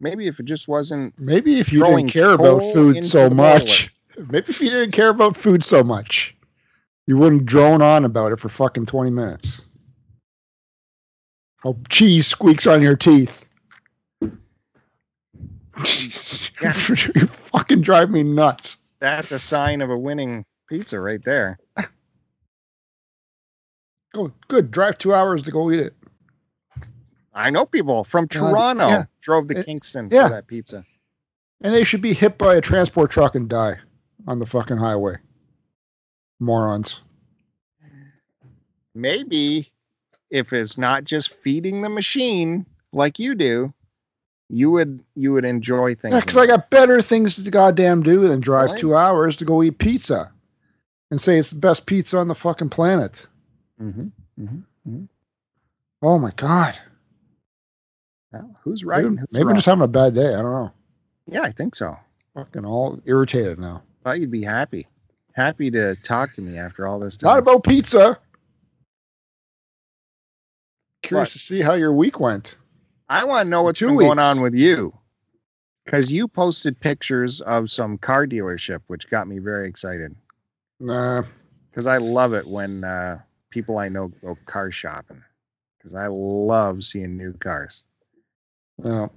maybe 0.00 0.26
if 0.26 0.40
it 0.40 0.44
just 0.46 0.68
wasn't 0.68 1.18
Maybe 1.18 1.58
if 1.60 1.72
you 1.72 1.84
didn't 1.84 2.08
care 2.08 2.32
about 2.32 2.62
food 2.62 3.04
so 3.06 3.30
much, 3.30 3.94
maybe 4.18 4.46
if 4.48 4.60
you 4.60 4.70
didn't 4.70 4.90
care 4.90 5.10
about 5.10 5.36
food 5.36 5.62
so 5.62 5.84
much, 5.84 6.34
you 7.06 7.16
wouldn't 7.16 7.46
drone 7.46 7.82
on 7.82 8.04
about 8.04 8.32
it 8.32 8.40
for 8.40 8.48
fucking 8.48 8.86
20 8.86 9.10
minutes. 9.10 9.64
How 11.62 11.76
cheese 11.88 12.26
squeaks 12.26 12.66
on 12.66 12.82
your 12.82 12.96
teeth. 12.96 13.46
Yeah. 14.20 14.30
you 17.14 17.26
fucking 17.26 17.82
drive 17.82 18.10
me 18.10 18.22
nuts. 18.22 18.76
that's 19.00 19.32
a 19.32 19.38
sign 19.38 19.80
of 19.80 19.90
a 19.90 19.98
winning 19.98 20.44
pizza 20.68 21.00
right 21.00 21.22
there 21.24 21.58
Go 24.14 24.30
good. 24.48 24.70
Drive 24.70 24.98
two 24.98 25.14
hours 25.14 25.42
to 25.42 25.50
go 25.50 25.70
eat 25.70 25.80
it. 25.80 25.94
I 27.34 27.48
know 27.50 27.64
people 27.64 28.04
from 28.04 28.28
Toronto 28.28 28.88
yeah. 28.88 29.04
drove 29.22 29.48
to 29.48 29.58
It- 29.58 29.66
Kingston 29.66 30.08
yeah. 30.12 30.28
for 30.28 30.34
that 30.34 30.46
pizza. 30.46 30.84
And 31.62 31.72
they 31.72 31.84
should 31.84 32.02
be 32.02 32.12
hit 32.12 32.36
by 32.38 32.56
a 32.56 32.60
transport 32.60 33.10
truck 33.10 33.34
and 33.36 33.48
die 33.48 33.78
on 34.26 34.38
the 34.38 34.46
fucking 34.46 34.76
highway. 34.76 35.16
Morons. 36.40 37.00
Maybe 38.94 39.72
if 40.32 40.52
it's 40.52 40.76
not 40.78 41.04
just 41.04 41.32
feeding 41.32 41.82
the 41.82 41.88
machine 41.90 42.66
like 42.92 43.18
you 43.20 43.34
do, 43.36 43.72
you 44.48 44.70
would 44.70 44.98
you 45.14 45.32
would 45.32 45.44
enjoy 45.44 45.94
things. 45.94 46.14
Yeah, 46.14 46.20
because 46.20 46.36
I 46.38 46.46
got 46.46 46.70
better 46.70 47.00
things 47.00 47.36
to 47.36 47.50
goddamn 47.50 48.02
do 48.02 48.26
than 48.26 48.40
drive 48.40 48.70
Right. 48.70 48.80
two 48.80 48.96
hours 48.96 49.36
to 49.36 49.44
go 49.44 49.62
eat 49.62 49.78
pizza 49.78 50.32
and 51.10 51.20
say 51.20 51.38
it's 51.38 51.50
the 51.50 51.60
best 51.60 51.86
pizza 51.86 52.18
on 52.18 52.26
the 52.28 52.34
fucking 52.34 52.70
planet. 52.70 53.26
mm-hmm. 53.80 55.04
Oh 56.02 56.18
my 56.18 56.32
god. 56.32 56.76
well, 58.32 58.58
who's 58.64 58.84
right? 58.84 59.04
who's 59.04 59.18
maybe 59.30 59.48
I'm 59.48 59.54
just 59.54 59.66
having 59.66 59.84
a 59.84 59.88
bad 59.88 60.14
day. 60.14 60.34
I 60.34 60.42
don't 60.42 60.52
know. 60.52 60.72
Yeah, 61.28 61.42
I 61.42 61.52
think 61.52 61.74
so. 61.76 61.96
Fucking 62.34 62.64
all 62.64 63.00
irritated 63.04 63.58
now. 63.58 63.82
Thought 64.02 64.18
you'd 64.20 64.30
be 64.30 64.42
happy. 64.42 64.86
Happy 65.34 65.70
to 65.70 65.94
talk 65.96 66.32
to 66.32 66.42
me 66.42 66.58
after 66.58 66.86
all 66.86 66.98
this 66.98 67.16
time. 67.16 67.28
Not 67.28 67.38
about 67.38 67.64
pizza. 67.64 68.18
Curious 71.02 71.30
What? 71.30 71.32
to 71.32 71.38
see 71.38 71.60
how 71.62 71.74
your 71.74 71.92
week 71.92 72.20
went. 72.20 72.56
I 73.08 73.24
want 73.24 73.46
to 73.46 73.50
know 73.50 73.62
what's 73.62 73.80
been 73.80 73.96
going 73.96 74.18
on 74.18 74.40
with 74.40 74.54
you. 74.54 74.96
Because 75.84 76.12
you 76.12 76.28
posted 76.28 76.78
pictures 76.78 77.40
of 77.42 77.70
some 77.70 77.98
car 77.98 78.26
dealership, 78.26 78.80
which 78.86 79.10
got 79.10 79.26
me 79.26 79.38
very 79.40 79.68
excited. 79.68 80.14
Nah, 80.78 81.22
Because 81.70 81.86
I 81.88 81.96
love 81.98 82.32
it 82.34 82.46
when 82.46 82.84
uh, 82.84 83.18
people 83.50 83.78
I 83.78 83.88
know 83.88 84.08
go 84.22 84.36
car 84.46 84.70
shopping. 84.70 85.22
Because 85.78 85.94
I 85.96 86.06
love 86.06 86.84
seeing 86.84 87.16
new 87.16 87.32
cars. 87.34 87.84
well, 88.78 89.12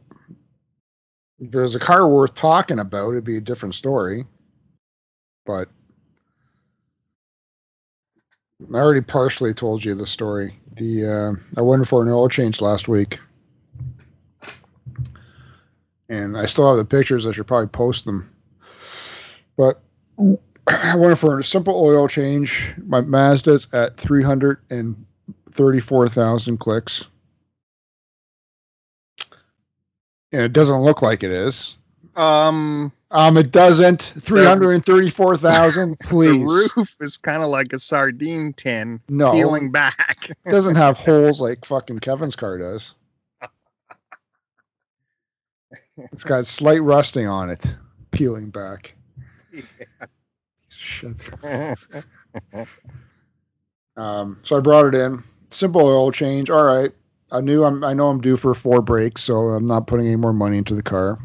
if 1.37 1.51
there's 1.51 1.75
a 1.75 1.79
car 1.79 2.07
worth 2.07 2.33
talking 2.33 2.79
about, 2.79 3.11
it'd 3.11 3.23
be 3.23 3.37
a 3.37 3.41
different 3.41 3.75
story. 3.75 4.25
But 5.45 5.69
I 8.61 8.77
already 8.77 9.01
partially 9.01 9.53
told 9.53 9.83
you 9.83 9.93
the 9.95 10.05
story. 10.05 10.57
The 10.77 11.05
uh, 11.05 11.33
I 11.57 11.61
went 11.61 11.87
for 11.87 12.01
an 12.01 12.09
oil 12.09 12.29
change 12.29 12.61
last 12.61 12.87
week, 12.87 13.19
and 16.09 16.37
I 16.37 16.45
still 16.45 16.67
have 16.69 16.77
the 16.77 16.85
pictures. 16.85 17.25
I 17.27 17.31
should 17.31 17.47
probably 17.47 17.67
post 17.67 18.05
them. 18.05 18.29
But 19.57 19.81
I 20.67 20.95
went 20.95 21.19
for 21.19 21.39
a 21.39 21.43
simple 21.43 21.75
oil 21.75 22.07
change. 22.07 22.73
My 22.87 23.01
Mazda's 23.01 23.67
at 23.73 23.97
three 23.97 24.23
hundred 24.23 24.59
and 24.69 25.05
thirty-four 25.51 26.07
thousand 26.07 26.57
clicks, 26.59 27.03
and 30.31 30.41
it 30.41 30.53
doesn't 30.53 30.81
look 30.81 31.01
like 31.01 31.23
it 31.23 31.31
is. 31.31 31.77
Um, 32.15 32.93
Um, 33.15 33.37
it 33.37 33.51
doesn't. 33.51 34.01
Three 34.19 34.43
hundred 34.43 34.73
and 34.73 34.85
thirty-four 34.85 35.37
thousand. 35.37 35.97
Please, 36.01 36.31
the 36.31 36.71
roof 36.75 36.97
is 36.99 37.15
kind 37.15 37.43
of 37.43 37.49
like 37.49 37.71
a 37.71 37.79
sardine 37.79 38.51
tin 38.51 38.99
no, 39.07 39.31
peeling 39.31 39.71
back. 39.71 40.29
it 40.29 40.51
doesn't 40.51 40.75
have 40.75 40.97
holes 40.97 41.39
like 41.39 41.63
fucking 41.63 41.99
Kevin's 41.99 42.35
car 42.35 42.57
does. 42.57 42.93
It's 46.11 46.25
got 46.25 46.45
slight 46.45 46.83
rusting 46.83 47.25
on 47.25 47.49
it, 47.49 47.77
peeling 48.11 48.49
back. 48.49 48.93
Shit. 50.69 51.29
Um, 53.97 54.39
so 54.43 54.57
I 54.57 54.59
brought 54.59 54.87
it 54.87 54.93
in. 54.93 55.23
Simple 55.51 55.79
oil 55.79 56.11
change. 56.11 56.49
All 56.49 56.65
right. 56.65 56.91
I 57.31 57.39
knew 57.39 57.63
I'm. 57.63 57.81
I 57.81 57.93
know 57.93 58.09
I'm 58.09 58.19
due 58.19 58.35
for 58.35 58.53
four 58.53 58.81
brakes, 58.81 59.23
so 59.23 59.37
I'm 59.37 59.65
not 59.65 59.87
putting 59.87 60.05
any 60.05 60.17
more 60.17 60.33
money 60.33 60.57
into 60.57 60.75
the 60.75 60.83
car. 60.83 61.17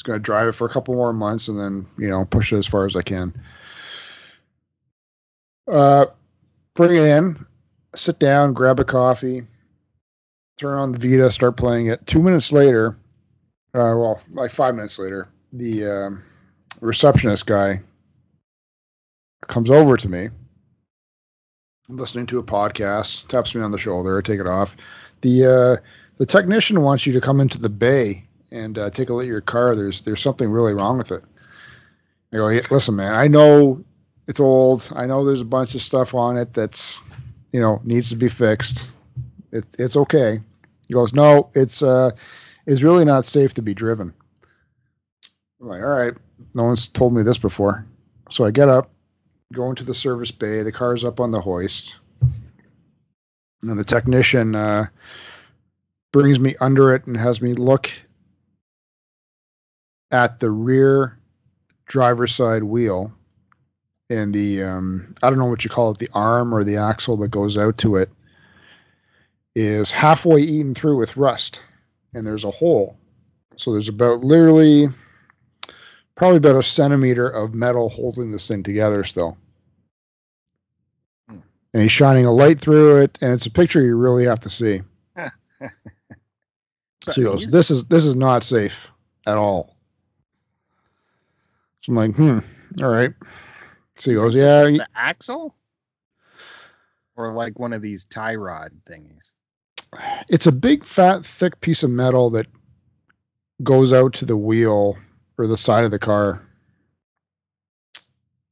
Just 0.00 0.06
gonna 0.06 0.18
drive 0.18 0.48
it 0.48 0.52
for 0.52 0.66
a 0.66 0.70
couple 0.70 0.94
more 0.94 1.12
months 1.12 1.46
and 1.46 1.60
then 1.60 1.86
you 1.98 2.08
know 2.08 2.24
push 2.24 2.54
it 2.54 2.56
as 2.56 2.66
far 2.66 2.86
as 2.86 2.96
I 2.96 3.02
can. 3.02 3.38
Uh, 5.68 6.06
bring 6.72 6.96
it 6.96 7.02
in, 7.02 7.36
sit 7.94 8.18
down, 8.18 8.54
grab 8.54 8.80
a 8.80 8.84
coffee, 8.84 9.42
turn 10.56 10.78
on 10.78 10.92
the 10.92 10.98
Vita, 10.98 11.30
start 11.30 11.58
playing 11.58 11.88
it. 11.88 12.06
Two 12.06 12.22
minutes 12.22 12.50
later, 12.50 12.96
uh, 13.74 13.92
well, 13.94 14.22
like 14.32 14.50
five 14.50 14.74
minutes 14.74 14.98
later, 14.98 15.28
the 15.52 15.84
um, 15.84 16.22
receptionist 16.80 17.44
guy 17.44 17.78
comes 19.48 19.70
over 19.70 19.98
to 19.98 20.08
me. 20.08 20.30
I'm 21.90 21.98
listening 21.98 22.24
to 22.28 22.38
a 22.38 22.42
podcast, 22.42 23.26
taps 23.28 23.54
me 23.54 23.60
on 23.60 23.70
the 23.70 23.76
shoulder, 23.76 24.16
I 24.16 24.22
take 24.22 24.40
it 24.40 24.46
off. 24.46 24.78
The 25.20 25.44
uh, 25.44 25.86
the 26.16 26.24
technician 26.24 26.80
wants 26.80 27.04
you 27.04 27.12
to 27.12 27.20
come 27.20 27.38
into 27.38 27.58
the 27.58 27.68
bay 27.68 28.24
and 28.50 28.78
uh, 28.78 28.90
take 28.90 29.10
a 29.10 29.14
look 29.14 29.22
at 29.24 29.28
your 29.28 29.40
car. 29.40 29.74
There's 29.74 30.02
there's 30.02 30.22
something 30.22 30.50
really 30.50 30.74
wrong 30.74 30.98
with 30.98 31.12
it. 31.12 31.24
I 32.32 32.36
go, 32.36 32.48
"Hey, 32.48 32.62
listen, 32.70 32.96
man. 32.96 33.14
I 33.14 33.26
know 33.26 33.84
it's 34.26 34.40
old. 34.40 34.88
I 34.94 35.06
know 35.06 35.24
there's 35.24 35.40
a 35.40 35.44
bunch 35.44 35.74
of 35.74 35.82
stuff 35.82 36.14
on 36.14 36.36
it 36.36 36.54
that's 36.54 37.02
you 37.52 37.60
know 37.60 37.80
needs 37.84 38.10
to 38.10 38.16
be 38.16 38.28
fixed. 38.28 38.90
It, 39.52 39.64
it's 39.78 39.96
okay. 39.96 40.40
He 40.90 40.94
goes, 40.94 41.12
no, 41.12 41.50
it's 41.54 41.82
uh, 41.82 42.10
it's 42.66 42.82
really 42.82 43.04
not 43.04 43.24
safe 43.24 43.54
to 43.54 43.62
be 43.62 43.74
driven. 43.74 44.12
I'm 45.60 45.68
like, 45.68 45.82
all 45.82 45.88
right, 45.88 46.14
no 46.54 46.64
one's 46.64 46.88
told 46.88 47.14
me 47.14 47.22
this 47.22 47.38
before. 47.38 47.86
So 48.28 48.44
I 48.44 48.50
get 48.50 48.68
up, 48.68 48.90
go 49.52 49.68
into 49.70 49.84
the 49.84 49.94
service 49.94 50.32
bay. 50.32 50.64
The 50.64 50.72
car's 50.72 51.04
up 51.04 51.20
on 51.20 51.30
the 51.30 51.40
hoist, 51.40 51.94
and 53.62 53.78
the 53.78 53.84
technician 53.84 54.56
uh, 54.56 54.86
brings 56.12 56.40
me 56.40 56.56
under 56.60 56.92
it 56.92 57.06
and 57.06 57.16
has 57.16 57.40
me 57.40 57.54
look 57.54 57.88
at 60.10 60.40
the 60.40 60.50
rear 60.50 61.18
driver's 61.86 62.34
side 62.34 62.64
wheel 62.64 63.12
and 64.10 64.34
the 64.34 64.62
um, 64.62 65.14
I 65.22 65.30
don't 65.30 65.38
know 65.38 65.46
what 65.46 65.64
you 65.64 65.70
call 65.70 65.92
it, 65.92 65.98
the 65.98 66.10
arm 66.12 66.52
or 66.52 66.64
the 66.64 66.76
axle 66.76 67.16
that 67.18 67.28
goes 67.28 67.56
out 67.56 67.78
to 67.78 67.96
it 67.96 68.10
is 69.54 69.90
halfway 69.90 70.42
eaten 70.42 70.74
through 70.74 70.96
with 70.96 71.16
rust, 71.16 71.60
and 72.12 72.26
there's 72.26 72.44
a 72.44 72.50
hole. 72.50 72.96
So 73.56 73.72
there's 73.72 73.88
about 73.88 74.22
literally 74.22 74.88
probably 76.16 76.38
about 76.38 76.56
a 76.56 76.62
centimeter 76.62 77.28
of 77.28 77.54
metal 77.54 77.88
holding 77.88 78.30
this 78.30 78.46
thing 78.46 78.62
together 78.62 79.04
still. 79.04 79.38
Hmm. 81.28 81.38
And 81.72 81.82
he's 81.82 81.92
shining 81.92 82.26
a 82.26 82.32
light 82.32 82.60
through 82.60 83.02
it, 83.02 83.16
and 83.20 83.32
it's 83.32 83.46
a 83.46 83.50
picture 83.50 83.82
you 83.82 83.96
really 83.96 84.24
have 84.24 84.40
to 84.40 84.50
see. 84.50 84.82
So 87.02 87.12
he 87.12 87.22
goes, 87.22 87.50
"This 87.50 87.70
is 87.70 87.84
this 87.84 88.04
is 88.04 88.14
not 88.14 88.44
safe 88.44 88.90
at 89.26 89.38
all." 89.38 89.74
So 91.82 91.92
I'm 91.92 91.96
like, 91.96 92.14
"Hmm, 92.14 92.38
all 92.82 92.90
right." 92.90 93.12
So 93.96 94.10
he 94.10 94.16
goes, 94.16 94.34
"Yeah, 94.34 94.62
is 94.62 94.72
the 94.72 94.86
axle, 94.94 95.54
or 97.16 97.32
like 97.32 97.58
one 97.58 97.72
of 97.72 97.82
these 97.82 98.04
tie 98.04 98.34
rod 98.34 98.72
thingies. 98.88 99.32
it's 100.28 100.46
a 100.46 100.52
big, 100.52 100.84
fat, 100.84 101.24
thick 101.24 101.60
piece 101.60 101.82
of 101.82 101.90
metal 101.90 102.30
that 102.30 102.46
goes 103.62 103.92
out 103.92 104.12
to 104.14 104.24
the 104.24 104.36
wheel 104.36 104.96
or 105.36 105.46
the 105.46 105.56
side 105.56 105.84
of 105.84 105.90
the 105.90 105.98
car, 105.98 106.42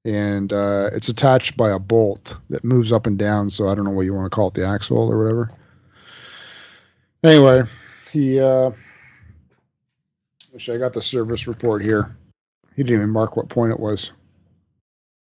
and 0.04 0.52
uh, 0.52 0.90
it's 0.92 1.08
attached 1.08 1.56
by 1.56 1.70
a 1.70 1.78
bolt 1.78 2.36
that 2.48 2.64
moves 2.64 2.92
up 2.92 3.06
and 3.06 3.18
down. 3.18 3.50
So 3.50 3.68
I 3.68 3.74
don't 3.74 3.84
know 3.84 3.90
what 3.90 4.06
you 4.06 4.14
want 4.14 4.26
to 4.26 4.34
call 4.34 4.48
it, 4.48 4.54
the 4.54 4.66
axle 4.66 5.10
or 5.12 5.18
whatever." 5.18 5.50
Anyway, 7.22 7.62
he. 8.10 8.40
Uh, 8.40 8.70
actually, 10.54 10.76
I 10.78 10.80
got 10.80 10.94
the 10.94 11.02
service 11.02 11.46
report 11.46 11.82
here. 11.82 12.16
He 12.78 12.84
didn't 12.84 13.00
even 13.00 13.10
mark 13.10 13.36
what 13.36 13.48
point 13.48 13.72
it 13.72 13.80
was. 13.80 14.12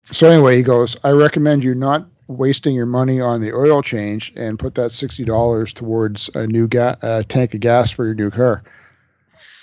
So 0.05 0.29
anyway, 0.29 0.59
he 0.59 0.63
goes, 0.63 0.99
I 1.03 1.13
recommend 1.13 1.65
you 1.65 1.75
not 1.75 2.07
wasting 2.27 2.75
your 2.75 2.85
money 2.85 3.23
on 3.23 3.41
the 3.41 3.55
oil 3.55 3.81
change 3.81 4.35
and 4.37 4.59
put 4.59 4.75
that 4.75 4.93
sixty 4.93 5.25
dollars 5.25 5.73
towards 5.73 6.29
a 6.35 6.47
new 6.47 6.69
uh, 6.77 7.23
tank 7.27 7.55
of 7.55 7.61
gas 7.61 7.91
for 7.91 8.05
your 8.05 8.15
new 8.15 8.31
car. 8.31 8.63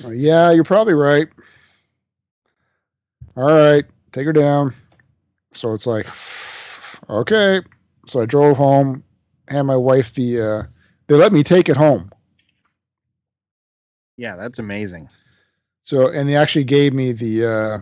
Uh, 0.04 0.10
yeah, 0.10 0.50
you're 0.50 0.63
probably 0.63 0.95
right. 0.95 1.28
All 3.38 3.43
right, 3.43 3.86
take 4.13 4.26
her 4.26 4.34
down. 4.34 4.74
So 5.54 5.71
it's 5.74 5.86
like, 5.86 6.08
okay. 7.08 7.62
So 8.08 8.19
I 8.19 8.26
drove 8.26 8.58
home, 8.58 9.04
had 9.48 9.62
my 9.62 9.76
wife 9.76 10.15
the. 10.15 10.41
Uh, 10.41 10.63
they 11.06 11.13
let 11.13 11.32
me 11.32 11.43
take 11.43 11.69
it 11.69 11.78
home. 11.78 12.12
Yeah, 14.17 14.38
that's 14.38 14.58
amazing. 14.58 15.08
So, 15.86 16.08
and 16.08 16.28
they 16.28 16.36
actually 16.36 16.63
gave 16.63 16.93
me 16.93 17.12
the 17.12 17.45
uh, 17.45 17.80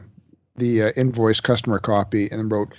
the 0.57 0.83
uh, 0.83 0.91
invoice 0.95 1.39
customer 1.39 1.79
copy 1.79 2.29
and 2.31 2.51
wrote, 2.51 2.73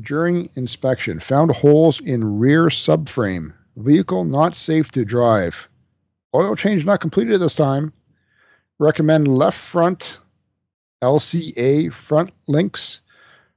during 0.00 0.50
inspection, 0.56 1.20
found 1.20 1.52
holes 1.52 2.00
in 2.00 2.38
rear 2.38 2.66
subframe. 2.66 3.52
Vehicle 3.76 4.24
not 4.24 4.54
safe 4.54 4.90
to 4.90 5.04
drive. 5.04 5.68
Oil 6.34 6.56
change 6.56 6.84
not 6.84 7.00
completed 7.00 7.34
at 7.34 7.40
this 7.40 7.54
time. 7.54 7.92
Recommend 8.78 9.28
left 9.28 9.58
front 9.58 10.18
LCA 11.02 11.92
front 11.92 12.32
links, 12.48 13.00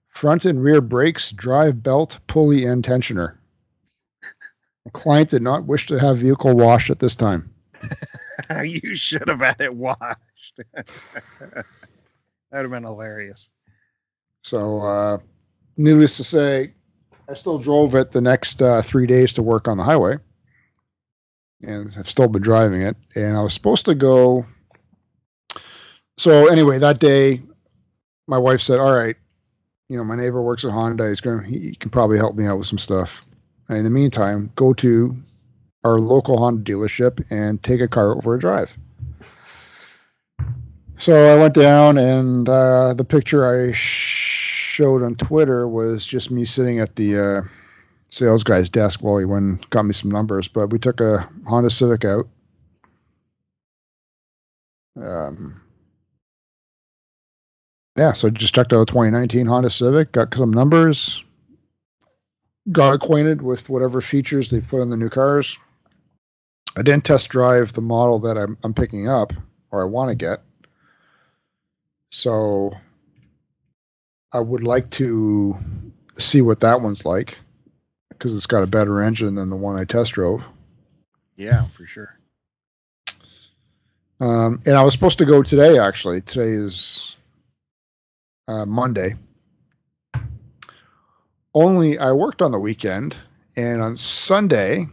front 0.10 0.46
and 0.46 0.64
rear 0.64 0.82
brakes, 0.82 1.32
drive 1.32 1.82
belt, 1.82 2.20
pulley, 2.28 2.66
and 2.66 2.84
tensioner. 2.84 3.36
Client 4.94 5.32
did 5.32 5.42
not 5.42 5.66
wish 5.66 5.88
to 5.88 6.00
have 6.00 6.18
vehicle 6.18 6.56
washed 6.56 6.90
at 6.90 7.00
this 7.00 7.16
time. 7.16 7.50
you 8.64 8.96
should 8.96 9.28
have 9.28 9.40
had 9.40 9.60
it 9.60 9.76
washed. 9.76 10.20
that 10.74 11.66
would 12.52 12.62
have 12.62 12.72
been 12.72 12.84
hilarious. 12.84 13.50
So, 14.44 14.82
uh, 14.82 15.20
needless 15.78 16.18
to 16.18 16.24
say, 16.24 16.74
I 17.30 17.34
still 17.34 17.60
drove 17.60 17.96
it 17.96 18.12
the 18.12 18.22
next 18.22 18.62
uh, 18.62 18.82
three 18.82 19.06
days 19.06 19.34
to 19.34 19.44
work 19.44 19.68
on 19.68 19.78
the 19.78 19.84
highway, 19.84 20.18
and 21.62 21.94
I've 21.98 22.10
still 22.10 22.28
been 22.28 22.42
driving 22.42 22.82
it. 22.82 22.96
And 23.16 23.36
I 23.36 23.42
was 23.42 23.54
supposed 23.54 23.86
to 23.86 23.96
go. 23.96 24.46
So 26.18 26.48
anyway, 26.48 26.80
that 26.80 27.00
day, 27.00 27.42
my 28.28 28.38
wife 28.38 28.62
said, 28.62 28.80
"All 28.80 28.96
right, 28.96 29.18
you 29.90 29.98
know, 29.98 30.04
my 30.04 30.16
neighbor 30.16 30.42
works 30.42 30.64
at 30.64 30.72
Honda. 30.72 31.10
He's 31.10 31.22
going. 31.22 31.44
He 31.44 31.76
can 31.76 31.90
probably 31.90 32.18
help 32.18 32.36
me 32.36 32.46
out 32.46 32.58
with 32.58 32.68
some 32.68 32.80
stuff. 32.80 33.26
And 33.68 33.78
in 33.78 33.84
the 33.84 33.90
meantime, 33.90 34.52
go 34.56 34.74
to 34.76 35.18
our 35.84 36.00
local 36.00 36.38
Honda 36.38 36.64
dealership 36.64 37.26
and 37.30 37.62
take 37.62 37.82
a 37.82 37.88
car 37.88 38.16
out 38.16 38.24
for 38.24 38.36
a 38.36 38.40
drive." 38.40 38.78
So 41.00 41.36
I 41.36 41.40
went 41.40 41.54
down, 41.54 41.98
and 41.98 42.50
uh, 42.50 42.94
the 42.94 43.06
picture 43.06 43.48
I 43.48 43.72
showed 43.74 45.04
on 45.04 45.16
Twitter 45.16 45.68
was 45.68 46.06
just 46.06 46.32
me 46.32 46.44
sitting 46.44 46.80
at 46.80 46.96
the 46.96 47.20
uh, 47.20 47.42
sales 48.10 48.44
guy's 48.44 48.70
desk 48.70 49.02
while 49.02 49.18
he 49.18 49.26
went 49.26 49.70
got 49.70 49.86
me 49.86 49.94
some 49.94 50.10
numbers. 50.10 50.48
But 50.48 50.68
we 50.72 50.80
took 50.80 51.00
a 51.00 51.30
Honda 51.46 51.70
Civic 51.70 52.04
out. 52.04 52.28
Um, 55.00 55.62
yeah, 57.96 58.14
so 58.14 58.30
just 58.32 58.56
checked 58.56 58.74
out 58.74 58.82
a 58.82 58.86
2019 58.86 59.46
Honda 59.46 59.70
Civic, 59.70 60.12
got 60.12 60.34
some 60.34 60.52
numbers, 60.52 61.24
got 62.72 62.96
acquainted 62.96 63.44
with 63.44 63.70
whatever 63.70 64.02
features 64.02 64.50
they 64.50 64.62
put 64.62 64.82
in 64.82 64.90
the 64.90 64.98
new 64.98 65.10
cars. 65.10 65.58
I 66.76 66.82
didn't 66.82 67.06
test 67.06 67.30
drive 67.30 67.74
the 67.74 67.82
model 67.82 68.20
that 68.20 68.38
I'm, 68.38 68.58
I'm 68.64 68.74
picking 68.74 69.08
up 69.08 69.34
or 69.72 69.82
I 69.82 69.86
want 69.86 70.10
to 70.10 70.16
get. 70.16 70.42
So 72.12 72.72
I 74.32 74.40
would 74.40 74.64
like 74.64 74.90
to 74.92 75.56
see 76.18 76.42
what 76.42 76.60
that 76.62 76.82
one's 76.82 77.06
like 77.06 77.40
because 78.10 78.34
it's 78.34 78.48
got 78.48 78.64
a 78.64 78.68
better 78.68 79.02
engine 79.02 79.36
than 79.36 79.50
the 79.50 79.56
one 79.56 79.80
I 79.80 79.86
test 79.86 80.14
drove. 80.14 80.46
Yeah, 81.36 81.66
for 81.68 81.86
sure. 81.86 82.18
Um, 84.20 84.60
and 84.66 84.76
I 84.76 84.82
was 84.82 84.94
supposed 84.94 85.20
to 85.20 85.26
go 85.26 85.44
today, 85.44 85.78
actually. 85.78 86.22
Today 86.22 86.52
is 86.52 87.18
uh, 88.48 88.66
Monday. 88.66 89.16
Only 91.54 92.00
I 92.00 92.12
worked 92.12 92.42
on 92.42 92.52
the 92.52 92.60
weekend, 92.60 93.16
and 93.56 93.82
on 93.82 93.96
Sunday, 93.96 94.88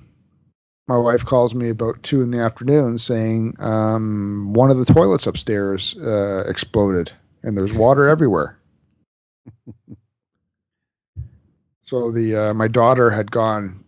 my 0.87 0.97
wife 0.97 1.25
calls 1.25 1.55
me 1.55 1.70
about 1.70 2.03
two 2.03 2.20
in 2.20 2.31
the 2.31 2.40
afternoon 2.40 2.99
saying 2.99 3.57
um, 3.59 4.53
one 4.53 4.70
of 4.70 4.79
the 4.79 4.85
toilets 4.85 5.27
upstairs 5.27 5.97
uh, 5.99 6.44
exploded 6.47 7.11
and 7.42 7.57
there's 7.57 7.75
water 7.75 8.09
everywhere. 8.09 8.59
so 11.85 12.11
the 12.11 12.37
uh, 12.37 12.55
my 12.55 12.68
daughter 12.68 13.11
had 13.11 13.31
gone 13.31 13.85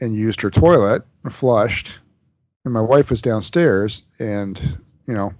and 0.00 0.14
used 0.14 0.40
her 0.40 0.50
toilet 0.50 1.02
and 1.22 1.32
flushed, 1.32 1.98
and 2.64 2.74
my 2.74 2.80
wife 2.80 3.10
was 3.10 3.22
downstairs, 3.22 4.02
and 4.18 4.60
you 5.06 5.14
know 5.14 5.32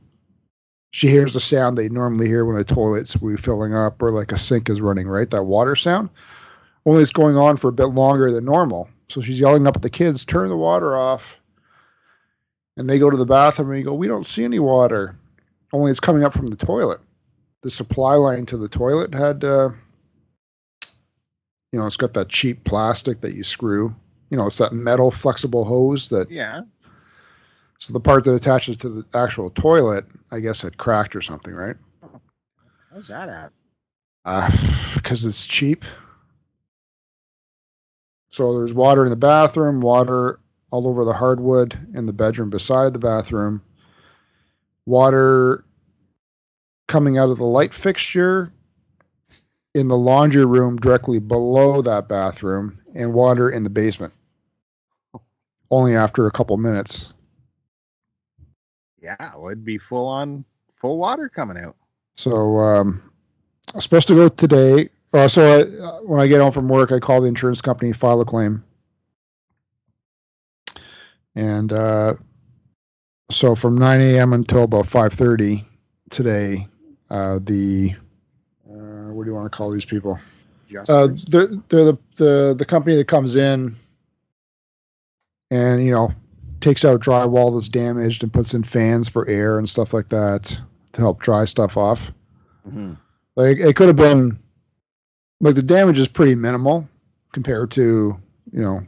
she 0.93 1.09
hears 1.09 1.35
the 1.35 1.41
sound 1.41 1.77
they 1.77 1.89
normally 1.89 2.27
hear 2.27 2.45
when 2.45 2.57
a 2.57 2.65
toilet's 2.65 3.21
refilling 3.21 3.75
up 3.75 4.01
or 4.03 4.11
like 4.11 4.33
a 4.33 4.39
sink 4.39 4.71
is 4.71 4.81
running, 4.81 5.07
right? 5.07 5.31
That 5.31 5.45
water 5.45 5.77
sound. 5.77 6.09
Only 6.87 7.03
it's 7.03 7.13
going 7.13 7.37
on 7.37 7.57
for 7.57 7.69
a 7.69 7.73
bit 7.73 7.89
longer 7.89 8.33
than 8.33 8.45
normal. 8.45 8.89
So 9.09 9.21
she's 9.21 9.41
yelling 9.41 9.67
up 9.67 9.77
at 9.77 9.83
the 9.83 9.91
kids, 9.91 10.25
turn 10.25 10.49
the 10.49 10.57
water 10.57 10.97
off. 10.97 11.39
And 12.77 12.89
they 12.89 12.99
go 12.99 13.11
to 13.11 13.17
the 13.17 13.27
bathroom 13.27 13.71
and 13.71 13.79
you 13.79 13.85
go, 13.85 13.95
We 13.95 14.07
don't 14.07 14.27
see 14.27 14.45
any 14.45 14.59
water. 14.59 15.17
Only 15.73 15.91
it's 15.91 16.01
coming 16.01 16.25
up 16.25 16.33
from 16.33 16.47
the 16.47 16.57
toilet. 16.57 17.01
The 17.63 17.71
supply 17.71 18.15
line 18.15 18.47
to 18.47 18.57
the 18.57 18.69
toilet 18.69 19.13
had, 19.13 19.43
uh, 19.43 19.71
you 21.73 21.79
know, 21.79 21.87
it's 21.87 21.97
got 21.97 22.15
that 22.15 22.29
cheap 22.29 22.63
plastic 22.65 23.21
that 23.21 23.35
you 23.35 23.43
screw. 23.43 23.95
You 24.31 24.37
know, 24.37 24.47
it's 24.47 24.59
that 24.59 24.73
metal 24.73 25.11
flexible 25.11 25.65
hose 25.65 26.09
that. 26.11 26.31
Yeah. 26.31 26.63
So 27.79 27.93
the 27.93 28.01
part 28.01 28.25
that 28.25 28.35
attaches 28.35 28.77
to 28.79 28.89
the 28.89 29.05
actual 29.15 29.51
toilet, 29.51 30.05
I 30.31 30.41
guess, 30.41 30.61
had 30.61 30.79
cracked 30.79 31.15
or 31.15 31.23
something, 31.23 31.55
right? 31.55 31.77
How's 32.93 33.09
that 33.09 33.29
at? 33.29 33.53
Uh, 34.25 34.51
because 34.95 35.25
it's 35.25 35.47
cheap. 35.47 35.85
So 38.39 38.57
there's 38.57 38.73
water 38.73 39.03
in 39.03 39.11
the 39.11 39.17
bathroom, 39.17 39.81
water 39.81 40.39
all 40.71 40.87
over 40.87 41.05
the 41.05 41.13
hardwood 41.13 41.77
in 41.93 42.07
the 42.07 42.13
bedroom 42.13 42.51
beside 42.51 42.93
the 42.93 43.01
bathroom, 43.01 43.61
water 44.87 45.65
coming 46.87 47.19
out 47.19 47.31
of 47.31 47.39
the 47.39 47.45
light 47.45 47.75
fixture 47.75 48.53
in 49.75 49.89
the 49.89 49.97
laundry 49.97 50.45
room 50.45 50.77
directly 50.77 51.19
below 51.19 51.83
that 51.83 52.07
bathroom, 52.07 52.79
and 52.95 53.13
water 53.13 53.51
in 53.51 53.65
the 53.65 53.71
basement. 53.71 54.13
Only 55.73 55.97
after 55.97 56.29
a 56.29 56.31
couple 56.31 56.57
minutes. 56.59 57.13
Yeah, 59.03 59.17
it 59.35 59.41
would 59.41 59.65
be 59.65 59.79
full 59.79 60.07
on 60.07 60.45
full 60.77 60.99
water 60.99 61.29
coming 61.29 61.59
out. 61.59 61.75
So 62.17 62.59
um, 62.59 63.03
I'm 63.75 63.81
supposed 63.81 64.07
to 64.07 64.15
go 64.15 64.29
today. 64.29 64.91
Uh, 65.13 65.27
so 65.29 65.43
I, 65.59 65.85
uh, 65.85 66.01
when 66.03 66.21
I 66.21 66.27
get 66.27 66.41
home 66.41 66.53
from 66.53 66.69
work, 66.69 66.93
I 66.93 66.99
call 66.99 67.21
the 67.21 67.29
insurance 67.29 67.61
company, 67.61 67.93
file 67.93 68.21
a 68.21 68.25
claim, 68.25 68.63
and 71.35 71.73
uh, 71.73 72.15
so 73.31 73.55
from 73.55 73.79
9 73.79 74.01
a.m. 74.01 74.33
until 74.33 74.65
about 74.65 74.85
5:30 74.87 75.65
today, 76.11 76.67
uh, 77.11 77.39
the 77.43 77.95
uh, 78.69 79.13
what 79.13 79.25
do 79.25 79.31
you 79.31 79.35
want 79.35 79.51
to 79.51 79.57
call 79.57 79.71
these 79.71 79.87
people? 79.87 80.19
Uh, 80.91 81.09
they're, 81.29 81.47
they're 81.71 81.85
the, 81.85 81.99
the 82.17 82.55
the 82.59 82.65
company 82.67 82.95
that 82.97 83.09
comes 83.09 83.37
in 83.37 83.75
and 85.51 85.83
you 85.85 85.91
know 85.91 86.13
takes 86.61 86.85
out 86.85 87.01
drywall 87.01 87.55
that's 87.55 87.69
damaged 87.69 88.23
and 88.23 88.33
puts 88.33 88.53
in 88.53 88.63
fans 88.63 89.09
for 89.09 89.27
air 89.29 89.59
and 89.59 89.71
stuff 89.71 89.95
like 89.95 90.09
that 90.11 90.61
to 90.93 91.01
help 91.01 91.21
dry 91.21 91.45
stuff 91.47 91.77
off. 91.79 92.13
Mhm. 92.69 92.99
Like 93.37 93.59
it 93.59 93.77
could 93.77 93.87
have 93.87 93.97
been 93.97 94.39
like 95.41 95.55
the 95.55 95.63
damage 95.63 95.99
is 95.99 96.09
pretty 96.09 96.35
minimal 96.35 96.89
compared 97.33 97.71
to, 97.73 98.19
you 98.53 98.63
know, 98.63 98.87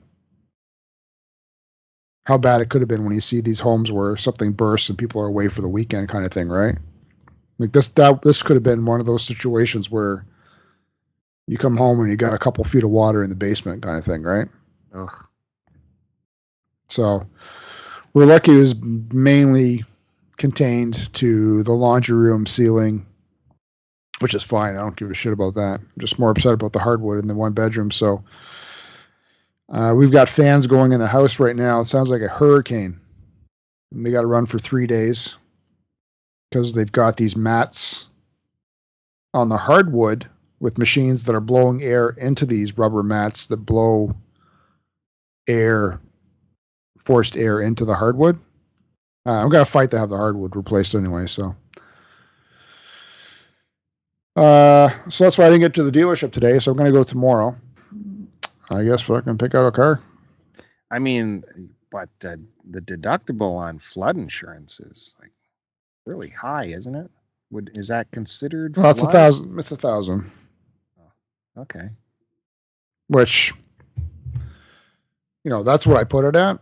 how 2.24 2.38
bad 2.38 2.60
it 2.60 2.68
could 2.68 2.80
have 2.80 2.88
been 2.88 3.04
when 3.04 3.14
you 3.14 3.20
see 3.20 3.40
these 3.40 3.60
homes 3.60 3.90
where 3.90 4.16
something 4.16 4.52
bursts 4.52 4.88
and 4.88 4.98
people 4.98 5.20
are 5.20 5.26
away 5.26 5.48
for 5.48 5.62
the 5.62 5.68
weekend 5.68 6.08
kind 6.08 6.24
of 6.24 6.32
thing, 6.32 6.48
right? 6.48 6.76
Like 7.58 7.72
this 7.72 7.88
that 7.88 8.22
this 8.22 8.42
could 8.42 8.56
have 8.56 8.62
been 8.62 8.86
one 8.86 9.00
of 9.00 9.06
those 9.06 9.24
situations 9.24 9.90
where 9.90 10.24
you 11.46 11.58
come 11.58 11.76
home 11.76 12.00
and 12.00 12.08
you 12.08 12.16
got 12.16 12.32
a 12.32 12.38
couple 12.38 12.62
feet 12.64 12.84
of 12.84 12.90
water 12.90 13.22
in 13.22 13.30
the 13.30 13.36
basement 13.36 13.82
kind 13.82 13.98
of 13.98 14.04
thing, 14.04 14.22
right? 14.22 14.48
Ugh. 14.94 15.26
So 16.88 17.26
we're 18.14 18.26
lucky 18.26 18.52
it 18.52 18.60
was 18.60 18.74
mainly 18.80 19.84
contained 20.36 21.12
to 21.14 21.62
the 21.64 21.72
laundry 21.72 22.16
room 22.16 22.46
ceiling, 22.46 23.04
which 24.20 24.34
is 24.34 24.42
fine. 24.42 24.76
I 24.76 24.80
don't 24.80 24.96
give 24.96 25.10
a 25.10 25.14
shit 25.14 25.32
about 25.32 25.54
that. 25.54 25.80
I'm 25.80 26.00
just 26.00 26.18
more 26.18 26.30
upset 26.30 26.54
about 26.54 26.72
the 26.72 26.78
hardwood 26.78 27.18
in 27.18 27.26
the 27.26 27.34
one 27.34 27.52
bedroom. 27.52 27.90
So 27.90 28.22
uh, 29.70 29.94
we've 29.96 30.12
got 30.12 30.28
fans 30.28 30.66
going 30.66 30.92
in 30.92 31.00
the 31.00 31.06
house 31.06 31.38
right 31.38 31.56
now. 31.56 31.80
It 31.80 31.86
sounds 31.86 32.10
like 32.10 32.22
a 32.22 32.28
hurricane. 32.28 32.98
And 33.92 34.06
they 34.06 34.10
got 34.10 34.22
to 34.22 34.26
run 34.26 34.46
for 34.46 34.58
three 34.58 34.86
days 34.86 35.36
because 36.50 36.74
they've 36.74 36.90
got 36.90 37.16
these 37.16 37.36
mats 37.36 38.06
on 39.34 39.48
the 39.48 39.56
hardwood 39.56 40.28
with 40.60 40.78
machines 40.78 41.24
that 41.24 41.34
are 41.34 41.40
blowing 41.40 41.82
air 41.82 42.10
into 42.10 42.44
these 42.44 42.76
rubber 42.76 43.02
mats 43.02 43.46
that 43.46 43.58
blow 43.58 44.14
air 45.48 45.98
forced 47.04 47.36
air 47.36 47.60
into 47.60 47.84
the 47.84 47.94
hardwood. 47.94 48.38
Uh, 49.26 49.42
I'm 49.42 49.48
gonna 49.48 49.64
fight 49.64 49.90
to 49.92 49.98
have 49.98 50.10
the 50.10 50.16
hardwood 50.16 50.56
replaced 50.56 50.94
anyway. 50.94 51.26
So, 51.26 51.54
uh, 54.36 54.90
so 55.08 55.24
that's 55.24 55.38
why 55.38 55.46
I 55.46 55.48
didn't 55.48 55.62
get 55.62 55.74
to 55.74 55.82
the 55.82 55.90
dealership 55.96 56.32
today. 56.32 56.58
So 56.58 56.70
I'm 56.70 56.76
gonna 56.76 56.92
go 56.92 57.04
tomorrow. 57.04 57.56
I 58.70 58.84
guess 58.84 59.02
fucking 59.02 59.38
pick 59.38 59.54
out 59.54 59.66
a 59.66 59.72
car. 59.72 60.00
I 60.90 60.98
mean, 60.98 61.44
but 61.90 62.08
uh, 62.24 62.36
the 62.70 62.80
deductible 62.80 63.56
on 63.56 63.78
flood 63.78 64.16
insurance 64.16 64.80
is 64.80 65.14
like 65.20 65.32
really 66.06 66.28
high, 66.28 66.66
isn't 66.66 66.94
it? 66.94 67.10
Would 67.50 67.70
is 67.74 67.88
that 67.88 68.10
considered? 68.12 68.76
Well, 68.76 68.90
it's 68.92 69.02
a 69.02 69.08
thousand. 69.08 69.58
It's 69.58 69.72
a 69.72 69.76
thousand, 69.76 70.30
Okay. 71.58 71.90
which 73.08 73.52
you 75.42 75.50
know 75.50 75.62
that's 75.64 75.86
what 75.86 75.96
I 75.96 76.04
put 76.04 76.24
it 76.24 76.36
at. 76.36 76.60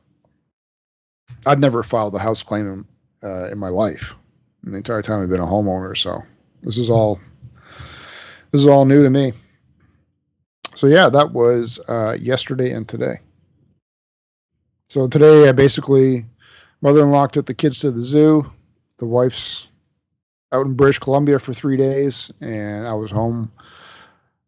I've 1.45 1.61
never 1.61 1.83
filed 1.83 2.15
a 2.15 2.19
house 2.19 2.43
claim 2.43 2.67
in, 3.23 3.29
uh, 3.29 3.51
in 3.51 3.59
my 3.59 3.69
life, 3.69 4.15
in 4.65 4.73
the 4.73 4.79
entire 4.79 5.03
time 5.03 5.23
I've 5.23 5.29
been 5.29 5.41
a 5.41 5.47
homeowner. 5.47 5.97
So 5.97 6.23
this 6.63 6.79
is 6.79 6.89
all 6.89 7.21
this 8.51 8.61
is 8.61 8.67
all 8.67 8.85
new 8.85 9.03
to 9.03 9.11
me. 9.11 9.33
So 10.75 10.87
yeah, 10.87 11.09
that 11.09 11.33
was 11.33 11.81
uh, 11.89 12.17
yesterday 12.21 12.73
and 12.73 12.89
today. 12.89 13.21
So 14.89 15.07
today, 15.07 15.49
I 15.49 15.53
basically 15.53 16.25
mother-in-law 16.81 17.27
took 17.29 17.47
the 17.47 17.55
kids 17.55 17.81
to 17.81 17.91
the 17.91 18.03
zoo. 18.03 18.51
The 18.99 19.07
wife's 19.07 19.69
out 20.53 20.67
in 20.67 20.75
British 20.75 20.99
Columbia 20.99 21.39
for 21.39 21.53
three 21.53 21.77
days, 21.77 22.31
and 22.41 22.87
I 22.87 22.95
was 22.95 23.11
home 23.11 23.53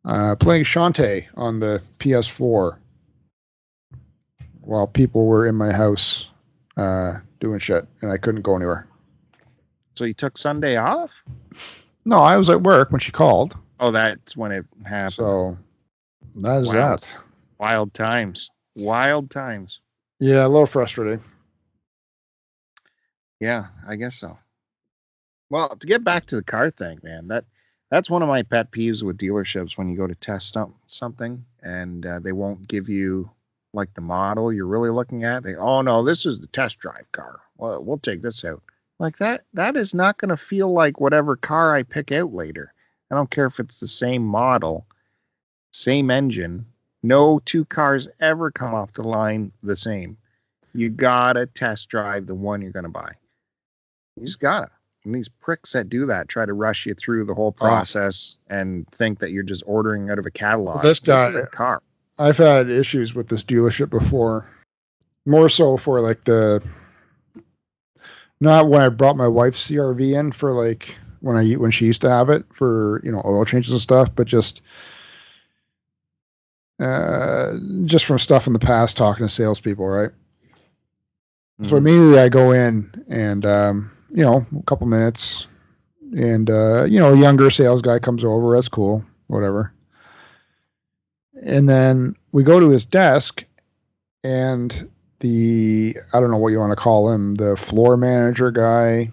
uh, 0.04 0.36
playing 0.36 0.64
Shantae 0.64 1.26
on 1.36 1.60
the 1.60 1.82
PS4 1.98 2.78
while 4.62 4.86
people 4.86 5.26
were 5.26 5.46
in 5.46 5.56
my 5.56 5.72
house 5.72 6.28
uh, 6.76 7.14
doing 7.40 7.58
shit, 7.58 7.86
and 8.00 8.10
I 8.10 8.16
couldn't 8.16 8.42
go 8.42 8.56
anywhere. 8.56 8.86
So 9.94 10.04
you 10.04 10.14
took 10.14 10.38
Sunday 10.38 10.76
off? 10.76 11.22
No, 12.04 12.20
I 12.20 12.36
was 12.36 12.48
at 12.48 12.62
work 12.62 12.90
when 12.90 13.00
she 13.00 13.12
called, 13.12 13.56
Oh, 13.80 13.90
that's 13.90 14.36
when 14.36 14.52
it 14.52 14.66
happened. 14.86 15.14
so 15.14 15.58
that 16.36 16.62
is 16.62 16.68
Wow. 16.68 16.96
that. 16.96 17.16
Wild 17.58 17.92
times. 17.94 18.50
Wild 18.76 19.30
times. 19.30 19.80
Yeah, 20.18 20.46
a 20.46 20.48
little 20.48 20.66
frustrating. 20.66 21.22
Yeah, 23.40 23.66
I 23.86 23.96
guess 23.96 24.16
so. 24.16 24.38
Well, 25.48 25.70
to 25.76 25.86
get 25.86 26.04
back 26.04 26.26
to 26.26 26.36
the 26.36 26.42
car 26.42 26.70
thing, 26.70 27.00
man, 27.02 27.28
that 27.28 27.44
that's 27.90 28.10
one 28.10 28.22
of 28.22 28.28
my 28.28 28.42
pet 28.42 28.70
peeves 28.70 29.02
with 29.02 29.18
dealerships 29.18 29.76
when 29.76 29.88
you 29.88 29.96
go 29.96 30.06
to 30.06 30.14
test 30.14 30.56
something 30.86 31.44
and 31.62 32.06
uh, 32.06 32.18
they 32.20 32.32
won't 32.32 32.68
give 32.68 32.88
you 32.88 33.30
like 33.72 33.92
the 33.94 34.00
model 34.00 34.52
you're 34.52 34.66
really 34.66 34.90
looking 34.90 35.24
at. 35.24 35.42
They, 35.42 35.56
oh 35.56 35.80
no, 35.80 36.04
this 36.04 36.26
is 36.26 36.38
the 36.40 36.46
test 36.48 36.78
drive 36.78 37.10
car. 37.12 37.40
Well, 37.56 37.82
we'll 37.82 37.98
take 37.98 38.22
this 38.22 38.44
out. 38.44 38.62
Like 38.98 39.16
that, 39.16 39.42
that 39.54 39.76
is 39.76 39.94
not 39.94 40.18
going 40.18 40.28
to 40.28 40.36
feel 40.36 40.70
like 40.72 41.00
whatever 41.00 41.34
car 41.34 41.74
I 41.74 41.82
pick 41.82 42.12
out 42.12 42.32
later. 42.32 42.72
I 43.10 43.16
don't 43.16 43.30
care 43.30 43.46
if 43.46 43.58
it's 43.58 43.80
the 43.80 43.88
same 43.88 44.24
model, 44.24 44.86
same 45.72 46.10
engine. 46.10 46.66
No 47.02 47.40
two 47.44 47.64
cars 47.64 48.08
ever 48.20 48.50
come 48.50 48.74
off 48.74 48.92
the 48.92 49.06
line 49.06 49.52
the 49.62 49.76
same. 49.76 50.16
You 50.74 50.90
gotta 50.90 51.46
test 51.46 51.88
drive 51.88 52.26
the 52.26 52.34
one 52.34 52.62
you're 52.62 52.70
gonna 52.72 52.88
buy. 52.88 53.12
You 54.16 54.26
just 54.26 54.40
gotta. 54.40 54.70
And 55.04 55.14
these 55.14 55.28
pricks 55.28 55.72
that 55.72 55.88
do 55.88 56.04
that 56.06 56.28
try 56.28 56.44
to 56.44 56.52
rush 56.52 56.86
you 56.86 56.94
through 56.94 57.24
the 57.24 57.34
whole 57.34 57.54
oh. 57.58 57.64
process 57.64 58.38
and 58.48 58.86
think 58.88 59.18
that 59.20 59.30
you're 59.30 59.42
just 59.42 59.64
ordering 59.66 60.10
out 60.10 60.18
of 60.18 60.26
a 60.26 60.30
catalog. 60.30 60.76
Well, 60.76 60.82
this 60.82 61.00
is 61.00 61.34
a 61.34 61.46
car. 61.46 61.82
I've 62.18 62.36
had 62.36 62.68
issues 62.68 63.14
with 63.14 63.28
this 63.28 63.42
dealership 63.42 63.88
before. 63.88 64.46
More 65.26 65.48
so 65.48 65.76
for 65.76 66.00
like 66.00 66.24
the 66.24 66.62
not 68.40 68.68
when 68.68 68.82
I 68.82 68.88
brought 68.88 69.16
my 69.16 69.28
wife's 69.28 69.68
CRV 69.68 70.18
in 70.18 70.32
for 70.32 70.52
like 70.52 70.94
when 71.20 71.36
I 71.36 71.52
when 71.52 71.70
she 71.70 71.86
used 71.86 72.02
to 72.02 72.10
have 72.10 72.28
it 72.30 72.44
for 72.52 73.00
you 73.04 73.12
know 73.12 73.22
oil 73.24 73.44
changes 73.44 73.72
and 73.72 73.80
stuff, 73.80 74.14
but 74.14 74.26
just 74.26 74.60
uh 76.80 77.52
just 77.84 78.04
from 78.04 78.18
stuff 78.18 78.46
in 78.46 78.52
the 78.52 78.58
past 78.58 78.96
talking 78.96 79.26
to 79.26 79.32
salespeople, 79.32 79.86
right? 79.86 80.10
So 81.62 81.76
Mhm. 81.76 81.76
immediately 81.76 82.18
I 82.18 82.28
go 82.28 82.52
in 82.52 82.90
and 83.08 83.44
um, 83.46 83.90
you 84.10 84.22
know, 84.24 84.44
a 84.58 84.62
couple 84.62 84.86
minutes 84.86 85.46
and 86.16 86.48
uh, 86.50 86.84
you 86.84 86.98
know, 86.98 87.12
a 87.14 87.18
younger 87.18 87.50
sales 87.50 87.82
guy 87.82 87.98
comes 87.98 88.24
over, 88.24 88.54
that's 88.54 88.68
cool, 88.68 89.04
whatever. 89.28 89.72
And 91.42 91.68
then 91.68 92.16
we 92.32 92.42
go 92.42 92.60
to 92.60 92.68
his 92.70 92.84
desk 92.84 93.44
and 94.24 94.90
the 95.20 95.96
I 96.12 96.20
don't 96.20 96.30
know 96.30 96.36
what 96.38 96.48
you 96.50 96.58
want 96.58 96.72
to 96.72 96.76
call 96.76 97.10
him, 97.10 97.34
the 97.36 97.56
floor 97.56 97.96
manager 97.96 98.50
guy, 98.50 99.10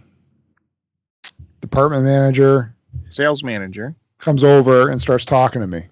department 1.61 2.03
manager 2.03 2.73
Sales 3.09 3.43
manager. 3.43 3.95
comes 4.19 4.43
over 4.43 4.89
and 4.89 5.01
starts 5.01 5.25
talking 5.25 5.61
to 5.61 5.67
me. 5.67 5.83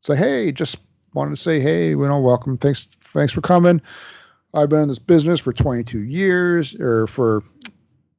Say, 0.00 0.14
like, 0.14 0.20
hey, 0.20 0.52
just 0.52 0.76
wanted 1.14 1.30
to 1.30 1.36
say, 1.36 1.60
hey, 1.60 1.90
you 1.90 1.98
know, 1.98 2.20
welcome. 2.20 2.56
Thanks, 2.56 2.86
thanks 3.00 3.32
for 3.32 3.40
coming. 3.40 3.80
I've 4.54 4.68
been 4.68 4.80
in 4.80 4.88
this 4.88 4.98
business 4.98 5.40
for 5.40 5.52
22 5.52 6.00
years, 6.00 6.74
or 6.80 7.06
for 7.06 7.42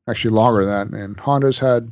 actually 0.07 0.33
longer 0.33 0.65
than 0.65 0.91
that. 0.91 0.97
And 0.99 1.17
Honda's 1.17 1.59
had, 1.59 1.91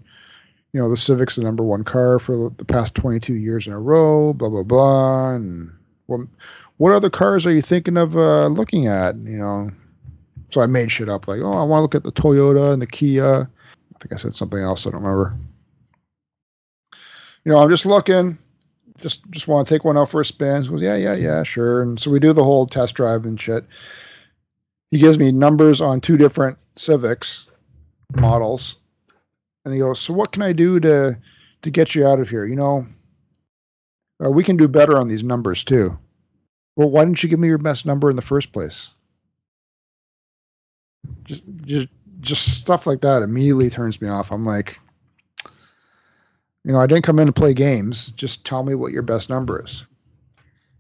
you 0.74 0.80
know, 0.80 0.90
the 0.90 0.98
Civic's 0.98 1.36
the 1.36 1.44
number 1.44 1.64
one 1.64 1.84
car 1.84 2.20
for 2.20 2.50
the 2.58 2.66
past 2.66 2.96
22 2.96 3.34
years 3.34 3.68
in 3.68 3.74
a 3.74 3.80
row. 3.80 4.34
Blah 4.34 4.50
blah 4.50 4.64
blah. 4.64 5.36
And 5.36 5.72
what 6.06 6.22
what 6.78 6.94
other 6.94 7.10
cars 7.10 7.46
are 7.46 7.52
you 7.52 7.62
thinking 7.62 7.98
of 7.98 8.16
uh, 8.16 8.48
looking 8.48 8.88
at? 8.88 9.18
You 9.18 9.38
know, 9.38 9.70
so 10.52 10.62
I 10.62 10.68
made 10.68 10.92
shit 10.92 11.10
up 11.10 11.28
like, 11.28 11.42
oh, 11.42 11.52
I 11.52 11.64
want 11.64 11.80
to 11.80 11.82
look 11.82 11.96
at 11.96 12.04
the 12.04 12.12
Toyota 12.12 12.72
and 12.74 12.82
the 12.82 12.88
Kia. 12.88 13.50
I 14.00 14.04
think 14.04 14.14
I 14.14 14.18
said 14.18 14.34
something 14.34 14.60
else. 14.60 14.88
I 14.88 14.92
don't 14.92 15.04
remember 15.04 15.36
you 17.46 17.52
know, 17.52 17.60
I'm 17.60 17.70
just 17.70 17.86
looking, 17.86 18.38
just 19.00 19.30
just 19.32 19.48
want 19.48 19.68
to 19.68 19.74
take 19.74 19.84
one 19.84 19.98
out 19.98 20.10
for 20.10 20.22
a 20.22 20.26
spin. 20.26 20.66
Goes, 20.66 20.82
yeah, 20.82 20.96
yeah, 20.96 21.16
yeah, 21.16 21.44
sure. 21.44 21.82
And 21.82 22.00
so 22.00 22.12
we 22.12 22.20
do 22.20 22.34
the 22.34 22.44
whole 22.44 22.66
test 22.66 22.96
drive 22.96 23.26
and 23.26 23.40
shit. 23.40 23.66
He 24.92 24.98
gives 24.98 25.18
me 25.18 25.32
numbers 25.32 25.82
on 25.82 26.02
two 26.02 26.18
different 26.18 26.58
Civics 26.76 27.48
models, 28.16 28.78
and 29.66 29.74
he 29.74 29.80
goes, 29.80 30.00
so 30.00 30.14
what 30.14 30.32
can 30.32 30.42
I 30.42 30.54
do 30.54 30.80
to 30.82 31.18
to 31.62 31.70
get 31.70 31.96
you 31.96 32.06
out 32.06 32.20
of 32.20 32.30
here? 32.30 32.46
You 32.46 32.56
know, 32.56 32.86
uh, 34.24 34.30
we 34.30 34.44
can 34.44 34.58
do 34.58 34.68
better 34.68 34.98
on 34.98 35.08
these 35.08 35.24
numbers 35.24 35.64
too. 35.64 35.98
Well, 36.76 36.90
why 36.90 37.04
didn't 37.04 37.24
you 37.24 37.30
give 37.30 37.40
me 37.40 37.48
your 37.48 37.58
best 37.58 37.86
number 37.86 38.10
in 38.10 38.16
the 38.16 38.22
first 38.22 38.52
place? 38.52 38.90
Just 41.24 41.44
just 41.64 41.88
just 42.22 42.56
stuff 42.56 42.86
like 42.86 43.02
that 43.02 43.22
immediately 43.22 43.70
turns 43.70 44.02
me 44.02 44.10
off. 44.10 44.32
I'm 44.32 44.44
like, 44.44 44.80
you 46.64 46.72
know, 46.74 46.80
I 46.80 46.88
didn't 46.88 47.04
come 47.04 47.20
in 47.20 47.28
to 47.28 47.34
play 47.34 47.54
games. 47.54 48.08
Just 48.14 48.46
tell 48.46 48.64
me 48.64 48.76
what 48.76 48.92
your 48.92 49.02
best 49.02 49.30
number 49.30 49.64
is. 49.64 49.86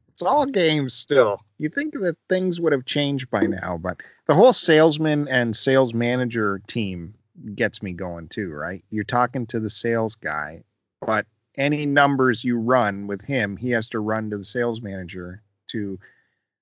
It's 0.09 0.21
all 0.21 0.45
games 0.45 0.93
still. 0.93 1.39
You 1.59 1.69
think 1.69 1.93
that 1.93 2.17
things 2.27 2.59
would 2.59 2.73
have 2.73 2.85
changed 2.85 3.29
by 3.29 3.41
now, 3.41 3.77
but 3.77 4.01
the 4.27 4.33
whole 4.33 4.51
salesman 4.51 5.27
and 5.29 5.55
sales 5.55 5.93
manager 5.93 6.61
team 6.67 7.13
gets 7.55 7.81
me 7.81 7.93
going 7.93 8.27
too, 8.27 8.51
right? 8.51 8.83
You're 8.89 9.05
talking 9.05 9.45
to 9.47 9.61
the 9.61 9.69
sales 9.69 10.15
guy, 10.15 10.63
but 11.05 11.25
any 11.55 11.85
numbers 11.85 12.43
you 12.43 12.57
run 12.59 13.07
with 13.07 13.21
him, 13.21 13.55
he 13.55 13.71
has 13.71 13.87
to 13.89 13.99
run 14.01 14.29
to 14.29 14.37
the 14.37 14.43
sales 14.43 14.81
manager 14.81 15.41
to 15.67 15.97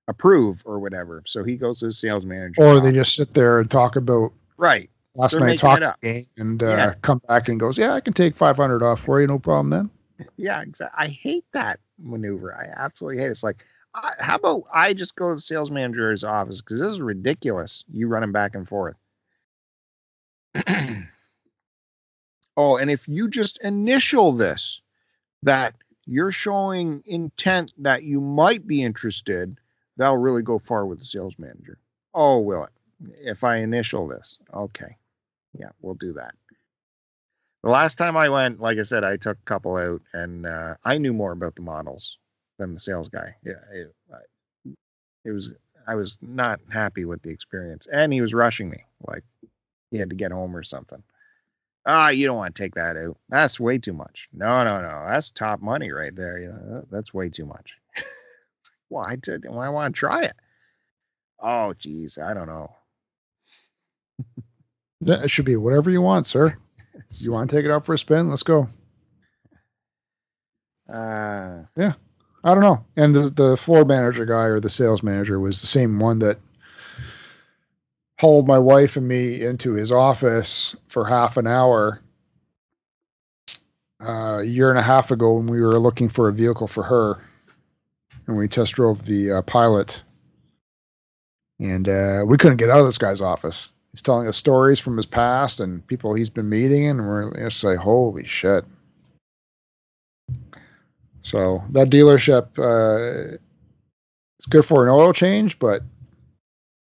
approve 0.07 0.61
or 0.65 0.79
whatever. 0.79 1.23
So 1.25 1.43
he 1.43 1.55
goes 1.55 1.79
to 1.79 1.87
the 1.87 1.91
sales 1.91 2.25
manager. 2.25 2.61
Or 2.61 2.79
they 2.79 2.91
just 2.91 3.15
sit 3.15 3.33
there 3.33 3.59
and 3.59 3.69
talk 3.69 3.95
about 3.95 4.31
right. 4.57 4.89
last 5.15 5.31
They're 5.31 5.41
night's 5.41 5.63
making 5.63 5.83
hockey 5.83 6.01
game 6.01 6.23
and 6.37 6.63
uh, 6.63 6.67
Yeah. 6.67 6.93
come 7.01 7.21
back 7.27 7.47
and 7.49 7.59
goes, 7.59 7.77
yeah, 7.77 7.93
I 7.93 7.99
can 8.01 8.13
take 8.13 8.35
500 8.35 8.83
off 8.83 8.99
for 8.99 9.21
you. 9.21 9.27
No 9.27 9.39
problem 9.39 9.69
then. 9.69 9.89
Yeah, 10.37 10.61
exactly. 10.61 11.05
I 11.05 11.09
hate 11.09 11.45
that 11.53 11.79
maneuver. 11.99 12.55
I 12.55 12.65
absolutely 12.83 13.19
hate 13.19 13.27
it. 13.27 13.31
It's 13.31 13.43
like, 13.43 13.63
how 14.19 14.35
about 14.35 14.63
I 14.73 14.93
just 14.93 15.15
go 15.15 15.29
to 15.29 15.35
the 15.35 15.41
sales 15.41 15.69
manager's 15.69 16.23
office 16.23 16.61
because 16.61 16.79
this 16.79 16.89
is 16.89 17.01
ridiculous. 17.01 17.83
You 17.91 18.07
running 18.07 18.31
back 18.31 18.55
and 18.55 18.67
forth. 18.67 18.97
oh, 22.57 22.77
and 22.77 22.89
if 22.89 23.07
you 23.07 23.27
just 23.29 23.59
initial 23.63 24.31
this, 24.31 24.81
that 25.43 25.75
you're 26.05 26.31
showing 26.31 27.03
intent 27.05 27.71
that 27.77 28.03
you 28.03 28.21
might 28.21 28.65
be 28.65 28.81
interested, 28.83 29.59
that'll 29.97 30.17
really 30.17 30.41
go 30.41 30.57
far 30.57 30.85
with 30.85 30.99
the 30.99 31.05
sales 31.05 31.35
manager. 31.37 31.77
Oh, 32.13 32.39
will 32.39 32.63
it? 32.63 32.71
If 32.99 33.43
I 33.43 33.57
initial 33.57 34.07
this, 34.07 34.39
okay, 34.53 34.97
yeah, 35.53 35.69
we'll 35.81 35.95
do 35.95 36.13
that. 36.13 36.33
The 37.63 37.69
last 37.69 37.97
time 37.97 38.15
I 38.15 38.29
went, 38.29 38.59
like 38.59 38.77
I 38.77 38.83
said, 38.83 39.03
I 39.03 39.17
took 39.17 39.37
a 39.37 39.45
couple 39.45 39.75
out, 39.75 40.01
and 40.13 40.45
uh, 40.45 40.75
I 40.85 40.97
knew 40.97 41.13
more 41.13 41.31
about 41.31 41.55
the 41.55 41.61
models 41.61 42.17
than 42.57 42.73
the 42.73 42.79
sales 42.79 43.09
guy. 43.09 43.35
Yeah, 43.43 43.53
it, 43.73 43.93
it 45.25 45.31
was. 45.31 45.53
I 45.89 45.95
was 45.95 46.17
not 46.21 46.59
happy 46.71 47.05
with 47.05 47.21
the 47.21 47.29
experience, 47.29 47.87
and 47.91 48.11
he 48.13 48.21
was 48.21 48.33
rushing 48.33 48.69
me, 48.69 48.79
like 49.07 49.23
he 49.91 49.97
had 49.97 50.09
to 50.09 50.15
get 50.15 50.31
home 50.31 50.55
or 50.55 50.63
something. 50.63 51.03
Ah, 51.85 52.09
you 52.09 52.25
don't 52.25 52.37
want 52.37 52.53
to 52.55 52.61
take 52.61 52.75
that 52.75 52.97
out. 52.97 53.17
That's 53.29 53.59
way 53.59 53.77
too 53.77 53.93
much. 53.93 54.27
No, 54.33 54.63
no, 54.63 54.81
no. 54.81 55.05
That's 55.07 55.31
top 55.31 55.61
money 55.61 55.91
right 55.91 56.13
there. 56.15 56.37
You 56.37 56.47
know, 56.49 56.85
that's 56.91 57.13
way 57.13 57.29
too 57.29 57.45
much. 57.45 57.77
well, 58.89 59.05
I 59.05 59.15
did. 59.15 59.45
Well, 59.45 59.59
I 59.59 59.69
want 59.69 59.95
to 59.95 59.99
try 59.99 60.23
it. 60.23 60.35
Oh, 61.39 61.73
geez, 61.73 62.17
I 62.17 62.33
don't 62.33 62.47
know. 62.47 62.76
Yeah, 65.01 65.23
It 65.23 65.31
should 65.31 65.45
be 65.45 65.55
whatever 65.55 65.89
you 65.89 66.01
want, 66.01 66.27
sir. 66.27 66.55
You 67.19 67.31
want 67.31 67.49
to 67.49 67.55
take 67.55 67.63
it 67.63 67.71
out 67.71 67.85
for 67.85 67.93
a 67.93 67.97
spin? 67.97 68.29
Let's 68.29 68.43
go. 68.43 68.67
Uh, 70.89 71.61
yeah, 71.75 71.93
I 72.43 72.53
don't 72.53 72.63
know. 72.63 72.83
And 72.95 73.13
the, 73.15 73.29
the 73.29 73.55
floor 73.55 73.85
manager 73.85 74.25
guy 74.25 74.45
or 74.45 74.59
the 74.59 74.69
sales 74.69 75.03
manager 75.03 75.39
was 75.39 75.61
the 75.61 75.67
same 75.67 75.99
one 75.99 76.19
that 76.19 76.39
hauled 78.19 78.47
my 78.47 78.57
wife 78.57 78.97
and 78.97 79.07
me 79.07 79.43
into 79.43 79.73
his 79.73 79.91
office 79.91 80.75
for 80.87 81.05
half 81.05 81.37
an 81.37 81.45
hour 81.45 82.01
uh, 84.03 84.39
a 84.39 84.43
year 84.43 84.69
and 84.69 84.79
a 84.79 84.83
half 84.83 85.11
ago 85.11 85.33
when 85.33 85.47
we 85.47 85.61
were 85.61 85.79
looking 85.79 86.09
for 86.09 86.27
a 86.29 86.33
vehicle 86.33 86.67
for 86.67 86.83
her. 86.83 87.17
And 88.27 88.37
we 88.37 88.47
test 88.47 88.73
drove 88.73 89.05
the 89.05 89.31
uh, 89.33 89.41
pilot. 89.43 90.01
And 91.59 91.87
uh, 91.87 92.23
we 92.25 92.37
couldn't 92.37 92.57
get 92.57 92.69
out 92.69 92.79
of 92.79 92.85
this 92.85 92.97
guy's 92.97 93.21
office. 93.21 93.71
He's 93.97 94.03
telling 94.03 94.27
us 94.27 94.37
stories 94.37 94.79
from 94.79 94.95
his 94.95 95.07
past 95.07 95.59
and 95.59 95.85
people 95.87 96.13
he's 96.13 96.29
been 96.29 96.47
meeting. 96.47 96.85
And 96.87 96.99
we're 96.99 97.33
just 97.49 97.63
like, 97.63 97.79
holy 97.79 98.27
shit. 98.27 98.63
So 101.23 101.63
that 101.71 101.89
dealership 101.89 102.47
uh, 102.59 103.37
is 104.39 104.45
good 104.51 104.65
for 104.65 104.83
an 104.83 104.89
oil 104.91 105.13
change, 105.13 105.57
but 105.57 105.81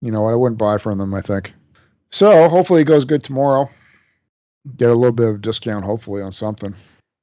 you 0.02 0.12
know 0.12 0.24
what? 0.24 0.34
I 0.34 0.36
wouldn't 0.36 0.58
buy 0.58 0.78
from 0.78 0.98
them. 0.98 1.14
I 1.14 1.22
think. 1.22 1.54
So 2.12 2.50
hopefully 2.50 2.82
it 2.82 2.86
goes 2.86 3.06
good 3.06 3.24
tomorrow. 3.24 3.70
Get 4.76 4.90
a 4.90 4.94
little 4.94 5.14
bit 5.14 5.30
of 5.30 5.42
discount, 5.42 5.86
hopefully 5.86 6.22
on 6.22 6.34
something. 6.34 6.76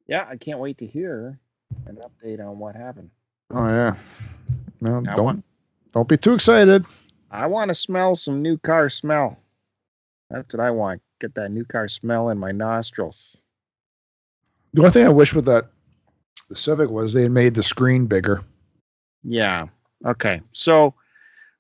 yeah, 0.07 0.27
I 0.27 0.37
can't 0.39 0.59
wait 0.59 0.79
to 0.79 0.87
hear 0.87 1.39
an 1.85 1.99
update 1.99 2.41
on 2.41 2.59
what 2.59 2.75
happened. 2.75 3.11
Oh 3.51 3.69
yeah. 3.69 3.95
No, 4.81 5.03
I 5.07 5.15
don't 5.15 5.25
want- 5.25 5.45
don't 5.93 6.09
be 6.09 6.17
too 6.17 6.33
excited. 6.33 6.87
I 7.31 7.47
want 7.47 7.69
to 7.69 7.75
smell 7.75 8.15
some 8.15 8.41
new 8.41 8.57
car 8.57 8.89
smell. 8.89 9.39
That's 10.33 10.55
what 10.55 10.65
I 10.65 10.71
want. 10.71 11.03
Get 11.21 11.35
that 11.35 11.51
new 11.51 11.65
car 11.65 11.89
smell 11.89 12.31
in 12.31 12.39
my 12.39 12.53
nostrils. 12.53 13.37
The 14.73 14.81
only 14.81 14.91
thing 14.91 15.07
I 15.07 15.11
wish 15.11 15.35
with 15.35 15.45
that 15.45 15.67
the 16.49 16.57
Civic 16.57 16.91
was 16.91 17.13
they 17.13 17.23
had 17.23 17.31
made 17.31 17.55
the 17.55 17.63
screen 17.63 18.07
bigger. 18.07 18.43
Yeah. 19.23 19.67
Okay. 20.07 20.41
So 20.53 20.95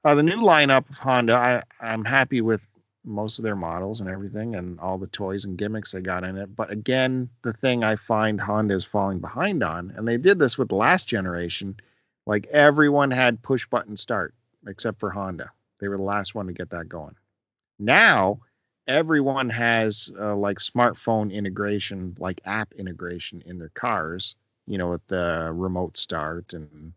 uh, 0.04 0.14
the 0.14 0.22
new 0.22 0.38
lineup 0.38 0.88
of 0.88 0.98
Honda, 0.98 1.34
I, 1.34 1.62
I'm 1.80 2.04
happy 2.04 2.40
with 2.40 2.66
most 3.04 3.38
of 3.38 3.42
their 3.42 3.56
models 3.56 4.00
and 4.00 4.08
everything, 4.08 4.54
and 4.54 4.78
all 4.80 4.96
the 4.96 5.08
toys 5.08 5.44
and 5.44 5.58
gimmicks 5.58 5.92
they 5.92 6.00
got 6.00 6.24
in 6.24 6.38
it. 6.38 6.54
But 6.56 6.70
again, 6.70 7.28
the 7.42 7.52
thing 7.52 7.84
I 7.84 7.96
find 7.96 8.40
Honda 8.40 8.74
is 8.74 8.84
falling 8.84 9.18
behind 9.18 9.62
on, 9.62 9.92
and 9.96 10.06
they 10.08 10.16
did 10.16 10.38
this 10.38 10.56
with 10.56 10.68
the 10.68 10.76
last 10.76 11.08
generation. 11.08 11.76
Like 12.26 12.46
everyone 12.46 13.10
had 13.10 13.42
push 13.42 13.66
button 13.66 13.96
start 13.96 14.34
except 14.66 14.98
for 14.98 15.10
Honda. 15.10 15.50
They 15.80 15.88
were 15.88 15.96
the 15.96 16.04
last 16.04 16.34
one 16.34 16.46
to 16.46 16.52
get 16.52 16.70
that 16.70 16.88
going. 16.88 17.16
Now 17.78 18.38
everyone 18.92 19.48
has 19.48 20.12
uh, 20.20 20.36
like 20.36 20.58
smartphone 20.58 21.32
integration, 21.32 22.14
like 22.18 22.40
app 22.44 22.72
integration 22.74 23.42
in 23.46 23.58
their 23.58 23.70
cars. 23.70 24.36
You 24.66 24.78
know, 24.78 24.90
with 24.90 25.06
the 25.08 25.50
remote 25.52 25.96
start 25.96 26.52
and 26.52 26.92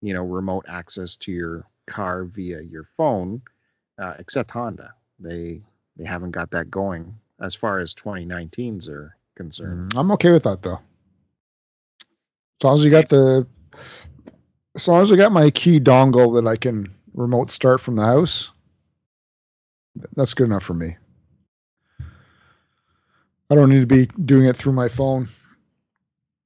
you 0.00 0.12
know 0.12 0.24
remote 0.24 0.64
access 0.68 1.16
to 1.18 1.32
your 1.32 1.66
car 1.86 2.24
via 2.24 2.60
your 2.62 2.84
phone. 2.96 3.42
Uh, 3.98 4.14
except 4.18 4.50
Honda, 4.50 4.94
they 5.18 5.60
they 5.96 6.04
haven't 6.04 6.32
got 6.32 6.50
that 6.50 6.70
going 6.70 7.14
as 7.40 7.54
far 7.54 7.78
as 7.78 7.94
2019s 7.94 8.88
are 8.88 9.16
concerned. 9.36 9.92
Mm, 9.92 9.98
I'm 9.98 10.10
okay 10.12 10.32
with 10.32 10.42
that 10.44 10.62
though. 10.62 10.80
As 12.60 12.64
long 12.64 12.74
as 12.74 12.84
you 12.84 12.90
got 12.90 13.08
the, 13.10 13.46
as 14.74 14.88
long 14.88 15.02
as 15.02 15.12
I 15.12 15.16
got 15.16 15.32
my 15.32 15.50
key 15.50 15.78
dongle 15.78 16.34
that 16.34 16.48
I 16.48 16.56
can 16.56 16.90
remote 17.14 17.50
start 17.50 17.80
from 17.80 17.96
the 17.96 18.02
house, 18.02 18.50
that's 20.14 20.34
good 20.34 20.46
enough 20.46 20.62
for 20.64 20.74
me. 20.74 20.96
I 23.50 23.54
don't 23.54 23.70
need 23.70 23.80
to 23.80 23.86
be 23.86 24.06
doing 24.24 24.46
it 24.46 24.56
through 24.56 24.72
my 24.72 24.88
phone. 24.88 25.28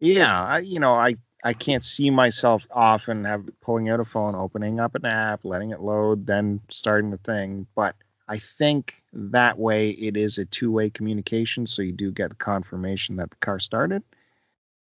Yeah, 0.00 0.42
I, 0.44 0.58
you 0.58 0.80
know, 0.80 0.94
I 0.94 1.16
I 1.44 1.52
can't 1.52 1.84
see 1.84 2.10
myself 2.10 2.66
often 2.70 3.24
have 3.24 3.48
pulling 3.60 3.88
out 3.88 4.00
a 4.00 4.04
phone, 4.04 4.34
opening 4.34 4.80
up 4.80 4.94
an 4.94 5.06
app, 5.06 5.44
letting 5.44 5.70
it 5.70 5.80
load, 5.80 6.26
then 6.26 6.60
starting 6.68 7.10
the 7.10 7.16
thing. 7.18 7.66
But 7.74 7.96
I 8.28 8.36
think 8.36 8.94
that 9.12 9.58
way 9.58 9.90
it 9.90 10.16
is 10.16 10.38
a 10.38 10.44
two-way 10.44 10.90
communication, 10.90 11.66
so 11.66 11.82
you 11.82 11.92
do 11.92 12.12
get 12.12 12.30
the 12.30 12.36
confirmation 12.36 13.16
that 13.16 13.30
the 13.30 13.36
car 13.36 13.58
started. 13.58 14.02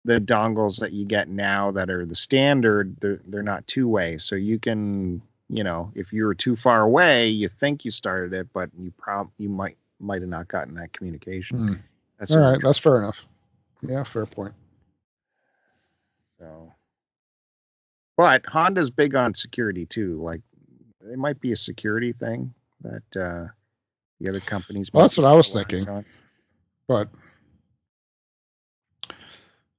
The 0.05 0.21
dongles 0.21 0.81
that 0.81 0.93
you 0.93 1.05
get 1.07 1.29
now 1.29 1.71
that 1.73 1.91
are 1.91 2.05
the 2.05 2.15
standard, 2.15 2.97
they're, 3.01 3.21
they're 3.27 3.43
not 3.43 3.67
two-way, 3.67 4.19
so 4.19 4.35
you 4.37 4.59
can, 4.59 5.23
you 5.49 5.63
know, 5.63 5.93
if 5.95 6.13
you 6.13 6.25
were 6.25 6.35
too 6.35 6.57
far 6.57 6.83
away, 6.83 7.29
you 7.29 7.49
think 7.49 7.85
you 7.85 7.91
started 7.91 8.33
it, 8.33 8.49
but 8.53 8.71
you 8.79 8.91
prob 8.99 9.31
you 9.39 9.49
might 9.49 9.77
might 10.01 10.23
have 10.23 10.31
not 10.31 10.49
gotten 10.49 10.75
that 10.75 10.93
communication. 10.93 11.59
Mm. 11.59 11.81
That's 12.19 12.35
All 12.35 12.51
right, 12.51 12.61
that's 12.61 12.79
fair 12.79 12.99
enough. 12.99 13.25
Yeah, 13.83 14.03
fair 14.05 14.27
point. 14.27 14.55
So, 16.39 16.73
but 18.17 18.45
Honda's 18.47 18.91
big 18.91 19.15
on 19.15 19.35
security 19.35 19.87
too. 19.87 20.21
Like, 20.23 20.41
it 21.11 21.19
might 21.19 21.41
be 21.41 21.53
a 21.53 21.57
security 21.57 22.13
thing 22.13 22.53
that 22.83 23.17
uh, 23.17 23.49
the 24.21 24.29
other 24.29 24.41
companies. 24.41 24.93
Well, 24.93 25.05
that's 25.05 25.17
what 25.17 25.27
I 25.27 25.35
was 25.35 25.53
thinking. 25.53 25.89
on. 25.89 26.05
but 26.89 27.09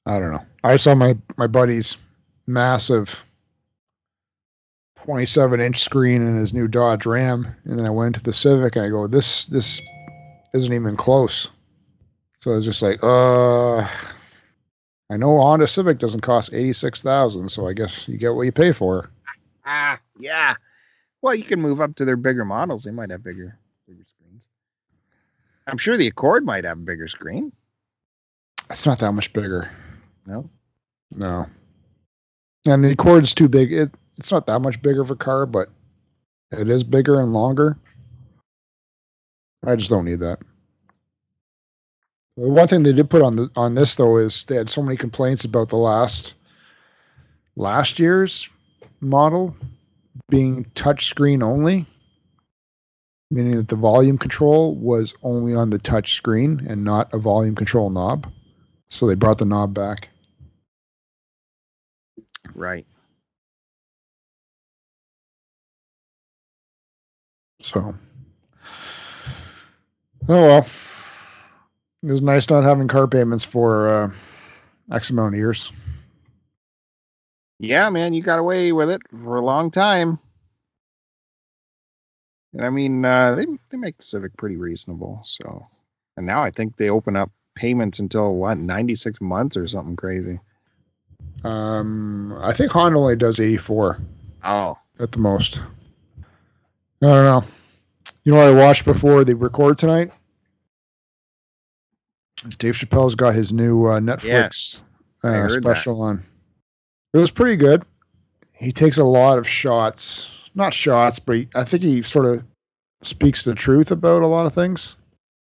I 0.05 0.19
don't 0.19 0.31
know. 0.31 0.45
I 0.63 0.77
saw 0.77 0.95
my 0.95 1.17
my 1.37 1.47
buddy's 1.47 1.97
massive 2.47 3.23
27 5.03 5.59
inch 5.59 5.83
screen 5.83 6.21
in 6.21 6.35
his 6.35 6.53
new 6.53 6.67
Dodge 6.67 7.05
Ram, 7.05 7.47
and 7.65 7.79
then 7.79 7.85
I 7.85 7.89
went 7.89 8.15
to 8.15 8.23
the 8.23 8.33
Civic 8.33 8.75
and 8.75 8.85
I 8.85 8.89
go, 8.89 9.07
this 9.07 9.45
this 9.45 9.81
isn't 10.53 10.73
even 10.73 10.95
close. 10.95 11.47
So 12.41 12.51
I 12.51 12.55
was 12.55 12.65
just 12.65 12.81
like, 12.81 12.99
uh, 13.03 13.79
I 15.09 15.17
know 15.17 15.41
Honda 15.41 15.67
Civic 15.67 15.99
doesn't 15.99 16.21
cost 16.21 16.53
86,000, 16.53 17.49
so 17.49 17.67
I 17.67 17.73
guess 17.73 18.07
you 18.07 18.17
get 18.17 18.33
what 18.33 18.43
you 18.43 18.51
pay 18.51 18.71
for. 18.71 19.09
Ah, 19.65 19.99
yeah. 20.17 20.55
Well, 21.21 21.35
you 21.35 21.43
can 21.43 21.61
move 21.61 21.81
up 21.81 21.95
to 21.95 22.05
their 22.05 22.15
bigger 22.15 22.45
models. 22.45 22.83
They 22.83 22.91
might 22.91 23.09
have 23.09 23.23
bigger 23.23 23.59
bigger 23.87 24.05
screens. 24.07 24.47
I'm 25.67 25.77
sure 25.77 25.97
the 25.97 26.07
Accord 26.07 26.45
might 26.45 26.63
have 26.63 26.77
a 26.77 26.81
bigger 26.81 27.07
screen. 27.07 27.51
It's 28.69 28.85
not 28.85 28.99
that 28.99 29.11
much 29.11 29.33
bigger. 29.33 29.69
No. 30.25 30.49
No. 31.11 31.47
And 32.65 32.83
the 32.83 32.91
Accord's 32.91 33.33
too 33.33 33.49
big. 33.49 33.73
It 33.73 33.91
it's 34.17 34.31
not 34.31 34.45
that 34.47 34.59
much 34.59 34.81
bigger 34.81 35.01
of 35.01 35.11
a 35.11 35.15
car, 35.15 35.45
but 35.45 35.69
it 36.51 36.69
is 36.69 36.83
bigger 36.83 37.19
and 37.19 37.33
longer. 37.33 37.77
I 39.65 39.75
just 39.75 39.89
don't 39.89 40.05
need 40.05 40.19
that. 40.19 40.39
The 42.39 42.49
one 42.49 42.69
thing 42.69 42.83
they 42.83 42.93
did 42.93 43.09
put 43.09 43.21
on 43.21 43.35
the 43.35 43.49
on 43.57 43.75
this 43.75 43.95
though 43.95 44.15
is 44.15 44.45
they 44.45 44.55
had 44.55 44.69
so 44.69 44.81
many 44.81 44.95
complaints 44.95 45.43
about 45.43 45.67
the 45.67 45.75
last 45.75 46.35
last 47.57 47.99
year's 47.99 48.47
model 49.01 49.53
being 50.29 50.63
touchscreen 50.73 51.43
only, 51.43 51.85
meaning 53.29 53.57
that 53.57 53.67
the 53.67 53.75
volume 53.75 54.17
control 54.17 54.75
was 54.75 55.13
only 55.21 55.53
on 55.53 55.69
the 55.69 55.79
touch 55.79 56.13
screen 56.13 56.65
and 56.69 56.85
not 56.85 57.13
a 57.13 57.17
volume 57.17 57.55
control 57.55 57.89
knob. 57.89 58.31
So 58.89 59.05
they 59.05 59.15
brought 59.15 59.39
the 59.39 59.45
knob 59.45 59.73
back. 59.73 60.07
Right. 62.55 62.85
So, 67.61 67.93
oh 70.29 70.41
well, 70.41 70.67
it 72.03 72.11
was 72.11 72.21
nice 72.21 72.49
not 72.49 72.63
having 72.63 72.87
car 72.87 73.07
payments 73.07 73.43
for 73.43 73.89
uh, 73.89 74.11
X 74.91 75.09
amount 75.09 75.35
of 75.35 75.39
years. 75.39 75.71
Yeah, 77.59 77.89
man, 77.89 78.13
you 78.13 78.21
got 78.21 78.39
away 78.39 78.71
with 78.71 78.89
it 78.89 79.01
for 79.09 79.35
a 79.35 79.45
long 79.45 79.69
time. 79.69 80.17
And 82.53 82.65
I 82.65 82.69
mean, 82.69 83.05
uh, 83.05 83.35
they 83.35 83.45
they 83.69 83.77
make 83.77 83.97
the 83.97 84.03
Civic 84.03 84.35
pretty 84.37 84.55
reasonable. 84.55 85.21
So, 85.23 85.67
and 86.17 86.25
now 86.25 86.41
I 86.41 86.51
think 86.51 86.77
they 86.77 86.89
open 86.89 87.15
up 87.15 87.29
payments 87.55 87.99
until 87.99 88.35
what 88.35 88.57
ninety 88.57 88.95
six 88.95 89.21
months 89.21 89.57
or 89.57 89.67
something 89.67 89.95
crazy. 89.95 90.39
Um, 91.43 92.37
I 92.41 92.53
think 92.53 92.71
Honda 92.71 92.97
only 92.97 93.15
does 93.15 93.39
84 93.39 93.97
Oh, 94.43 94.77
at 94.99 95.11
the 95.11 95.19
most. 95.19 95.61
I 97.01 97.05
don't 97.05 97.23
know. 97.23 97.43
You 98.23 98.33
know 98.33 98.39
what 98.39 98.47
I 98.47 98.65
watched 98.65 98.85
before 98.85 99.23
the 99.23 99.35
record 99.35 99.77
tonight? 99.77 100.11
Dave 102.57 102.75
Chappelle's 102.75 103.15
got 103.15 103.35
his 103.35 103.51
new 103.51 103.85
uh, 103.85 103.99
Netflix 103.99 104.81
I 105.23 105.29
uh, 105.29 105.33
heard 105.33 105.49
that. 105.49 105.61
special 105.61 106.01
on. 106.01 106.21
It 107.13 107.17
was 107.17 107.31
pretty 107.31 107.55
good. 107.55 107.83
He 108.53 108.71
takes 108.71 108.97
a 108.97 109.03
lot 109.03 109.37
of 109.37 109.47
shots, 109.47 110.29
not 110.55 110.73
shots, 110.73 111.19
but 111.19 111.35
he, 111.35 111.47
I 111.55 111.63
think 111.63 111.83
he 111.83 112.01
sort 112.01 112.25
of 112.25 112.43
speaks 113.01 113.43
the 113.43 113.55
truth 113.55 113.91
about 113.91 114.21
a 114.21 114.27
lot 114.27 114.45
of 114.45 114.53
things. 114.53 114.95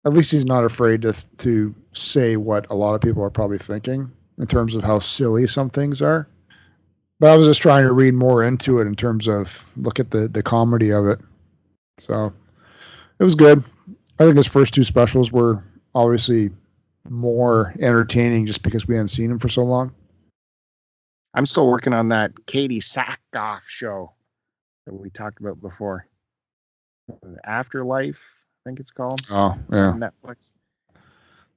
At 0.04 0.12
least 0.12 0.32
he's 0.32 0.44
not 0.44 0.64
afraid 0.64 1.02
to 1.02 1.14
to 1.38 1.74
say 1.92 2.36
what 2.36 2.68
a 2.70 2.74
lot 2.74 2.94
of 2.94 3.00
people 3.00 3.22
are 3.22 3.30
probably 3.30 3.58
thinking 3.58 4.10
in 4.38 4.46
terms 4.46 4.74
of 4.74 4.82
how 4.82 4.98
silly 4.98 5.46
some 5.46 5.70
things 5.70 6.02
are. 6.02 6.26
But 7.20 7.30
I 7.30 7.36
was 7.36 7.46
just 7.46 7.62
trying 7.62 7.84
to 7.84 7.92
read 7.92 8.14
more 8.14 8.42
into 8.42 8.80
it 8.80 8.86
in 8.86 8.96
terms 8.96 9.28
of 9.28 9.64
look 9.76 10.00
at 10.00 10.10
the 10.10 10.26
the 10.26 10.42
comedy 10.42 10.90
of 10.90 11.06
it. 11.06 11.20
So 11.98 12.32
it 13.18 13.24
was 13.24 13.36
good. 13.36 13.62
I 14.18 14.24
think 14.24 14.36
his 14.36 14.46
first 14.46 14.74
two 14.74 14.84
specials 14.84 15.30
were 15.30 15.62
obviously 15.94 16.50
more 17.08 17.74
entertaining 17.80 18.46
just 18.46 18.62
because 18.62 18.86
we 18.86 18.94
hadn't 18.94 19.08
seen 19.08 19.30
him 19.30 19.38
for 19.38 19.48
so 19.48 19.62
long. 19.64 19.92
I'm 21.34 21.46
still 21.46 21.66
working 21.66 21.92
on 21.94 22.08
that 22.08 22.34
Katee 22.46 22.78
Sackhoff 22.82 23.62
show 23.66 24.12
that 24.86 24.94
we 24.94 25.10
talked 25.10 25.40
about 25.40 25.60
before. 25.60 26.06
Afterlife, 27.44 28.20
I 28.20 28.68
think 28.68 28.80
it's 28.80 28.90
called 28.90 29.20
Oh 29.30 29.56
yeah. 29.70 29.88
on 29.88 30.00
Netflix. 30.00 30.52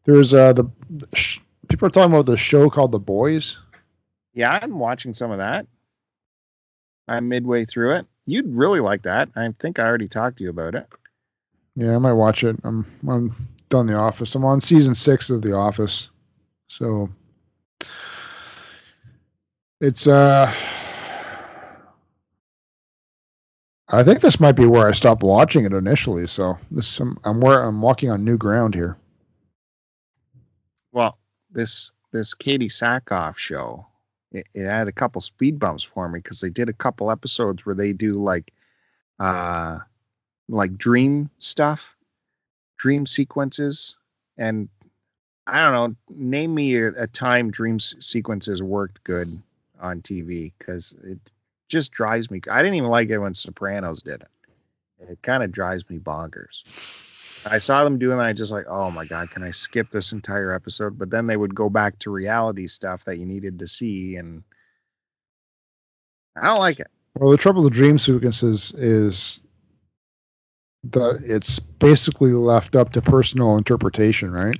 There's 0.06 0.34
uh 0.34 0.54
the, 0.54 0.66
the 0.90 1.08
sh- 1.16 1.40
people 1.68 1.88
are 1.88 1.92
talking 1.92 2.12
about 2.14 2.26
the 2.26 2.38
show 2.38 2.70
called 2.70 2.92
The 2.92 3.00
Boys. 3.00 3.58
Yeah, 4.34 4.60
I'm 4.62 4.80
watching 4.80 5.14
some 5.14 5.32
of 5.32 5.38
that. 5.38 5.66
I'm 7.08 7.30
midway 7.30 7.66
through 7.66 7.96
it. 7.96 8.06
You'd 8.26 8.48
really 8.56 8.80
like 8.80 9.04
that. 9.04 9.30
I 9.36 9.48
think 9.60 9.78
I 9.80 9.84
already 9.86 10.08
talked 10.08 10.38
to 10.38 10.44
you 10.44 10.50
about 10.50 10.76
it. 10.76 10.88
Yeah, 11.76 11.96
I 11.96 11.98
might 12.00 12.14
watch 12.14 12.44
it. 12.44 12.56
I'm 12.64 12.86
I'm 13.08 13.36
done 13.76 13.88
The 13.88 13.96
Office. 13.96 14.36
I'm 14.36 14.46
on 14.46 14.62
season 14.62 14.96
six 14.96 15.30
of 15.30 15.42
The 15.42 15.54
Office, 15.54 16.10
so 16.68 17.10
it's 19.82 20.08
uh. 20.08 20.54
I 23.90 24.04
think 24.04 24.22
this 24.22 24.40
might 24.40 24.54
be 24.54 24.66
where 24.66 24.88
I 24.88 24.94
stopped 24.94 25.22
watching 25.22 25.64
it 25.64 25.72
initially. 25.72 26.26
So 26.26 26.58
this 26.72 27.00
I'm, 27.00 27.18
I'm 27.24 27.40
where 27.40 27.64
I'm 27.64 27.82
walking 27.82 28.10
on 28.10 28.24
new 28.24 28.38
ground 28.38 28.74
here. 28.74 28.98
Well, 30.92 31.18
this 31.52 31.92
this 32.12 32.34
Katee 32.34 32.72
Sackhoff 32.72 33.38
show, 33.38 33.86
it, 34.32 34.48
it 34.54 34.66
had 34.66 34.88
a 34.88 34.92
couple 34.92 35.22
speed 35.22 35.60
bumps 35.60 35.84
for 35.84 36.10
me 36.10 36.20
because 36.20 36.40
they 36.40 36.50
did 36.50 36.70
a 36.70 36.74
couple 36.74 37.12
episodes 37.12 37.66
where 37.66 37.76
they 37.76 37.94
do 37.94 38.14
like, 38.14 38.54
uh, 39.20 39.80
like 40.48 40.78
dream 40.78 41.30
stuff, 41.38 41.95
dream 42.78 43.06
sequences, 43.06 43.98
and 44.38 44.70
I 45.48 45.62
don't 45.62 45.74
know. 45.74 45.96
Name 46.16 46.56
me 46.56 46.76
a, 46.76 46.88
a 46.90 47.08
time 47.08 47.52
dream 47.52 47.80
sequences 47.80 48.62
worked 48.62 49.04
good 49.04 49.42
on 49.80 50.02
TV 50.02 50.54
because 50.58 50.96
it 51.04 51.20
just 51.68 51.92
drives 51.92 52.32
me. 52.32 52.42
I 52.50 52.62
didn't 52.62 52.76
even 52.76 52.90
like 52.90 53.10
it 53.10 53.20
when 53.20 53.34
Sopranos 53.34 54.02
did 54.02 54.22
it. 54.22 55.10
It 55.10 55.22
kind 55.22 55.44
of 55.44 55.52
drives 55.52 55.88
me 55.90 56.00
bonkers. 56.00 56.64
I 57.46 57.60
saw 57.60 57.84
them 57.84 58.00
doing 58.00 58.18
that. 58.18 58.26
I 58.26 58.34
just 58.34 58.52
like, 58.52 58.66
oh 58.68 58.90
my 58.90 59.06
god, 59.06 59.30
can 59.30 59.44
I 59.44 59.52
skip 59.52 59.92
this 59.92 60.12
entire 60.12 60.52
episode? 60.52 60.98
But 60.98 61.12
then 61.12 61.28
they 61.28 61.38
would 61.38 61.54
go 61.54 61.70
back 61.70 62.00
to 62.00 62.10
reality 62.10 62.66
stuff 62.66 63.04
that 63.06 63.20
you 63.20 63.26
needed 63.26 63.60
to 63.60 63.68
see, 63.68 64.16
and 64.16 64.44
I 66.36 66.48
don't 66.48 66.60
like 66.60 66.80
it. 66.80 66.88
Well, 67.18 67.32
the 67.32 67.38
trouble 67.38 67.64
with 67.64 67.74
dream 67.74 68.00
sequences 68.00 68.74
is 68.74 69.42
that 70.92 71.22
it's 71.24 71.60
basically 71.60 72.32
left 72.32 72.76
up 72.76 72.92
to 72.94 73.02
personal 73.02 73.58
interpretation, 73.58 74.32
right? 74.32 74.60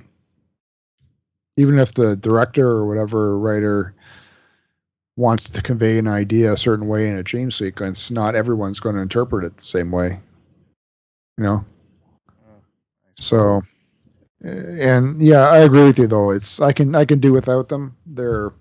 Even 1.56 1.78
if 1.78 1.94
the 1.94 2.16
director 2.16 2.68
or 2.68 2.86
whatever 2.86 3.38
writer 3.38 3.94
wants 5.16 5.48
to 5.48 5.62
convey 5.62 5.98
an 5.98 6.06
idea 6.06 6.52
a 6.52 6.56
certain 6.56 6.88
way 6.88 7.08
in 7.08 7.16
a 7.16 7.22
dream 7.22 7.50
sequence, 7.50 8.10
not 8.10 8.34
everyone's 8.34 8.80
going 8.80 8.94
to 8.94 9.00
interpret 9.00 9.44
it 9.44 9.56
the 9.56 9.64
same 9.64 9.90
way. 9.90 10.20
You 11.38 11.44
know? 11.44 11.64
So 13.18 13.62
and 14.42 15.20
yeah, 15.20 15.48
I 15.48 15.58
agree 15.58 15.84
with 15.84 15.98
you 15.98 16.06
though. 16.06 16.30
It's 16.30 16.60
I 16.60 16.72
can 16.72 16.94
I 16.94 17.04
can 17.04 17.18
do 17.18 17.32
without 17.32 17.68
them. 17.68 17.96
They're 18.06 18.52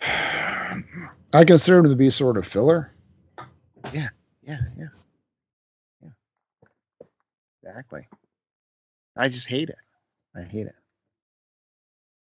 I 0.02 1.44
consider 1.44 1.82
them 1.82 1.90
to 1.90 1.96
be 1.96 2.10
sort 2.10 2.36
of 2.36 2.46
filler. 2.46 2.90
Yeah, 3.92 4.08
yeah, 4.42 4.58
yeah, 4.78 4.86
yeah. 4.86 4.88
Exactly. 7.76 8.08
I 9.18 9.28
just 9.28 9.48
hate 9.48 9.68
it. 9.68 9.76
I 10.34 10.40
hate 10.42 10.66
it. 10.66 10.74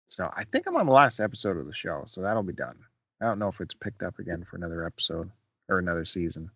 So 0.09 0.31
I 0.37 0.45
think 0.45 0.67
I'm 0.67 0.77
on 0.77 0.85
the 0.85 0.93
last 0.93 1.21
episode 1.21 1.57
of 1.57 1.65
the 1.65 1.73
show, 1.73 2.03
so 2.07 2.21
that'll 2.21 2.43
be 2.43 2.53
done. 2.53 2.77
I 3.23 3.25
don't 3.25 3.39
know 3.39 3.49
if 3.49 3.63
it's 3.63 3.73
picked 3.73 4.03
up 4.03 4.19
again 4.19 4.45
for 4.45 4.57
another 4.57 4.85
episode 4.85 5.31
or 5.71 5.79
another 5.79 6.05
season, 6.05 6.51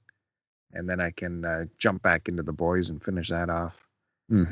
and 0.74 0.86
then 0.86 1.00
I 1.00 1.10
can 1.10 1.42
uh, 1.42 1.64
jump 1.78 2.02
back 2.02 2.28
into 2.28 2.42
the 2.42 2.52
boys 2.52 2.90
and 2.90 3.02
finish 3.02 3.30
that 3.30 3.48
off. 3.48 3.82
Hmm. 4.28 4.44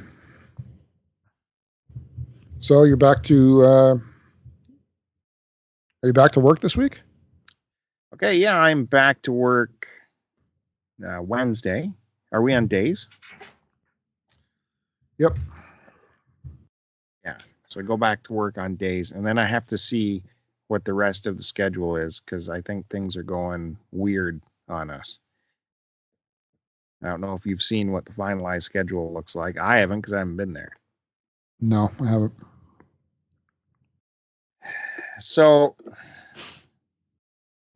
So 2.60 2.84
you're 2.84 2.96
back 2.96 3.22
to 3.24 3.62
uh, 3.62 3.94
are 6.02 6.06
you 6.06 6.14
back 6.14 6.32
to 6.32 6.40
work 6.40 6.60
this 6.60 6.78
week? 6.78 7.02
Okay, 8.14 8.36
yeah, 8.36 8.58
I'm 8.58 8.86
back 8.86 9.20
to 9.22 9.32
work 9.32 9.86
uh, 11.06 11.20
Wednesday. 11.20 11.92
Are 12.32 12.40
we 12.40 12.54
on 12.54 12.68
days? 12.68 13.06
Yep. 15.20 15.36
Yeah. 17.26 17.36
So 17.68 17.78
I 17.78 17.82
go 17.82 17.98
back 17.98 18.22
to 18.22 18.32
work 18.32 18.56
on 18.56 18.76
days, 18.76 19.12
and 19.12 19.24
then 19.24 19.36
I 19.36 19.44
have 19.44 19.66
to 19.66 19.76
see 19.76 20.22
what 20.68 20.86
the 20.86 20.94
rest 20.94 21.26
of 21.26 21.36
the 21.36 21.42
schedule 21.42 21.96
is 21.96 22.20
because 22.20 22.48
I 22.48 22.62
think 22.62 22.88
things 22.88 23.18
are 23.18 23.22
going 23.22 23.76
weird 23.92 24.40
on 24.66 24.88
us. 24.88 25.18
I 27.02 27.08
don't 27.08 27.20
know 27.20 27.34
if 27.34 27.44
you've 27.44 27.62
seen 27.62 27.92
what 27.92 28.06
the 28.06 28.12
finalized 28.12 28.62
schedule 28.62 29.12
looks 29.12 29.36
like. 29.36 29.58
I 29.58 29.76
haven't 29.76 30.00
because 30.00 30.14
I 30.14 30.20
haven't 30.20 30.38
been 30.38 30.54
there. 30.54 30.72
No, 31.60 31.90
I 32.00 32.06
haven't. 32.06 32.34
So 35.18 35.76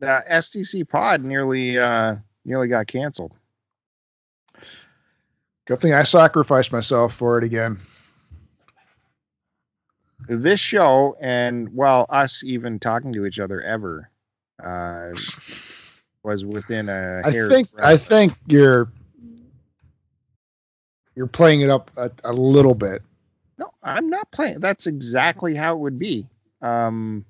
the 0.01 0.25
STC 0.31 0.89
pod 0.89 1.23
nearly 1.23 1.79
uh 1.79 2.17
nearly 2.47 2.69
got 2.69 2.87
canceled. 2.87 3.33
Good 5.67 5.81
thing 5.81 5.95
I 5.95 6.03
sacrificed 6.03 6.73
myself 6.73 7.15
for 7.15 7.39
it 7.39 7.45
again. 7.45 7.79
This 10.29 10.61
show 10.61 11.17
and 11.21 11.75
well, 11.75 12.07
us 12.09 12.43
even 12.45 12.79
talking 12.79 13.13
to 13.13 13.27
each 13.27 13.39
other 13.39 13.63
ever 13.63 14.11
uh 14.63 15.11
was 16.23 16.45
within 16.45 16.89
a 16.89 17.23
I 17.25 17.31
think. 17.31 17.69
I 17.79 17.97
think 17.97 18.35
you're 18.47 18.89
you're 21.15 21.27
playing 21.27 21.61
it 21.61 21.71
up 21.71 21.91
a, 21.97 22.11
a 22.25 22.33
little 22.33 22.75
bit. 22.75 23.03
No, 23.59 23.71
I'm 23.83 24.09
not 24.09 24.31
playing. 24.33 24.61
That's 24.61 24.87
exactly 24.87 25.55
how 25.55 25.75
it 25.75 25.79
would 25.79 25.99
be. 25.99 26.29
Um, 26.61 27.25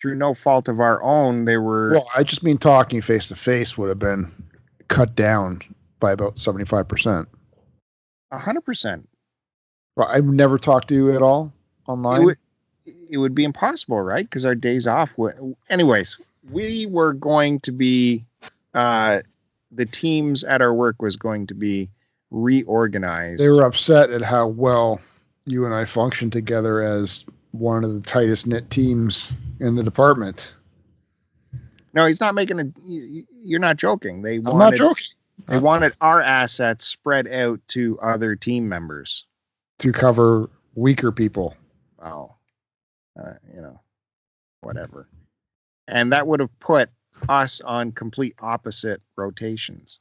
through 0.00 0.16
no 0.16 0.34
fault 0.34 0.68
of 0.68 0.80
our 0.80 1.02
own, 1.02 1.44
they 1.44 1.56
were. 1.56 1.92
Well, 1.92 2.08
I 2.14 2.22
just 2.22 2.42
mean 2.42 2.58
talking 2.58 3.00
face 3.00 3.28
to 3.28 3.36
face 3.36 3.78
would 3.78 3.88
have 3.88 3.98
been 3.98 4.30
cut 4.88 5.14
down 5.14 5.62
by 6.02 6.12
about 6.12 6.36
seventy 6.38 6.66
five 6.66 6.86
percent. 6.88 7.26
A 8.32 8.38
hundred 8.38 8.62
percent. 8.62 9.08
Well, 9.96 10.08
I've 10.08 10.24
never 10.26 10.58
talked 10.58 10.88
to 10.88 10.94
you 10.94 11.14
at 11.14 11.22
all 11.22 11.52
It 11.86 11.90
online. 11.90 12.24
would. 12.24 12.38
It 13.08 13.18
would 13.18 13.34
be 13.34 13.44
impossible, 13.44 14.00
right? 14.00 14.24
Because 14.28 14.44
our 14.44 14.54
days 14.56 14.86
off. 14.86 15.16
Would, 15.16 15.54
anyways, 15.70 16.18
we 16.50 16.86
were 16.86 17.12
going 17.14 17.60
to 17.60 17.72
be. 17.72 18.24
Uh, 18.74 19.20
the 19.70 19.86
teams 19.86 20.44
at 20.44 20.60
our 20.60 20.74
work 20.74 21.00
was 21.00 21.16
going 21.16 21.46
to 21.46 21.54
be 21.54 21.88
reorganized. 22.30 23.42
they 23.44 23.48
were 23.50 23.62
upset 23.64 24.10
at 24.10 24.20
how 24.22 24.46
well 24.48 25.00
you 25.46 25.64
and 25.64 25.74
I 25.74 25.84
functioned 25.84 26.32
together 26.32 26.82
as 26.82 27.24
one 27.52 27.84
of 27.84 27.92
the 27.94 28.00
tightest 28.00 28.46
knit 28.46 28.68
teams 28.70 29.32
in 29.60 29.76
the 29.76 29.82
department. 29.82 30.52
no, 31.94 32.06
he's 32.06 32.20
not 32.20 32.34
making 32.34 32.58
a. 32.60 32.64
you- 32.84 33.26
You're 33.44 33.60
not 33.60 33.76
joking. 33.76 34.22
They 34.22 34.36
I'm 34.36 34.58
not 34.58 34.74
joking. 34.74 35.04
They 35.48 35.58
wanted 35.58 35.92
our 36.00 36.22
assets 36.22 36.86
spread 36.86 37.26
out 37.28 37.60
to 37.68 37.98
other 38.00 38.36
team 38.36 38.68
members. 38.68 39.26
To 39.78 39.92
cover 39.92 40.48
weaker 40.74 41.12
people. 41.12 41.56
well, 42.00 42.38
uh, 43.20 43.34
you 43.54 43.60
know, 43.60 43.80
whatever. 44.60 45.08
And 45.88 46.12
that 46.12 46.26
would 46.26 46.40
have 46.40 46.58
put 46.60 46.90
us 47.28 47.60
on 47.60 47.92
complete 47.92 48.34
opposite 48.40 49.02
rotations. 49.16 49.98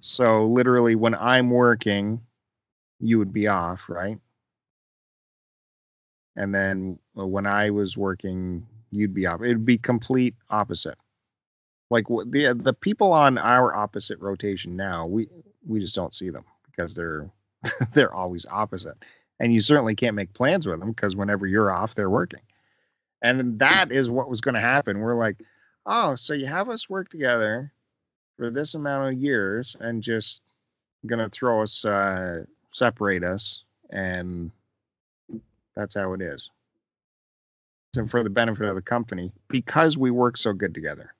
So 0.00 0.46
literally, 0.46 0.94
when 0.94 1.14
I'm 1.14 1.50
working, 1.50 2.20
you 2.98 3.18
would 3.18 3.32
be 3.32 3.48
off, 3.48 3.82
right? 3.88 4.18
And 6.36 6.54
then 6.54 6.98
uh, 7.18 7.26
when 7.26 7.46
I 7.46 7.70
was 7.70 7.96
working, 7.96 8.66
you'd 8.90 9.14
be 9.14 9.26
off. 9.26 9.42
It'd 9.42 9.64
be 9.64 9.78
complete 9.78 10.34
opposite. 10.48 10.96
Like 11.90 12.06
the 12.08 12.56
the 12.58 12.72
people 12.72 13.12
on 13.12 13.36
our 13.36 13.74
opposite 13.74 14.18
rotation 14.20 14.76
now, 14.76 15.06
we 15.06 15.28
we 15.66 15.80
just 15.80 15.94
don't 15.94 16.14
see 16.14 16.30
them 16.30 16.44
because 16.66 16.94
they're 16.94 17.28
they're 17.92 18.14
always 18.14 18.46
opposite 18.50 18.96
and 19.40 19.54
you 19.54 19.60
certainly 19.60 19.96
can't 19.96 20.14
make 20.14 20.34
plans 20.34 20.66
with 20.66 20.78
them 20.78 20.90
because 20.90 21.16
whenever 21.16 21.46
you're 21.46 21.72
off, 21.72 21.94
they're 21.94 22.10
working. 22.10 22.42
And 23.22 23.58
that 23.58 23.90
is 23.90 24.10
what 24.10 24.28
was 24.28 24.40
going 24.40 24.54
to 24.54 24.60
happen. 24.60 25.00
We're 25.00 25.16
like, 25.16 25.42
oh, 25.86 26.14
so 26.14 26.34
you 26.34 26.46
have 26.46 26.68
us 26.68 26.88
work 26.88 27.08
together 27.08 27.72
for 28.36 28.50
this 28.50 28.74
amount 28.74 29.14
of 29.14 29.20
years 29.20 29.76
and 29.80 30.02
just 30.02 30.42
to 31.08 31.28
throw 31.30 31.62
us, 31.62 31.84
uh, 31.84 32.44
separate 32.72 33.24
us. 33.24 33.64
And 33.90 34.50
that's 35.74 35.94
how 35.94 36.12
it 36.12 36.20
is. 36.20 36.50
And 37.96 38.10
for 38.10 38.22
the 38.22 38.30
benefit 38.30 38.68
of 38.68 38.74
the 38.74 38.82
company, 38.82 39.32
because 39.48 39.98
we 39.98 40.10
work 40.10 40.36
so 40.36 40.52
good 40.52 40.74
together. 40.74 41.14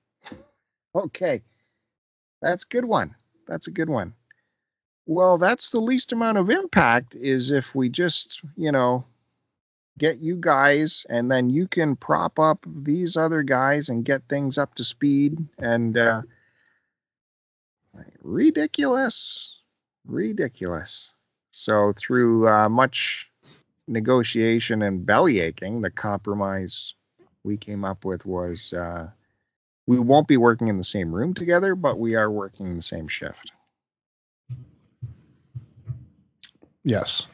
Okay. 0.95 1.41
That's 2.41 2.65
a 2.65 2.67
good 2.67 2.85
one. 2.85 3.15
That's 3.47 3.67
a 3.67 3.71
good 3.71 3.89
one. 3.89 4.13
Well, 5.05 5.37
that's 5.37 5.71
the 5.71 5.79
least 5.79 6.13
amount 6.13 6.37
of 6.37 6.49
impact 6.49 7.15
is 7.15 7.51
if 7.51 7.75
we 7.75 7.89
just, 7.89 8.41
you 8.55 8.71
know, 8.71 9.05
get 9.97 10.19
you 10.19 10.35
guys 10.35 11.05
and 11.09 11.29
then 11.29 11.49
you 11.49 11.67
can 11.67 11.95
prop 11.95 12.39
up 12.39 12.65
these 12.65 13.17
other 13.17 13.43
guys 13.43 13.89
and 13.89 14.05
get 14.05 14.21
things 14.29 14.57
up 14.57 14.73
to 14.75 14.83
speed 14.83 15.37
and 15.59 15.97
uh 15.97 16.21
ridiculous 18.23 19.59
ridiculous 20.07 21.13
so 21.51 21.93
through 21.97 22.47
uh, 22.47 22.69
much 22.69 23.29
negotiation 23.87 24.81
and 24.81 25.05
belly 25.05 25.39
aching 25.39 25.81
the 25.81 25.91
compromise 25.91 26.95
we 27.43 27.57
came 27.57 27.83
up 27.83 28.05
with 28.05 28.25
was 28.25 28.73
uh 28.73 29.07
we 29.91 29.99
won't 29.99 30.25
be 30.27 30.37
working 30.37 30.69
in 30.69 30.77
the 30.77 30.83
same 30.85 31.13
room 31.13 31.33
together 31.33 31.75
but 31.75 31.99
we 31.99 32.15
are 32.15 32.31
working 32.31 32.65
in 32.67 32.75
the 32.77 32.81
same 32.81 33.07
shift 33.09 33.51
Yes. 36.83 37.27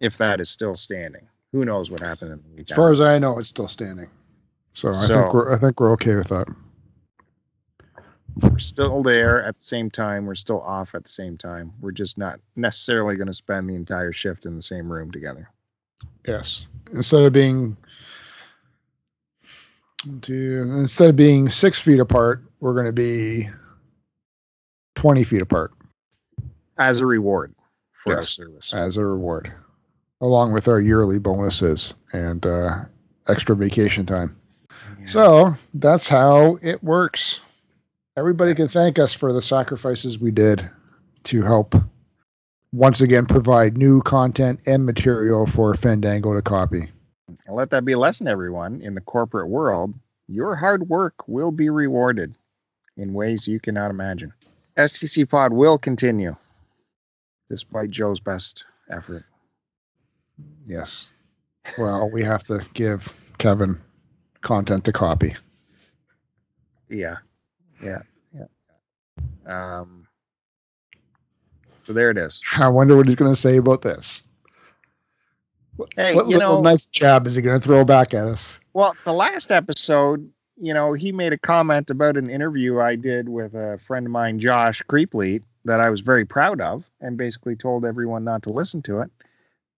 if 0.00 0.18
that 0.18 0.40
is 0.40 0.50
still 0.50 0.74
standing. 0.74 1.28
Who 1.52 1.64
knows 1.64 1.92
what 1.92 2.00
happened 2.00 2.32
in 2.32 2.38
the 2.42 2.48
weekend? 2.48 2.70
As 2.72 2.76
far 2.76 2.90
as 2.90 3.00
I 3.00 3.18
know, 3.20 3.38
it's 3.38 3.48
still 3.50 3.68
standing. 3.68 4.10
So, 4.72 4.88
I 4.88 4.92
So- 4.94 5.14
think 5.22 5.34
we're 5.34 5.54
I 5.54 5.58
think 5.58 5.78
we're 5.78 5.92
okay 5.92 6.16
with 6.16 6.26
that. 6.28 6.48
we're 8.42 8.58
still 8.58 9.00
there 9.04 9.44
at 9.44 9.56
the 9.60 9.64
same 9.64 9.90
time. 9.90 10.26
We're 10.26 10.34
still 10.34 10.60
off 10.62 10.96
at 10.96 11.04
the 11.04 11.08
same 11.10 11.38
time. 11.38 11.72
We're 11.80 11.92
just 11.92 12.18
not 12.18 12.40
necessarily 12.56 13.14
going 13.14 13.28
to 13.28 13.34
spend 13.34 13.70
the 13.70 13.76
entire 13.76 14.10
shift 14.10 14.44
in 14.44 14.56
the 14.56 14.62
same 14.62 14.90
room 14.92 15.12
together. 15.12 15.48
Yes. 16.26 16.66
Instead 16.92 17.22
of 17.22 17.32
being 17.32 17.76
two, 20.22 20.62
instead 20.78 21.10
of 21.10 21.16
being 21.16 21.48
six 21.48 21.78
feet 21.78 22.00
apart, 22.00 22.42
we're 22.60 22.74
going 22.74 22.86
to 22.86 22.92
be 22.92 23.48
twenty 24.94 25.24
feet 25.24 25.42
apart 25.42 25.72
As 26.78 27.00
a 27.00 27.06
reward 27.06 27.54
for 28.04 28.12
our 28.14 28.18
Yes. 28.20 28.30
service. 28.30 28.72
as 28.74 28.96
a 28.96 29.04
reward, 29.04 29.52
along 30.20 30.52
with 30.52 30.68
our 30.68 30.80
yearly 30.80 31.18
bonuses 31.18 31.94
and 32.12 32.44
uh, 32.46 32.80
extra 33.28 33.54
vacation 33.56 34.06
time. 34.06 34.36
Yeah. 35.00 35.06
So 35.06 35.56
that's 35.74 36.08
how 36.08 36.58
it 36.62 36.82
works. 36.82 37.40
Everybody 38.16 38.54
can 38.54 38.68
thank 38.68 38.98
us 38.98 39.12
for 39.12 39.32
the 39.32 39.42
sacrifices 39.42 40.18
we 40.18 40.30
did 40.30 40.68
to 41.24 41.42
help 41.42 41.74
once 42.72 43.00
again 43.00 43.26
provide 43.26 43.76
new 43.76 44.02
content 44.02 44.60
and 44.66 44.84
material 44.86 45.46
for 45.46 45.74
Fandango 45.74 46.34
to 46.34 46.42
copy. 46.42 46.88
And 47.28 47.56
let 47.56 47.70
that 47.70 47.84
be 47.84 47.92
a 47.92 47.98
lesson, 47.98 48.28
everyone. 48.28 48.80
In 48.82 48.94
the 48.94 49.00
corporate 49.00 49.48
world, 49.48 49.94
your 50.28 50.54
hard 50.54 50.88
work 50.88 51.14
will 51.26 51.50
be 51.50 51.70
rewarded 51.70 52.36
in 52.96 53.12
ways 53.12 53.48
you 53.48 53.60
cannot 53.60 53.90
imagine. 53.90 54.32
STC 54.76 55.28
Pod 55.28 55.52
will 55.52 55.78
continue 55.78 56.36
despite 57.48 57.90
Joe's 57.90 58.20
best 58.20 58.64
effort. 58.90 59.24
Yes. 60.66 61.10
Well, 61.78 62.10
we 62.10 62.22
have 62.24 62.42
to 62.44 62.60
give 62.74 63.32
Kevin 63.38 63.80
content 64.40 64.84
to 64.84 64.92
copy. 64.92 65.36
Yeah. 66.88 67.16
Yeah. 67.82 68.02
Yeah. 68.34 68.46
Um, 69.46 70.06
so 71.82 71.92
there 71.92 72.10
it 72.10 72.18
is. 72.18 72.40
I 72.58 72.68
wonder 72.68 72.96
what 72.96 73.06
he's 73.06 73.16
going 73.16 73.32
to 73.32 73.40
say 73.40 73.56
about 73.56 73.82
this. 73.82 74.22
Hey, 75.96 76.14
what 76.14 76.28
you 76.28 76.38
little 76.38 76.56
know, 76.56 76.60
nice 76.62 76.86
jab 76.86 77.26
is 77.26 77.34
he 77.34 77.42
going 77.42 77.60
to 77.60 77.64
throw 77.64 77.84
back 77.84 78.14
at 78.14 78.26
us? 78.26 78.60
Well, 78.74 78.96
the 79.04 79.12
last 79.12 79.50
episode, 79.50 80.30
you 80.56 80.72
know, 80.72 80.92
he 80.92 81.12
made 81.12 81.32
a 81.32 81.38
comment 81.38 81.90
about 81.90 82.16
an 82.16 82.30
interview 82.30 82.78
I 82.78 82.96
did 82.96 83.28
with 83.28 83.54
a 83.54 83.78
friend 83.78 84.06
of 84.06 84.12
mine, 84.12 84.38
Josh 84.38 84.82
Creepleet, 84.88 85.42
that 85.64 85.80
I 85.80 85.90
was 85.90 86.00
very 86.00 86.24
proud 86.24 86.60
of, 86.60 86.84
and 87.00 87.16
basically 87.16 87.56
told 87.56 87.84
everyone 87.84 88.24
not 88.24 88.42
to 88.44 88.50
listen 88.50 88.82
to 88.82 89.00
it. 89.00 89.10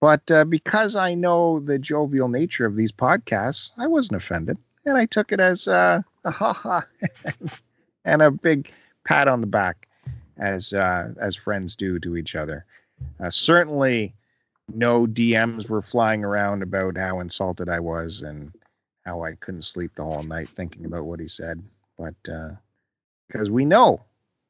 But 0.01 0.31
uh, 0.31 0.45
because 0.45 0.97
I 0.97 1.15
know 1.15 1.61
the 1.61 1.79
jovial 1.79 2.29
nature 2.29 2.67
of 2.67 2.77
these 2.77 2.93
podcasts, 2.93 3.71
I 3.79 3.87
wasn't 3.87 4.21
offended, 4.21 4.59
and 4.85 4.97
I 4.97 5.07
took 5.07 5.33
it 5.33 5.41
as 5.41 5.67
uh, 5.67 6.03
a 6.25 6.31
ha 6.31 6.53
ha 6.53 6.87
and 8.05 8.21
a 8.21 8.31
big 8.31 8.71
pat 9.05 9.29
on 9.29 9.41
the 9.41 9.47
back, 9.47 9.89
as 10.37 10.75
uh, 10.75 11.13
as 11.19 11.35
friends 11.35 11.77
do 11.77 11.99
to 12.01 12.17
each 12.17 12.35
other. 12.35 12.67
Uh, 13.21 13.31
certainly, 13.31 14.15
no 14.73 15.07
DMs 15.07 15.69
were 15.69 15.83
flying 15.83 16.25
around 16.25 16.63
about 16.63 16.97
how 16.97 17.21
insulted 17.21 17.69
I 17.69 17.81
was 17.81 18.23
and 18.23 18.53
how 19.05 19.23
I 19.23 19.35
couldn't 19.35 19.63
sleep 19.63 19.93
the 19.95 20.05
whole 20.05 20.23
night 20.25 20.49
thinking 20.49 20.85
about 20.85 21.05
what 21.05 21.21
he 21.21 21.29
said. 21.29 21.63
But 21.97 22.15
uh, 22.31 22.51
because 23.29 23.51
we 23.51 23.65
know 23.65 24.01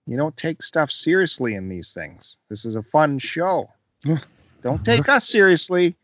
you 0.07 0.17
don't 0.17 0.37
take 0.37 0.63
stuff 0.63 0.91
seriously 0.91 1.55
in 1.55 1.69
these 1.69 1.93
things. 1.93 2.39
This 2.49 2.65
is 2.65 2.77
a 2.77 2.83
fun 2.83 3.19
show. 3.19 3.71
Don't 4.63 4.85
take 4.85 5.09
us 5.09 5.29
seriously. 5.29 5.95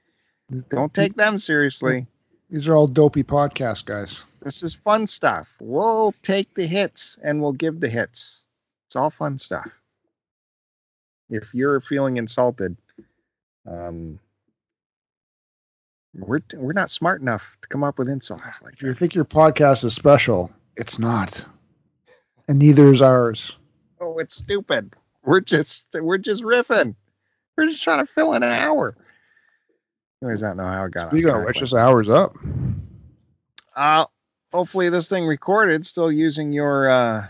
Don't 0.69 0.93
take 0.93 1.17
them 1.17 1.39
seriously. 1.39 2.07
These 2.51 2.69
are 2.69 2.77
all 2.77 2.87
dopey 2.87 3.23
podcast 3.25 3.87
guys. 3.87 4.23
This 4.43 4.63
is 4.63 4.75
fun 4.75 5.07
stuff. 5.07 5.49
We'll 5.61 6.13
take 6.23 6.55
the 6.55 6.67
hits 6.67 7.19
and 7.23 7.41
we'll 7.41 7.53
give 7.53 7.81
the 7.81 7.89
hits. 7.89 8.45
It's 8.87 8.95
all 8.95 9.11
fun 9.11 9.39
stuff. 9.39 9.69
If 11.31 11.55
you're 11.55 11.81
feeling 11.81 12.19
insulted, 12.19 12.77
um, 13.67 14.19
we're 16.15 16.41
we're 16.57 16.73
not 16.73 16.91
smart 16.91 17.21
enough 17.21 17.57
to 17.63 17.69
come 17.69 17.83
up 17.83 17.99
with 17.99 18.09
insults 18.09 18.63
like 18.63 18.75
If 18.75 18.83
you 18.83 18.95
think 18.95 19.15
your 19.15 19.25
podcast 19.25 19.85
is 19.85 19.95
special, 19.95 20.51
it's 20.77 20.99
not. 20.99 21.45
And 22.49 22.59
neither 22.59 22.93
is 22.93 23.01
ours. 23.01 23.57
Oh, 24.01 24.19
it's 24.19 24.37
stupid. 24.37 24.95
We're 25.25 25.41
just 25.41 25.87
we're 25.95 26.19
just 26.19 26.43
riffing. 26.43 26.95
We're 27.57 27.67
just 27.67 27.83
trying 27.83 28.01
to 28.01 28.07
fill 28.07 28.35
in 28.35 28.43
an 28.43 28.51
hour. 28.51 28.97
Anyways, 30.23 30.43
I 30.43 30.49
don't 30.49 30.59
know 30.59 30.65
how 30.65 30.85
it 30.85 30.93
got. 30.93 31.13
Got 31.13 31.21
track, 31.21 31.47
which 31.47 31.63
is 31.63 31.75
hours 31.75 32.09
up. 32.09 32.37
Uh 33.75 34.05
hopefully 34.53 34.91
this 34.91 35.09
thing 35.09 35.25
recorded 35.27 35.87
still 35.87 36.13
using 36.13 36.53
your 36.53 36.91
uh 36.91 37.27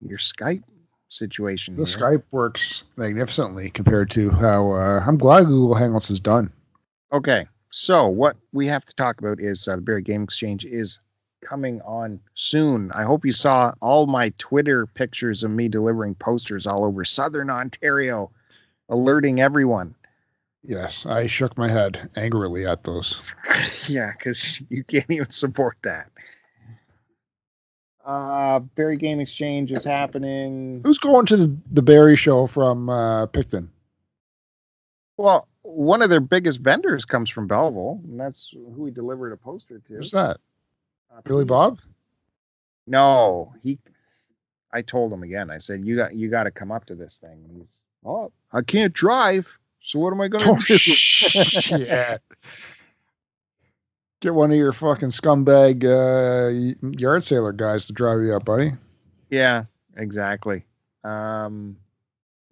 your 0.00 0.18
Skype 0.18 0.64
situation. 1.12 1.76
The 1.76 1.84
here. 1.84 1.98
Skype 1.98 2.22
works 2.30 2.84
magnificently 2.96 3.70
compared 3.70 4.10
to 4.12 4.30
how 4.30 4.72
uh, 4.72 5.04
I'm 5.06 5.18
glad 5.18 5.46
Google 5.46 5.76
Hangouts 5.76 6.10
is 6.10 6.20
done. 6.20 6.52
Okay. 7.12 7.46
So 7.70 8.06
what 8.06 8.36
we 8.52 8.66
have 8.66 8.84
to 8.84 8.94
talk 8.94 9.18
about 9.18 9.40
is 9.40 9.66
uh, 9.66 9.76
the 9.76 9.82
Barrie 9.82 10.02
Game 10.02 10.22
Exchange 10.22 10.64
is 10.64 11.00
coming 11.42 11.80
on 11.82 12.20
soon. 12.34 12.90
I 12.92 13.02
hope 13.02 13.24
you 13.24 13.32
saw 13.32 13.72
all 13.80 14.06
my 14.06 14.32
Twitter 14.38 14.86
pictures 14.86 15.42
of 15.42 15.50
me 15.50 15.68
delivering 15.68 16.14
posters 16.14 16.66
all 16.66 16.84
over 16.84 17.04
southern 17.04 17.50
Ontario, 17.50 18.30
alerting 18.88 19.40
everyone. 19.40 19.94
Yes, 20.64 21.06
I 21.06 21.26
shook 21.26 21.58
my 21.58 21.68
head 21.68 22.08
angrily 22.14 22.66
at 22.66 22.84
those. 22.84 23.34
yeah, 23.88 24.12
because 24.16 24.62
you 24.68 24.84
can't 24.84 25.10
even 25.10 25.30
support 25.30 25.76
that. 25.82 26.08
Uh, 28.04 28.58
Barrie 28.58 28.96
Game 28.96 29.20
Exchange 29.20 29.70
is 29.72 29.84
happening. 29.84 30.80
Who's 30.84 30.98
going 30.98 31.26
to 31.26 31.36
the, 31.36 31.56
the 31.70 31.82
Barrie 31.82 32.16
show 32.16 32.46
from 32.46 32.88
uh, 32.88 33.26
Picton? 33.26 33.70
Well, 35.16 35.46
one 35.62 36.02
of 36.02 36.10
their 36.10 36.20
biggest 36.20 36.60
vendors 36.60 37.04
comes 37.04 37.30
from 37.30 37.46
Belleville, 37.46 38.00
and 38.04 38.18
that's 38.18 38.50
who 38.52 38.82
we 38.82 38.90
delivered 38.90 39.32
a 39.32 39.36
poster 39.36 39.78
to. 39.78 39.94
Who's 39.94 40.10
that? 40.10 40.38
Uh, 41.14 41.20
Billy 41.24 41.44
Bob? 41.44 41.78
No, 42.86 43.52
he. 43.62 43.78
I 44.72 44.82
told 44.82 45.12
him 45.12 45.22
again. 45.22 45.50
I 45.50 45.58
said, 45.58 45.84
"You 45.84 45.96
got, 45.96 46.14
you 46.16 46.28
got 46.28 46.44
to 46.44 46.50
come 46.50 46.72
up 46.72 46.86
to 46.86 46.94
this 46.96 47.18
thing." 47.18 47.44
And 47.48 47.58
he's, 47.60 47.84
"Oh, 48.04 48.32
I 48.52 48.62
can't 48.62 48.92
drive. 48.92 49.58
So 49.80 49.98
what 50.00 50.12
am 50.12 50.20
I 50.20 50.28
going 50.28 50.44
to 50.44 50.50
Oh, 50.50 50.56
do?" 50.56 50.76
shit. 50.78 52.22
Get 54.22 54.34
one 54.34 54.52
of 54.52 54.56
your 54.56 54.72
fucking 54.72 55.08
scumbag 55.08 55.82
uh, 55.84 56.76
yard 56.96 57.24
sailor 57.24 57.50
guys 57.52 57.86
to 57.88 57.92
drive 57.92 58.20
you 58.20 58.36
up, 58.36 58.44
buddy. 58.44 58.70
Yeah, 59.30 59.64
exactly. 59.96 60.64
Um, 61.02 61.76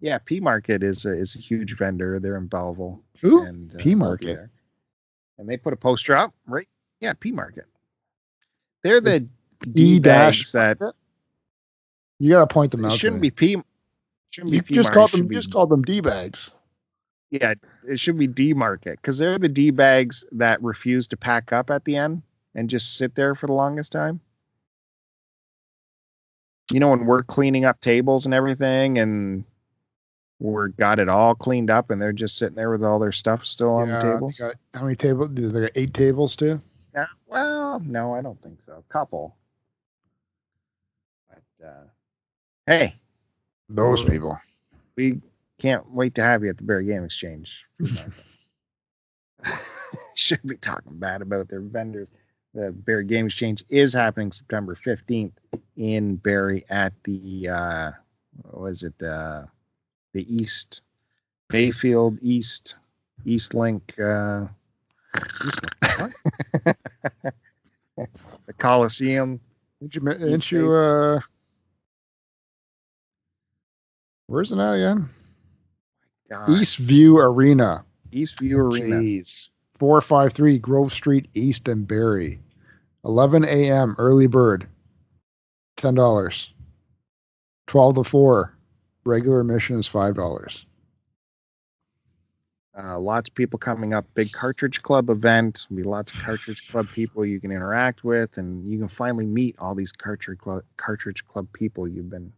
yeah, 0.01 0.17
P 0.17 0.41
Market 0.41 0.83
is 0.83 1.05
a, 1.05 1.17
is 1.17 1.37
a 1.37 1.39
huge 1.39 1.77
vendor. 1.77 2.19
They're 2.19 2.35
in 2.35 2.47
Belleville. 2.47 2.99
Who? 3.21 3.45
and 3.45 3.73
uh, 3.73 3.77
P 3.77 3.95
Market? 3.95 4.49
And 5.37 5.47
they 5.47 5.55
put 5.55 5.71
a 5.71 5.77
poster 5.77 6.13
up, 6.13 6.33
right? 6.45 6.67
Yeah, 6.99 7.13
P 7.17 7.31
Market. 7.31 7.67
They're 8.83 8.99
the 8.99 9.25
D 9.71 9.97
dash 9.99 10.51
that 10.51 10.77
You 12.19 12.31
got 12.31 12.49
to 12.49 12.53
point 12.53 12.71
them 12.71 12.83
out. 12.83 12.91
shouldn't 12.97 13.21
be 13.21 13.31
P. 13.31 13.55
Shouldn't 14.31 14.51
You 14.53 14.61
be 14.61 14.67
P 14.67 14.73
just 14.73 14.87
Market, 14.87 14.95
called 14.97 15.09
it 15.09 15.11
should 15.11 15.19
them. 15.21 15.27
be- 15.29 15.35
You 15.35 15.41
just 15.41 15.53
call 15.53 15.67
them 15.67 15.83
d 15.83 16.01
bags. 16.01 16.51
yeah, 17.29 17.53
it 17.87 17.99
should 17.99 18.17
be 18.17 18.27
D 18.27 18.53
Market 18.53 18.99
because 19.01 19.17
they're 19.17 19.37
the 19.37 19.49
D 19.49 19.71
bags 19.71 20.25
that 20.31 20.61
refuse 20.61 21.07
to 21.09 21.17
pack 21.17 21.51
up 21.51 21.69
at 21.69 21.85
the 21.85 21.95
end 21.95 22.21
and 22.55 22.69
just 22.69 22.97
sit 22.97 23.15
there 23.15 23.35
for 23.35 23.47
the 23.47 23.53
longest 23.53 23.91
time. 23.91 24.19
You 26.71 26.79
know, 26.79 26.89
when 26.89 27.05
we're 27.05 27.23
cleaning 27.23 27.65
up 27.65 27.81
tables 27.81 28.25
and 28.25 28.33
everything, 28.33 28.97
and 28.97 29.43
we're 30.39 30.69
got 30.69 30.99
it 30.99 31.09
all 31.09 31.35
cleaned 31.35 31.69
up, 31.69 31.89
and 31.89 32.01
they're 32.01 32.13
just 32.13 32.37
sitting 32.37 32.55
there 32.55 32.71
with 32.71 32.83
all 32.83 32.99
their 32.99 33.11
stuff 33.11 33.45
still 33.45 33.73
on 33.73 33.89
the 33.89 33.99
tables. 33.99 34.39
Got, 34.39 34.55
how 34.73 34.83
many 34.83 34.95
tables? 34.95 35.29
They 35.33 35.61
got 35.61 35.71
eight 35.75 35.93
tables 35.93 36.35
too. 36.35 36.61
Yeah. 36.93 37.07
Well, 37.27 37.79
no, 37.81 38.13
I 38.13 38.21
don't 38.21 38.41
think 38.41 38.59
so. 38.65 38.83
A 38.89 38.93
couple. 38.93 39.35
But 41.29 41.67
uh, 41.67 41.83
hey, 42.67 42.95
Those 43.69 44.03
people. 44.03 44.37
we 44.95 45.21
can't 45.61 45.89
wait 45.91 46.15
to 46.15 46.23
have 46.23 46.43
you 46.43 46.49
at 46.49 46.57
the 46.57 46.63
Bear 46.63 46.81
Game 46.81 47.03
Exchange. 47.03 47.65
Should 50.15 50.41
be 50.43 50.57
talking 50.57 50.97
bad 50.97 51.21
about 51.21 51.49
their 51.49 51.61
vendors. 51.61 52.09
The 52.53 52.71
Barrie 52.71 53.05
Game 53.05 53.27
Exchange 53.27 53.63
is 53.69 53.93
happening 53.93 54.31
September 54.31 54.75
15th 54.75 55.31
in 55.77 56.15
Barrie 56.17 56.65
at 56.69 56.93
the 57.03 57.47
uh 57.49 57.91
what 58.41 58.61
was 58.61 58.83
it 58.83 58.97
the 58.97 59.47
the 60.13 60.35
East 60.35 60.81
Bayfield 61.47 62.17
East 62.21 62.75
East 63.25 63.53
Link 63.53 63.93
uh 63.99 64.47
the 67.95 68.53
Coliseum. 68.57 69.39
Didn't 69.79 69.95
you? 69.95 70.01
Didn't 70.01 70.51
you? 70.51 70.73
Uh, 70.73 71.19
where's 74.27 74.51
it 74.51 74.59
at 74.59 74.73
again? 74.73 75.09
God, 76.31 76.47
Eastview 76.47 77.17
Arena. 77.17 77.83
Eastview 78.13 78.57
Arena. 78.57 79.01
Jeez. 79.01 79.49
453 79.79 80.59
Grove 80.59 80.93
Street 80.93 81.27
East 81.33 81.67
and 81.67 81.85
Barrie. 81.85 82.39
11 83.03 83.43
a.m. 83.43 83.95
early 83.97 84.27
bird. 84.27 84.67
$10. 85.77 86.49
12 87.67 87.95
to 87.95 88.03
4. 88.03 88.57
Regular 89.03 89.41
admission 89.41 89.79
is 89.79 89.89
$5. 89.89 90.65
Uh, 92.77 92.97
lots 92.97 93.29
of 93.29 93.35
people 93.35 93.59
coming 93.59 93.93
up. 93.93 94.05
Big 94.13 94.31
Cartridge 94.31 94.81
Club 94.81 95.09
event. 95.09 95.67
Be 95.75 95.83
lots 95.83 96.13
of 96.13 96.21
Cartridge 96.21 96.69
Club 96.69 96.87
people 96.93 97.25
you 97.25 97.41
can 97.41 97.51
interact 97.51 98.05
with, 98.05 98.37
and 98.37 98.71
you 98.71 98.79
can 98.79 98.87
finally 98.87 99.25
meet 99.25 99.57
all 99.59 99.75
these 99.75 99.91
Cartridge 99.91 100.39
Club 100.39 100.63
Cartridge 100.77 101.27
Club 101.27 101.47
people 101.51 101.87
you've 101.87 102.09
been 102.09 102.31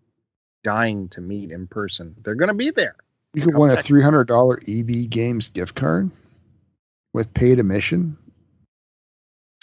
dying 0.63 1.07
to 1.09 1.21
meet 1.21 1.51
in 1.51 1.67
person. 1.67 2.15
They're 2.23 2.33
going 2.33 2.47
to 2.47 2.55
be 2.55 2.71
there. 2.71 2.95
You 3.33 3.41
could 3.43 3.57
win 3.57 3.71
a 3.71 3.75
$300 3.75 4.63
EB 4.67 5.09
Games 5.09 5.49
gift 5.49 5.75
card 5.75 6.11
with 7.13 7.33
paid 7.33 7.59
admission. 7.59 8.17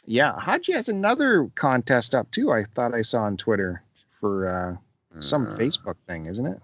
Yeah, 0.06 0.38
Haji 0.40 0.72
has 0.72 0.88
another 0.88 1.48
contest 1.54 2.14
up 2.14 2.30
too. 2.32 2.50
I 2.50 2.64
thought 2.64 2.94
I 2.94 3.02
saw 3.02 3.22
on 3.22 3.36
Twitter 3.36 3.82
for 4.18 4.48
uh, 4.48 5.20
some 5.20 5.46
Uh, 5.46 5.56
Facebook 5.56 5.96
thing, 6.06 6.26
isn't 6.26 6.46
it? 6.46 6.60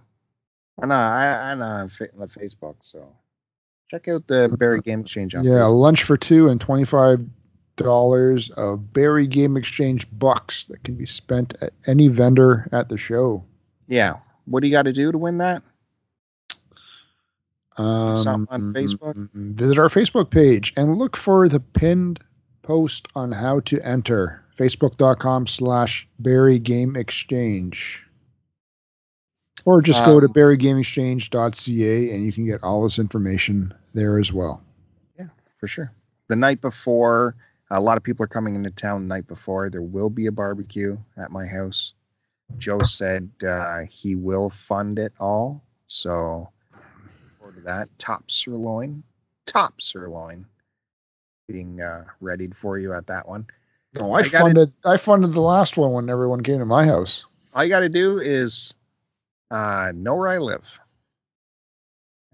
I 0.83 0.87
know. 0.87 0.95
I 0.95 1.53
I 1.53 1.55
know 1.55 1.65
on 1.65 1.91
on 2.21 2.29
Facebook. 2.29 2.75
So 2.81 3.07
check 3.91 4.09
out 4.09 4.27
the 4.27 4.55
Barrie 4.59 4.81
Game 4.83 5.01
Exchange. 5.01 5.35
On 5.35 5.45
Yeah, 5.45 5.53
Facebook. 5.53 5.79
lunch 5.81 6.03
for 6.03 6.17
two 6.17 6.49
and 6.49 6.61
twenty 6.61 6.85
five 6.85 7.25
dollars 7.77 8.51
of 8.51 8.93
Barrie 8.93 9.27
Game 9.29 9.57
Exchange 9.57 10.07
bucks 10.19 10.65
that 10.65 10.83
can 10.83 10.97
be 10.97 11.07
spent 11.07 11.55
at 11.61 11.73
any 11.87 12.09
vendor 12.09 12.69
at 12.73 12.89
the 12.89 12.99
show. 12.99 13.45
yeah. 13.87 14.15
What 14.47 14.61
do 14.61 14.69
you 14.69 14.73
got 14.73 14.83
to 14.83 14.93
do 14.93 15.11
to 15.11 15.19
win 15.19 15.39
that? 15.39 15.63
Um, 17.79 18.47
on 18.51 18.73
Facebook? 18.73 19.29
Visit 19.35 19.79
our 19.79 19.89
Facebook 19.89 20.31
page 20.31 20.73
and 20.77 20.97
look 20.97 21.17
for 21.17 21.49
the 21.49 21.61
pinned 21.61 22.21
post 22.63 23.07
on 23.15 23.33
how 23.33 23.61
to 23.61 23.81
enter. 23.81 24.43
Facebook.com 24.57 25.47
slash 25.47 26.09
Barrie 26.19 26.59
Game 26.59 26.97
Exchange. 26.97 28.03
Or 29.67 29.83
just 29.83 30.05
go 30.05 30.21
to 30.21 30.27
Um, 30.27 30.33
barriegameexchange.ca 30.33 32.11
and 32.15 32.25
you 32.25 32.33
can 32.33 32.47
get 32.47 32.63
all 32.63 32.83
this 32.83 32.99
information 32.99 33.75
there 33.95 34.19
as 34.19 34.33
well. 34.33 34.63
Yeah, 35.19 35.27
for 35.59 35.67
sure. 35.67 35.93
The 36.29 36.37
night 36.37 36.61
before, 36.61 37.35
a 37.71 37.81
lot 37.81 37.97
of 37.97 38.03
people 38.03 38.25
are 38.25 38.29
coming 38.29 38.55
into 38.55 38.71
town 38.71 39.09
the 39.09 39.15
night 39.15 39.27
before. 39.27 39.69
There 39.69 39.83
will 39.83 40.09
be 40.11 40.27
a 40.27 40.33
barbecue 40.33 40.97
at 41.17 41.31
my 41.31 41.47
house. 41.47 41.95
Joe 42.59 42.79
said 42.81 43.29
uh, 43.47 43.81
he 43.91 44.15
will 44.15 44.49
fund 44.51 44.99
it 45.01 45.13
all. 45.19 45.65
So 45.89 46.07
look 46.07 46.47
forward 46.47 46.55
to 46.55 46.56
that. 47.67 47.89
Top 47.99 48.31
sirloin. 48.31 49.03
Top 49.45 49.81
sirloin 49.81 50.47
being 51.49 51.81
uh, 51.81 52.05
readied 52.21 52.57
for 52.57 52.79
you 52.79 52.93
at 52.93 53.07
that 53.07 53.29
one. 53.29 53.47
No, 53.95 54.13
I, 54.13 54.19
I 54.19 54.23
gotta- 54.23 54.39
funded 54.39 54.73
I 54.85 54.97
funded 54.97 55.33
the 55.33 55.41
last 55.41 55.77
one 55.77 55.93
when 55.93 56.11
everyone 56.11 56.43
came 56.43 56.59
to 56.59 56.65
my 56.65 56.85
house. 56.85 57.25
all 57.55 57.63
you 57.63 57.71
got 57.71 57.81
to 57.81 57.89
do 57.89 58.19
is 58.19 58.75
uh, 59.51 59.93
know 59.95 60.15
where 60.17 60.29
I 60.29 60.39
live, 60.39 60.79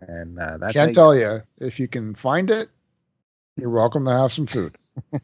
and 0.00 0.38
uh, 0.38 0.56
that's 0.58 0.72
Can't 0.76 0.88
you- 0.88 0.94
tell 0.94 1.14
you 1.14 1.42
if 1.60 1.78
you 1.78 1.88
can 1.88 2.14
find 2.14 2.50
it. 2.50 2.68
You're 3.56 3.68
welcome 3.70 4.06
to 4.06 4.10
have 4.12 4.32
some 4.32 4.46
food. 4.46 4.74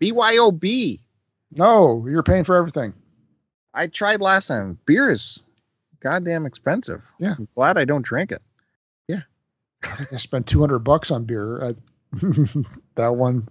BYOB. 0.00 0.98
No, 1.52 2.04
you're 2.08 2.24
paying 2.24 2.42
for 2.44 2.56
everything. 2.56 2.92
I 3.72 3.86
tried 3.86 4.20
last 4.20 4.48
time. 4.48 4.76
Beer 4.86 5.10
is 5.10 5.40
goddamn 6.04 6.46
expensive. 6.46 7.02
Yeah. 7.18 7.34
I'm 7.38 7.48
glad 7.56 7.76
I 7.78 7.84
don't 7.84 8.04
drink 8.04 8.30
it. 8.30 8.42
I 9.86 9.96
think 9.96 10.12
I 10.14 10.16
spent 10.16 10.46
200 10.46 10.78
bucks 10.78 11.10
on 11.10 11.24
beer 11.24 11.60
at 11.62 11.76
that 12.94 13.14
one 13.16 13.46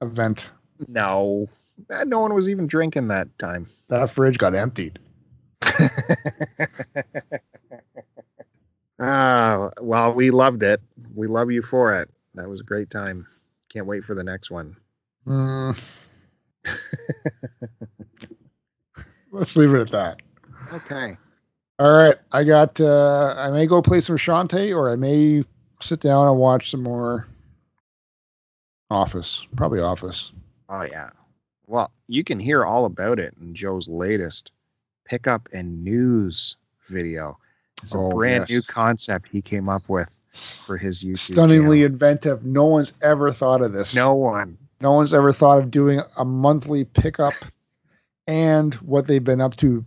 event. 0.00 0.48
No, 0.86 1.48
Uh, 1.90 2.04
no 2.04 2.20
one 2.20 2.34
was 2.34 2.48
even 2.48 2.68
drinking 2.68 3.08
that 3.08 3.36
time. 3.40 3.66
That 3.88 4.10
fridge 4.10 4.38
got 4.38 4.54
emptied. 4.54 4.98
Ah, 9.02 9.70
well, 9.80 10.12
we 10.12 10.30
loved 10.30 10.62
it. 10.62 10.80
We 11.14 11.26
love 11.26 11.50
you 11.50 11.62
for 11.62 11.94
it. 11.96 12.10
That 12.34 12.48
was 12.50 12.60
a 12.60 12.64
great 12.64 12.90
time. 12.90 13.26
Can't 13.72 13.86
wait 13.86 14.04
for 14.04 14.14
the 14.14 14.22
next 14.22 14.50
one. 14.50 14.76
Mm. 15.26 15.74
Let's 19.32 19.56
leave 19.56 19.72
it 19.72 19.80
at 19.80 19.90
that. 19.92 20.20
Okay. 20.74 21.16
All 21.80 21.90
right, 21.92 22.16
I 22.32 22.44
got. 22.44 22.78
uh 22.78 23.34
I 23.38 23.50
may 23.50 23.66
go 23.66 23.80
play 23.80 24.00
some 24.00 24.16
Shantae, 24.18 24.76
or 24.76 24.90
I 24.90 24.96
may 24.96 25.42
sit 25.80 26.00
down 26.00 26.28
and 26.28 26.36
watch 26.36 26.70
some 26.70 26.82
more 26.82 27.26
Office. 28.90 29.46
Probably 29.56 29.80
Office. 29.80 30.32
Oh 30.68 30.82
yeah. 30.82 31.08
Well, 31.66 31.90
you 32.06 32.22
can 32.22 32.38
hear 32.38 32.64
all 32.66 32.84
about 32.84 33.18
it 33.18 33.34
in 33.40 33.54
Joe's 33.54 33.88
latest 33.88 34.50
pickup 35.06 35.48
and 35.54 35.82
news 35.82 36.56
video. 36.90 37.38
It's 37.82 37.94
a 37.94 37.98
Oh, 37.98 38.10
brand 38.10 38.50
new 38.50 38.60
concept 38.60 39.28
he 39.32 39.40
came 39.40 39.68
up 39.70 39.88
with 39.88 40.10
for 40.34 40.76
his 40.76 41.02
YouTube. 41.02 41.32
Stunningly 41.32 41.78
channel. 41.78 41.92
inventive. 41.92 42.44
No 42.44 42.66
one's 42.66 42.92
ever 43.00 43.32
thought 43.32 43.62
of 43.62 43.72
this. 43.72 43.94
No 43.94 44.12
one. 44.14 44.58
No 44.82 44.92
one's 44.92 45.14
ever 45.14 45.32
thought 45.32 45.58
of 45.58 45.70
doing 45.70 46.00
a 46.18 46.24
monthly 46.26 46.84
pickup 46.84 47.32
and 48.26 48.74
what 48.76 49.06
they've 49.06 49.24
been 49.24 49.40
up 49.40 49.56
to 49.58 49.82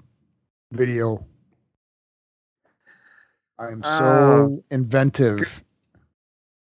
video. 0.71 1.23
I'm 3.59 3.81
so 3.83 4.03
Oh. 4.05 4.63
inventive. 4.71 5.63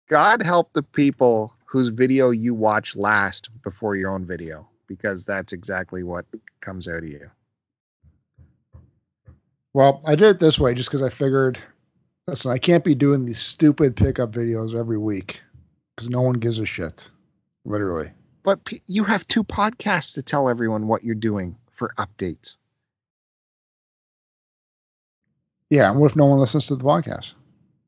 God 0.08 0.42
help 0.42 0.72
the 0.72 0.82
people 0.82 1.54
whose 1.66 1.88
video 1.88 2.30
you 2.30 2.52
watch 2.54 2.96
last 2.96 3.50
before 3.62 3.94
your 3.94 4.10
own 4.10 4.24
video, 4.24 4.68
because 4.88 5.24
that's 5.24 5.52
exactly 5.52 6.02
what 6.02 6.24
comes 6.60 6.88
out 6.88 6.98
of 6.98 7.08
you. 7.08 7.30
Well, 9.72 10.02
I 10.04 10.16
did 10.16 10.28
it 10.28 10.40
this 10.40 10.58
way 10.58 10.74
just 10.74 10.88
because 10.88 11.02
I 11.02 11.10
figured, 11.10 11.58
listen, 12.26 12.50
I 12.50 12.58
can't 12.58 12.82
be 12.82 12.94
doing 12.94 13.24
these 13.24 13.38
stupid 13.38 13.94
pickup 13.94 14.32
videos 14.32 14.74
every 14.74 14.98
week 14.98 15.42
because 15.94 16.08
no 16.08 16.22
one 16.22 16.34
gives 16.40 16.58
a 16.58 16.66
shit. 16.66 17.08
Literally. 17.64 18.10
But 18.42 18.64
p- 18.64 18.82
you 18.88 19.04
have 19.04 19.28
two 19.28 19.44
podcasts 19.44 20.12
to 20.14 20.22
tell 20.22 20.48
everyone 20.48 20.88
what 20.88 21.04
you're 21.04 21.14
doing 21.14 21.54
for 21.70 21.92
updates. 21.98 22.56
Yeah. 25.70 25.90
What 25.92 26.10
if 26.10 26.16
no 26.16 26.26
one 26.26 26.38
listens 26.38 26.66
to 26.66 26.76
the 26.76 26.84
podcast? 26.84 27.32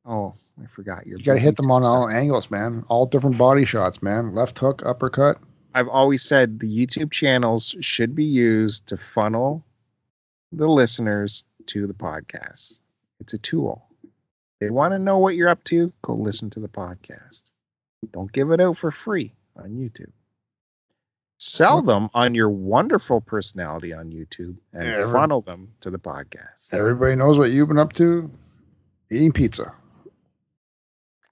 Oh, 0.05 0.35
I 0.63 0.67
forgot 0.67 1.07
your. 1.07 1.19
You 1.19 1.25
got 1.25 1.35
to 1.35 1.41
hit 1.41 1.57
them 1.57 1.71
on 1.71 1.85
all 1.85 2.09
angles, 2.09 2.51
man. 2.51 2.85
All 2.89 3.07
different 3.07 3.39
body 3.39 3.65
shots, 3.65 4.03
man. 4.03 4.35
Left 4.35 4.59
hook, 4.59 4.83
uppercut. 4.85 5.39
I've 5.75 5.89
always 5.89 6.23
said 6.23 6.61
the 6.61 6.69
YouTube 6.69 7.11
channels 7.11 7.75
should 7.81 8.15
be 8.15 8.25
used 8.25 8.87
to 8.89 8.97
funnel 8.97 9.65
the 10.53 10.69
listeners 10.69 11.45
to 11.67 11.87
the 11.87 11.95
podcast. 11.95 12.81
It's 13.21 13.33
a 13.33 13.39
tool. 13.39 13.83
They 14.61 14.71
want 14.71 14.93
to 14.93 14.99
know 14.99 15.19
what 15.19 15.35
you're 15.35 15.49
up 15.49 15.65
to, 15.65 15.93
go 16.03 16.15
listen 16.15 16.51
to 16.51 16.61
the 16.61 16.69
podcast. 16.69 17.43
Don't 18.13 18.31
give 18.33 18.51
it 18.51 18.61
out 18.61 18.77
for 18.77 18.91
free 18.91 19.33
on 19.57 19.71
YouTube. 19.71 20.13
Sell 21.45 21.83
them 21.83 22.09
on 22.15 22.37
your 22.37 22.49
wonderful 22.49 23.21
personality 23.21 23.93
on 23.93 24.13
YouTube 24.13 24.55
and 24.73 24.87
Yeah, 24.87 25.11
funnel 25.11 25.41
them 25.41 25.73
to 25.81 25.91
the 25.91 25.99
podcast. 25.99 26.73
Everybody 26.73 27.17
knows 27.17 27.37
what 27.37 27.51
you've 27.51 27.67
been 27.67 27.81
up 27.81 27.93
to. 27.95 28.31
Eating 29.11 29.33
pizza. 29.33 29.75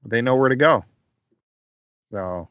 They 0.05 0.21
know 0.21 0.35
where 0.35 0.49
to 0.49 0.57
go. 0.57 0.85
So, 2.11 2.49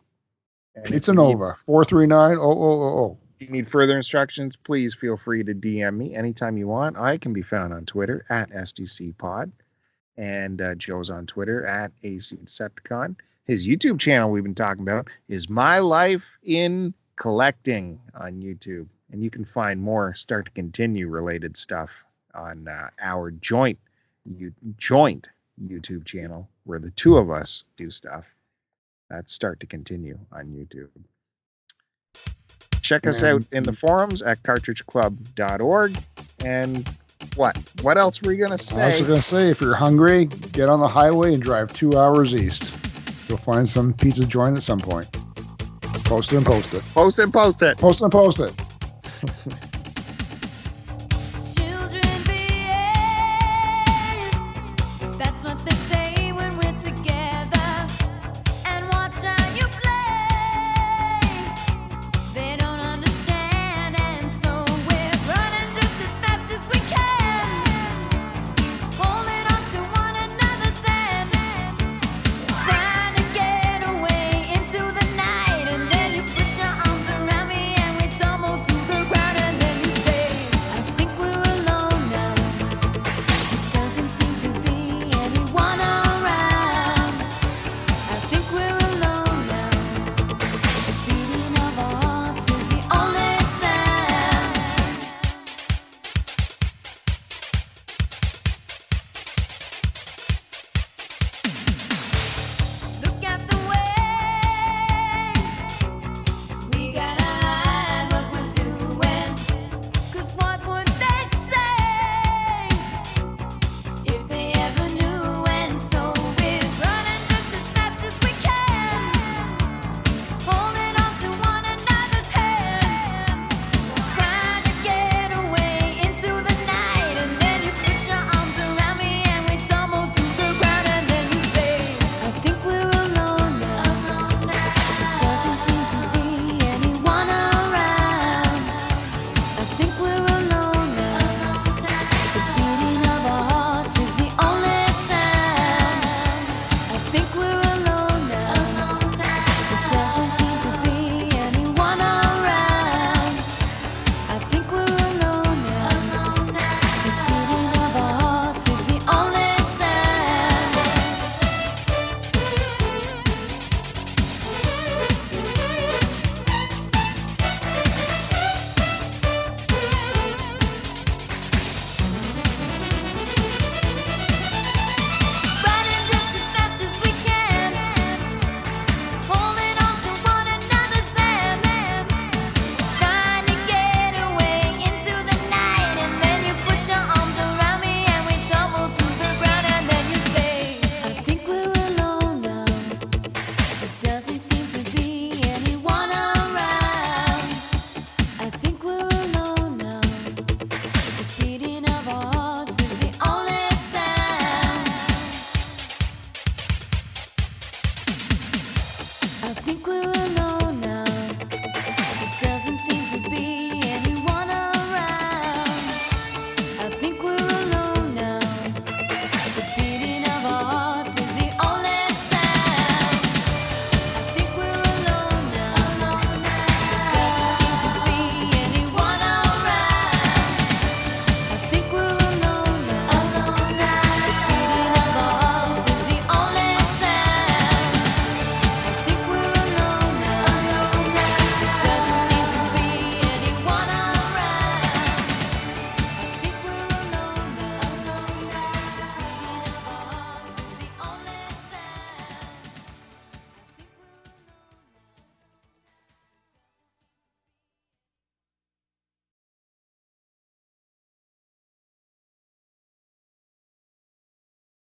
Pizza 0.86 1.14
Nova. 1.14 1.57
439 1.60 2.38
oh, 2.38 2.43
oh, 2.43 2.82
oh, 2.82 3.18
If 3.41 3.49
you 3.49 3.53
need 3.53 3.70
further 3.70 3.97
instructions, 3.97 4.55
please 4.55 4.95
feel 4.95 5.18
free 5.18 5.43
to 5.43 5.53
DM 5.53 5.97
me 5.97 6.16
anytime 6.16 6.55
you 6.55 6.70
want. 6.70 6.95
I 6.95 7.18
can 7.18 7.34
be 7.34 7.41
found 7.41 7.74
on 7.74 7.86
Twitter 7.86 8.26
at 8.30 8.49
STCPod, 8.51 9.51
and 10.16 10.62
uh, 10.62 10.76
Joe's 10.76 11.10
on 11.10 11.26
Twitter 11.26 11.66
at 11.66 11.91
AC 12.03 12.38
Decepticon. 12.38 13.18
His 13.43 13.68
YouTube 13.68 13.99
channel 13.99 14.32
we've 14.32 14.43
been 14.43 14.55
talking 14.55 14.84
about 14.84 15.10
is 15.28 15.49
My 15.49 15.80
Life 15.80 16.38
in 16.41 16.93
Collecting 17.20 17.99
on 18.15 18.41
YouTube, 18.41 18.88
and 19.11 19.22
you 19.22 19.30
can 19.30 19.43
find 19.43 19.82
more 19.82 20.13
Start 20.15 20.45
to 20.45 20.51
Continue 20.51 21.09
related 21.09 21.57
stuff 21.57 22.03
on 22.34 22.67
uh, 22.67 22.89
our 23.01 23.32
joint 23.32 23.78
you, 24.26 24.53
joint 24.78 25.30
YouTube 25.61 26.05
channel 26.05 26.47
where 26.63 26.80
the 26.80 26.91
two 26.91 27.17
of 27.17 27.30
us 27.30 27.65
do 27.76 27.91
stuff. 27.91 28.34
That's 29.09 29.34
Start 29.34 29.59
to 29.59 29.65
Continue 29.65 30.17
on 30.32 30.45
YouTube. 30.45 30.88
Check 32.82 33.05
us 33.05 33.22
out 33.22 33.43
in 33.51 33.63
the 33.63 33.74
forums 33.74 34.22
at 34.22 34.41
cartridgeclub.org. 34.43 35.97
And 36.45 36.95
what? 37.36 37.57
What 37.82 37.97
else 37.97 38.22
were 38.22 38.32
you 38.32 38.38
going 38.38 38.57
to 38.57 38.76
oh. 38.76 38.80
I 38.80 38.89
was 38.91 39.01
going 39.01 39.15
to 39.15 39.22
say, 39.22 39.49
if 39.49 39.59
you're 39.59 39.76
hungry, 39.76 40.26
get 40.26 40.70
on 40.70 40.80
the 40.80 40.88
highway 40.88 41.34
and 41.34 41.43
drive 41.43 41.74
two 41.74 41.97
hours 41.97 42.34
east. 42.34 42.74
You'll 43.28 43.38
find 43.38 43.67
some 43.67 43.93
pizza 43.93 44.26
joint 44.26 44.55
at 44.55 44.63
some 44.63 44.80
point. 44.80 45.07
Post 46.10 46.34
it 46.34 46.38
and 46.38 46.45
post 46.47 46.74
it. 46.74 46.84
Post 46.86 47.20
it, 47.20 47.24
and 47.26 47.34
post 47.34 47.62
it. 47.62 47.78
Post 47.78 48.01
it 48.01 48.03
and 48.05 48.12
post 48.12 48.39
it. 48.39 49.66